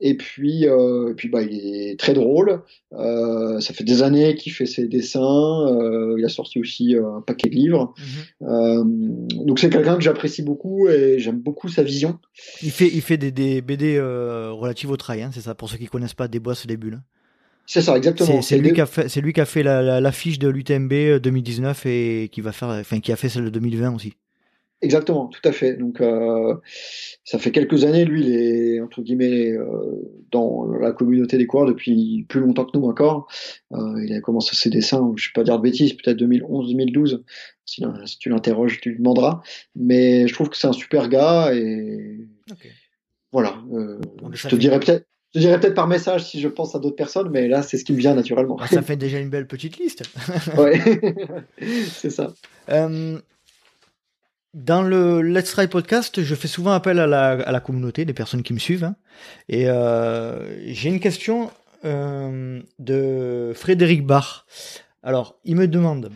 [0.00, 2.62] Et puis, euh, et puis bah, il est très drôle.
[2.92, 5.66] Euh, ça fait des années qu'il fait ses dessins.
[5.66, 7.94] Euh, il a sorti aussi un paquet de livres.
[8.40, 9.28] Mhm.
[9.46, 12.18] donc c'est quelqu'un que j'apprécie beaucoup et j'aime beaucoup sa vision.
[12.62, 15.54] Il fait, il fait des, des BD relatives au trail, hein, c'est ça.
[15.54, 17.00] Pour ceux qui connaissent pas, des boss et des bulles.
[17.68, 18.40] C'est ça, exactement.
[18.40, 21.88] C'est lui, qui a fait, lui qui a fait l'affiche la, de l'UTMB 2019 euh,
[21.90, 24.14] et qui va faire, enfin, qui a fait celle de 2020 aussi.
[24.80, 25.74] Exactement, tout à fait.
[25.74, 26.54] Donc, euh,
[27.24, 29.66] ça fait quelques années, lui, il est entre guillemets euh,
[30.30, 33.26] dans la communauté des coureurs depuis plus longtemps que nous encore.
[33.72, 37.22] Euh, il a commencé ses dessins, je ne vais pas dire de bêtises, peut-être 2011-2012.
[37.64, 39.42] Si, si, tu l'interroges, tu lui demanderas.
[39.74, 42.28] Mais je trouve que c'est un super gars et
[43.32, 43.58] voilà.
[43.72, 44.00] Euh,
[44.32, 45.06] je te dirais peut-être.
[45.34, 47.84] Je dirais peut-être par message si je pense à d'autres personnes, mais là, c'est ce
[47.84, 48.56] qui me vient naturellement.
[48.60, 50.04] Ah, ça fait déjà une belle petite liste.
[50.56, 50.80] ouais,
[51.90, 52.32] c'est ça.
[52.70, 53.20] Euh,
[54.54, 58.14] dans le Let's Try podcast, je fais souvent appel à la, à la communauté, des
[58.14, 58.84] personnes qui me suivent.
[58.84, 58.96] Hein.
[59.48, 61.50] Et euh, j'ai une question
[61.84, 64.46] euh, de Frédéric Bach.
[65.02, 66.10] Alors, il me demande,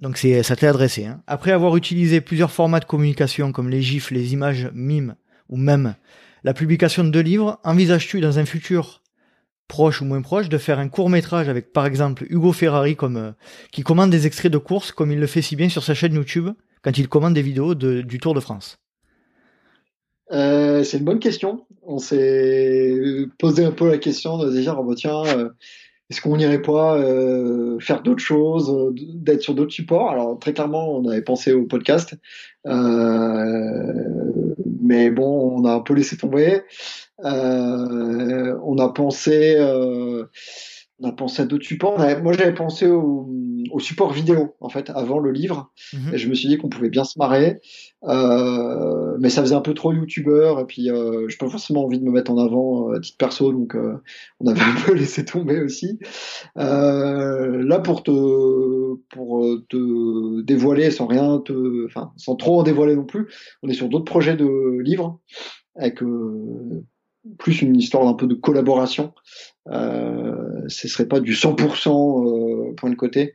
[0.00, 3.82] donc c'est ça t'est adressé, hein, après avoir utilisé plusieurs formats de communication comme les
[3.82, 5.14] gifs, les images, mimes
[5.48, 5.94] ou même
[6.44, 9.02] la publication de deux livres, envisages-tu dans un futur
[9.68, 13.16] proche ou moins proche de faire un court métrage avec par exemple Hugo Ferrari comme
[13.16, 13.32] euh,
[13.70, 16.14] qui commande des extraits de courses comme il le fait si bien sur sa chaîne
[16.14, 16.50] YouTube?
[16.82, 18.78] Quand il commande des vidéos du Tour de France?
[20.32, 21.66] Euh, C'est une bonne question.
[21.82, 25.50] On s'est posé un peu la question de dire oh, bah, tiens euh,
[26.08, 27.00] est-ce qu'on n'irait pas
[27.78, 30.10] faire d'autres choses, d'être sur d'autres supports?
[30.10, 32.16] Alors très clairement, on avait pensé au podcast.
[34.82, 36.62] Mais bon, on a un peu laissé tomber.
[37.24, 40.24] Euh, on a pensé, euh,
[41.00, 41.98] on a pensé à d'autres supports.
[42.22, 43.28] moi, j'avais pensé au,
[43.78, 45.70] support vidéo en fait avant le livre.
[45.92, 46.14] Mhm.
[46.14, 47.60] Et je me suis dit qu'on pouvait bien se marrer,
[48.04, 50.60] euh, mais ça faisait un peu trop youtubeur.
[50.60, 53.52] Et puis, je n'ai pas forcément envie de me mettre en avant à titre perso,
[53.52, 53.76] donc
[54.40, 55.98] on avait un peu laissé tomber aussi.
[56.56, 63.04] là, pour te, pour te dévoiler sans rien te, enfin, sans trop en dévoiler non
[63.04, 63.28] plus,
[63.62, 65.20] on est sur d'autres projets de livres
[65.76, 66.02] avec
[67.38, 69.12] plus une histoire d'un peu de collaboration.
[69.68, 73.34] Euh, ce serait pas du 100% euh, point de côté.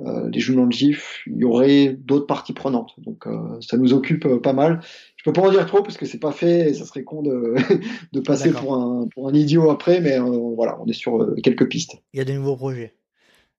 [0.00, 2.92] Euh, les jeux dans le GIF, il y aurait d'autres parties prenantes.
[2.98, 4.80] Donc euh, ça nous occupe euh, pas mal.
[5.16, 7.22] Je peux pas en dire trop parce que c'est pas fait et ça serait con
[7.22, 7.54] de,
[8.12, 11.94] de passer pour un, pour un idiot après, mais voilà, on est sur quelques pistes.
[12.12, 12.94] Il y a des nouveaux projets.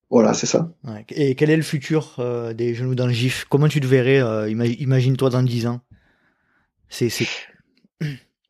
[0.10, 0.72] Voilà, c'est ça.
[0.86, 1.06] Ouais.
[1.10, 2.24] Et quel est le futur
[2.56, 3.46] des genoux dans le GIF?
[3.50, 5.82] Comment tu te verrais Imagine-toi dans 10 ans?
[6.88, 7.10] C'est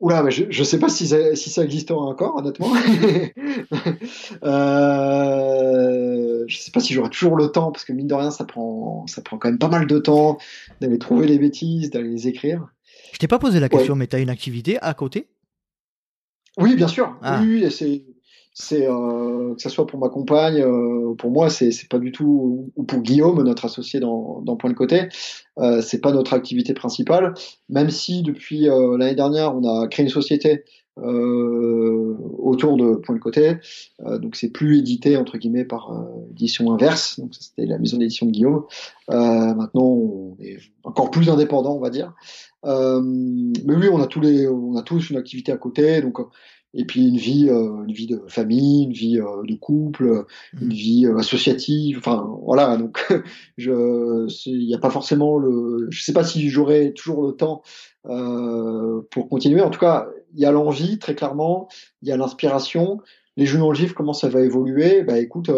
[0.00, 2.72] Oula, mais je ne sais pas si ça, si ça existera encore, honnêtement.
[4.44, 8.44] euh, je sais pas si j'aurai toujours le temps, parce que mine de rien, ça
[8.44, 10.38] prend, ça prend quand même pas mal de temps
[10.80, 12.68] d'aller trouver les bêtises, d'aller les écrire.
[13.12, 15.26] Je t'ai pas posé la question, mais tu as une activité à côté?
[16.58, 17.16] Oui, bien sûr.
[17.22, 17.40] Ah.
[17.42, 18.04] Oui, c'est
[18.60, 22.72] c'est euh, que ce soit pour ma compagne, euh, pour moi, c'est pas du tout
[22.74, 25.08] ou pour Guillaume, notre associé dans, dans Point de Côté,
[25.58, 27.34] euh, c'est pas notre activité principale.
[27.68, 30.64] Même si depuis euh, l'année dernière, on a créé une société
[30.98, 33.58] euh, autour de Point de Côté,
[34.04, 35.96] euh, donc c'est plus édité entre guillemets par
[36.32, 37.20] édition inverse.
[37.20, 38.64] Donc c'était la maison d'édition de Guillaume.
[39.08, 42.12] maintenant, on est encore plus indépendant, on va dire.
[42.64, 46.18] mais oui, on a tous les, on a tous une activité à côté, donc
[46.74, 50.26] et puis une vie, euh, une vie de famille, une vie euh, de couple,
[50.60, 50.72] une mhm.
[50.72, 51.98] vie euh, associative.
[51.98, 52.76] Enfin, voilà.
[52.76, 53.04] Donc,
[53.56, 55.88] je, il n'y a pas forcément le.
[55.90, 57.62] Je sais pas si j'aurai toujours le temps
[59.10, 59.60] pour continuer.
[59.60, 61.68] En tout cas, il y a l'envie très clairement,
[62.02, 63.00] il y a l'inspiration.
[63.36, 65.02] Les jeux le gif, comment ça va évoluer?
[65.02, 65.50] Bah, écoute.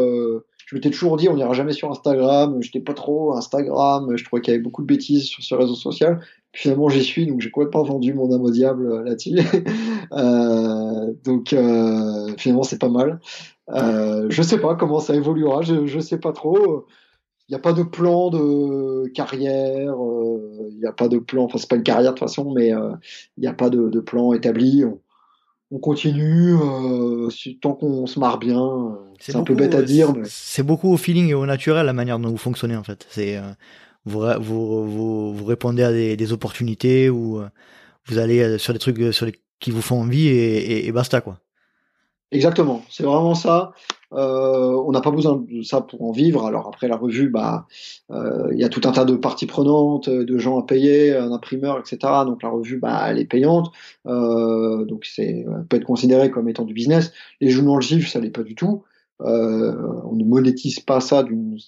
[0.71, 2.63] Je m'étais toujours dit, on n'ira jamais sur Instagram.
[2.63, 4.17] J'étais pas trop Instagram.
[4.17, 6.21] Je trouvais qu'il y avait beaucoup de bêtises sur ce réseau social
[6.53, 9.39] finalement j'y suis, donc j'ai complètement vendu mon âme au diable euh, là-dessus.
[10.13, 13.21] euh, donc euh, finalement c'est pas mal.
[13.71, 16.87] Euh, je sais pas comment ça évoluera, je, je sais pas trop.
[17.49, 19.95] Il n'y a pas de plan de carrière,
[20.71, 22.69] il n'y a pas de plan, enfin c'est pas une carrière de toute façon, mais
[22.69, 24.85] il n'y a pas de, plan établi.
[25.71, 26.57] On continue
[27.61, 28.99] tant qu'on se marre bien.
[29.21, 30.13] C'est un peu bête à dire.
[30.15, 30.23] Mais...
[30.27, 33.07] C'est beaucoup au feeling et au naturel la manière dont vous fonctionnez en fait.
[33.11, 33.39] C'est
[34.05, 37.49] vous, vous, vous, répondez à des, des, opportunités ou euh,
[38.07, 40.93] vous allez euh, sur des trucs euh, sur les, qui vous font envie et, et,
[40.93, 41.39] basta quoi.
[42.33, 43.73] Exactement, c'est vraiment ça.
[44.13, 46.47] Euh, on n'a pas besoin de ça pour en vivre.
[46.47, 47.67] Alors après la revue, bah,
[48.09, 51.33] il euh, y a tout un tas de parties prenantes, de gens à payer, un
[51.33, 51.99] imprimeur, etc.
[52.27, 53.71] Donc la revue, bah, elle est payante.
[54.07, 57.13] Euh, donc c'est peut être considéré comme étant du business.
[57.41, 58.85] Les journaux le GIF, ça l'est pas du tout.
[59.23, 61.59] Euh, on ne monétise pas ça d'une,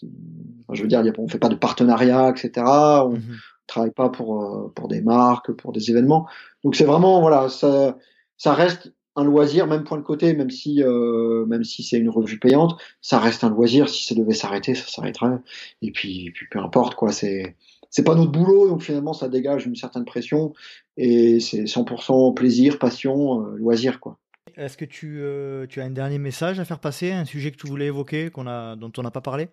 [0.72, 2.50] je veux dire, on fait pas de partenariat, etc.
[2.66, 3.36] On mhm.
[3.66, 6.26] travaille pas pour euh, pour des marques, pour des événements.
[6.64, 7.98] Donc c'est vraiment voilà, ça
[8.36, 12.08] ça reste un loisir, même point de côté, même si euh, même si c'est une
[12.08, 13.88] revue payante, ça reste un loisir.
[13.88, 15.38] Si ça devait s'arrêter, ça s'arrêterait.
[15.82, 17.56] Et puis, puis peu importe quoi, c'est
[17.90, 20.54] c'est pas notre boulot, donc finalement ça dégage une certaine pression
[20.96, 24.18] et c'est 100% plaisir, passion, euh, loisir quoi.
[24.56, 27.56] Est-ce que tu, euh, tu, as un dernier message à faire passer, un sujet que
[27.56, 29.48] tu voulais évoquer, qu'on a, dont on n'a pas parlé?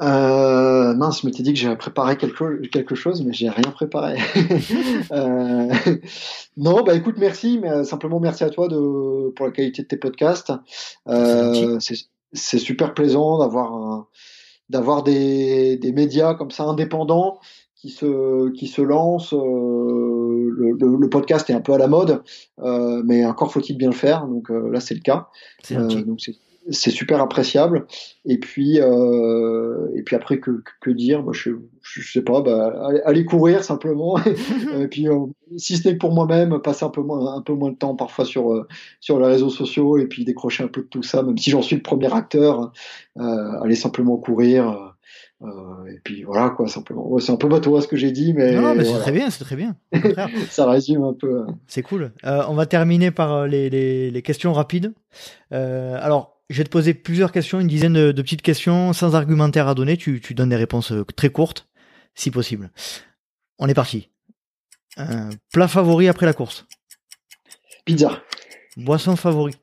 [0.00, 4.18] Euh, mince, je m'étais dit que j'avais préparé quelque, quelque chose, mais j'ai rien préparé.
[5.12, 5.72] euh,
[6.56, 9.88] non, bah écoute, merci, mais euh, simplement merci à toi de, pour la qualité de
[9.88, 10.52] tes podcasts.
[11.08, 11.78] Euh,
[12.32, 14.08] c'est super plaisant d'avoir
[14.70, 17.38] d'avoir des, des médias comme ça indépendants
[17.84, 19.34] qui se qui se lancent.
[19.34, 22.22] Euh, le, le, podcast est un peu à la mode,
[22.60, 24.26] euh, mais encore faut-il bien le faire.
[24.26, 25.28] Donc euh, là, c'est le cas.
[25.70, 26.34] Donc c'est
[26.70, 27.86] super appréciable.
[28.24, 31.22] Et puis, euh, et puis après, que, que dire?
[31.22, 31.50] Bah, je,
[31.82, 32.72] je sais pas, bah,
[33.04, 34.18] aller, courir simplement.
[34.78, 35.26] et puis, euh,
[35.56, 38.24] si ce n'est pour moi-même, passer un peu moins, un peu moins de temps parfois
[38.24, 38.66] sur
[39.00, 41.62] sur les réseaux sociaux et puis décrocher un peu de tout ça, même si j'en
[41.62, 42.72] suis le premier acteur,
[43.16, 44.94] aller simplement courir.
[45.44, 47.18] Euh, et puis voilà quoi, simplement.
[47.18, 48.54] c'est un peu bateau ce que j'ai dit, mais.
[48.54, 49.76] Non, mais c'est très bien, c'est très bien.
[50.48, 51.40] ça résume un peu.
[51.40, 51.58] Hein.
[51.66, 52.12] C'est cool.
[52.24, 54.92] Euh, on va terminer par euh, les, les, les questions rapides.
[55.52, 59.14] Euh, alors, je vais te poser plusieurs questions, une dizaine de, de, petites questions sans
[59.14, 59.96] argumentaire à donner.
[59.96, 61.68] Tu, tu donnes des réponses euh, très courtes,
[62.14, 62.70] si possible.
[63.58, 64.10] On est parti.
[65.52, 66.66] plat favori après la course
[67.84, 68.22] Pizza.
[68.76, 69.58] Boisson favorite.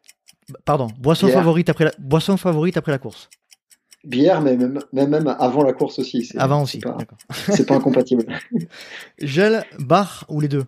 [0.66, 0.88] Pardon.
[1.00, 3.30] Boisson favorite après la boisson favorite après la course.
[4.04, 6.28] Bière, mais même, même, avant la course aussi.
[6.38, 6.82] Avant aussi,
[7.50, 8.26] C'est pas incompatible.
[9.20, 10.66] Gel, bar ou les deux?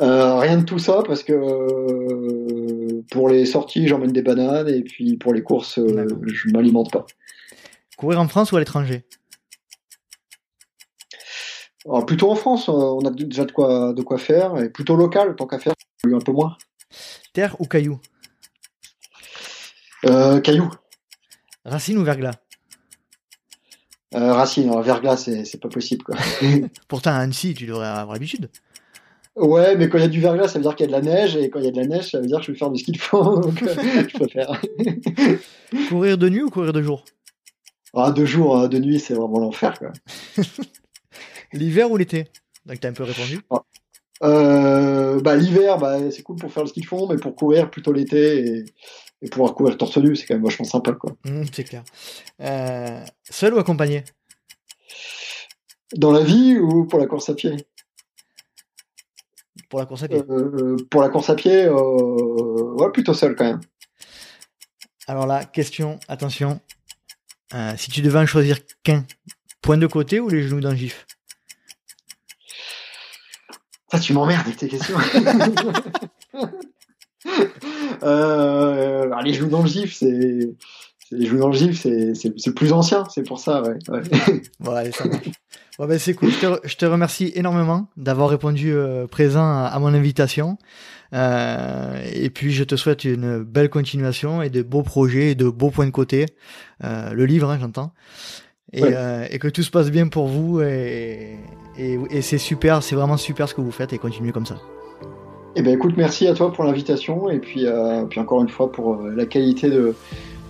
[0.00, 4.82] Euh, Rien de tout ça, parce que euh, pour les sorties, j'emmène des bananes, et
[4.82, 7.06] puis pour les courses, euh, je m'alimente pas.
[7.96, 9.04] Courir en France ou à l'étranger?
[12.06, 15.46] Plutôt en France, on a déjà de quoi, de quoi faire, et plutôt local, tant
[15.46, 15.72] qu'à faire,
[16.04, 16.56] un peu moins.
[17.32, 17.98] Terre ou caillou
[20.42, 20.70] Caillou.
[21.64, 22.34] Racine ou verglas?
[24.14, 26.02] Euh, Racine, verglas, c'est pas possible.
[26.02, 26.16] Quoi.
[26.88, 28.48] Pourtant, à Annecy, tu devrais avoir l'habitude.
[29.38, 31.04] Ouais, mais quand il y a du verglas, ça veut dire qu'il y a de
[31.04, 32.52] la neige, et quand il y a de la neige, ça veut dire que je
[32.52, 33.74] vais faire du ski de fond, donc euh,
[34.08, 34.60] je préfère.
[35.88, 37.04] courir de nuit ou courir de jour?
[37.94, 39.74] Ah, De jour, hein, de nuit, c'est vraiment l'enfer.
[41.52, 42.26] L'hiver ou l'été?
[42.66, 43.40] Donc, t'as un peu répondu.
[43.50, 43.62] Ah.
[44.24, 47.70] Euh, bah, L'hiver, bah, c'est cool pour faire le ski de fond, mais pour courir,
[47.70, 48.44] plutôt l'été.
[48.44, 48.64] Et
[49.22, 51.16] et pouvoir courir torse nu, c'est quand même vachement sympa, quoi.
[51.24, 51.82] Mmh, c'est clair.
[52.40, 54.04] Euh, seul ou accompagné?
[55.96, 57.56] Dans la vie ou pour la course à pied?
[59.68, 60.22] Pour la course à pied.
[60.28, 63.60] Euh, pour la course à pied, euh, ouais, plutôt seul quand même.
[65.06, 66.60] Alors là, question, attention.
[67.54, 69.04] Euh, si tu devais en choisir qu'un,
[69.62, 71.06] point de côté ou les genoux d'un gif?
[73.90, 74.96] Ça, tu m'emmerdes avec tes questions.
[78.02, 80.54] euh, les genoux dans le gif, c'est
[81.10, 83.78] les dans le gif, c'est plus ancien, c'est pour ça, ouais.
[83.88, 84.90] ouais.
[84.92, 85.30] ça marche.
[85.78, 86.30] Bon, ben, c'est cool.
[86.30, 90.58] Je te, je te, remercie énormément d'avoir répondu euh, présent à, à, mon invitation.
[91.14, 95.48] Euh, et puis, je te souhaite une belle continuation et de beaux projets et de
[95.48, 96.26] beaux points de côté.
[96.82, 97.92] Euh, le livre, hein, j'entends.
[98.72, 99.28] Et, ouais.
[99.30, 100.60] Et, que tout se passe bien pour vous.
[100.62, 101.36] Et,
[101.78, 104.56] et, et c'est super, c'est vraiment super ce que vous faites et continuez comme ça.
[105.54, 107.66] Eh ben, écoute, merci à toi pour l'invitation et puis,
[108.10, 109.94] puis encore une fois pour la qualité de,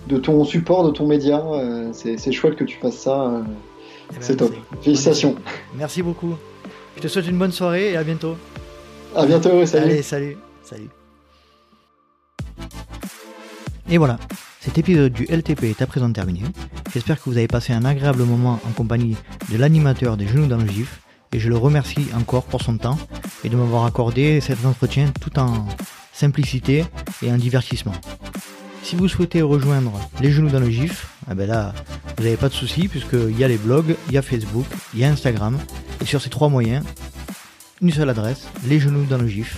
[0.09, 1.41] de ton support, de ton média.
[1.93, 3.31] c'est chouette que tu fasses ça.
[4.11, 4.53] Eh ben, c'est top.
[4.81, 5.35] Félicitations.
[5.77, 6.35] Merci beaucoup.
[6.97, 8.35] Je te souhaite une bonne soirée et à bientôt.
[9.15, 9.85] À bientôt, salut.
[9.85, 10.37] Allez, salut.
[10.63, 10.89] Salut.
[13.89, 14.19] Et voilà,
[14.59, 16.41] cet épisode du LTP est à présent terminé.
[16.93, 19.15] J'espère que vous avez passé un agréable moment en compagnie
[19.51, 21.01] de l'animateur des Genoux dans le GIF
[21.33, 22.97] et je le remercie encore pour son temps
[23.43, 25.67] et de m'avoir accordé cet entretien tout en
[26.11, 26.83] simplicité
[27.23, 27.93] et en divertissement.
[28.89, 31.75] Si vous souhaitez rejoindre les genoux dans le GIF, eh ben là,
[32.17, 35.01] vous n'avez pas de souci puisqu'il y a les blogs, il y a Facebook, il
[35.01, 35.59] y a Instagram.
[36.01, 36.83] Et sur ces trois moyens,
[37.83, 39.57] une seule adresse, les genoux dans le GIF.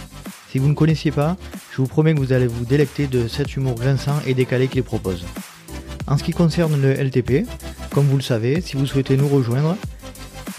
[0.51, 1.37] Si vous ne connaissiez pas,
[1.71, 4.83] je vous promets que vous allez vous délecter de cet humour grinçant et décalé qu'il
[4.83, 5.23] propose.
[6.07, 7.47] En ce qui concerne le LTP,
[7.91, 9.77] comme vous le savez, si vous souhaitez nous rejoindre,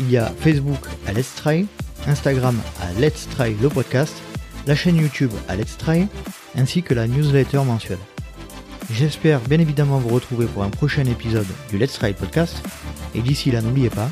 [0.00, 1.66] il y a Facebook à Let's Try,
[2.06, 4.14] Instagram à Let's Try le podcast,
[4.66, 6.06] la chaîne YouTube à Let's Try,
[6.56, 7.98] ainsi que la newsletter mensuelle.
[8.90, 12.62] J'espère bien évidemment vous retrouver pour un prochain épisode du Let's Trail podcast.
[13.14, 14.10] Et d'ici là, n'oubliez pas,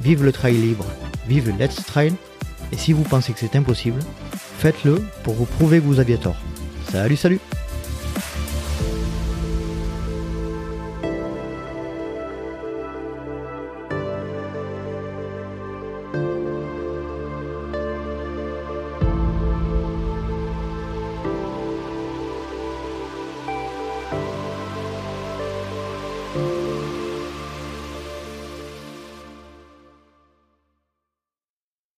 [0.00, 0.86] vive le trail libre,
[1.26, 2.14] vive le Let's Trail.
[2.72, 4.00] Et si vous pensez que c'est impossible,
[4.58, 6.36] faites-le pour vous prouver que vous aviez tort.
[6.90, 7.40] Salut, salut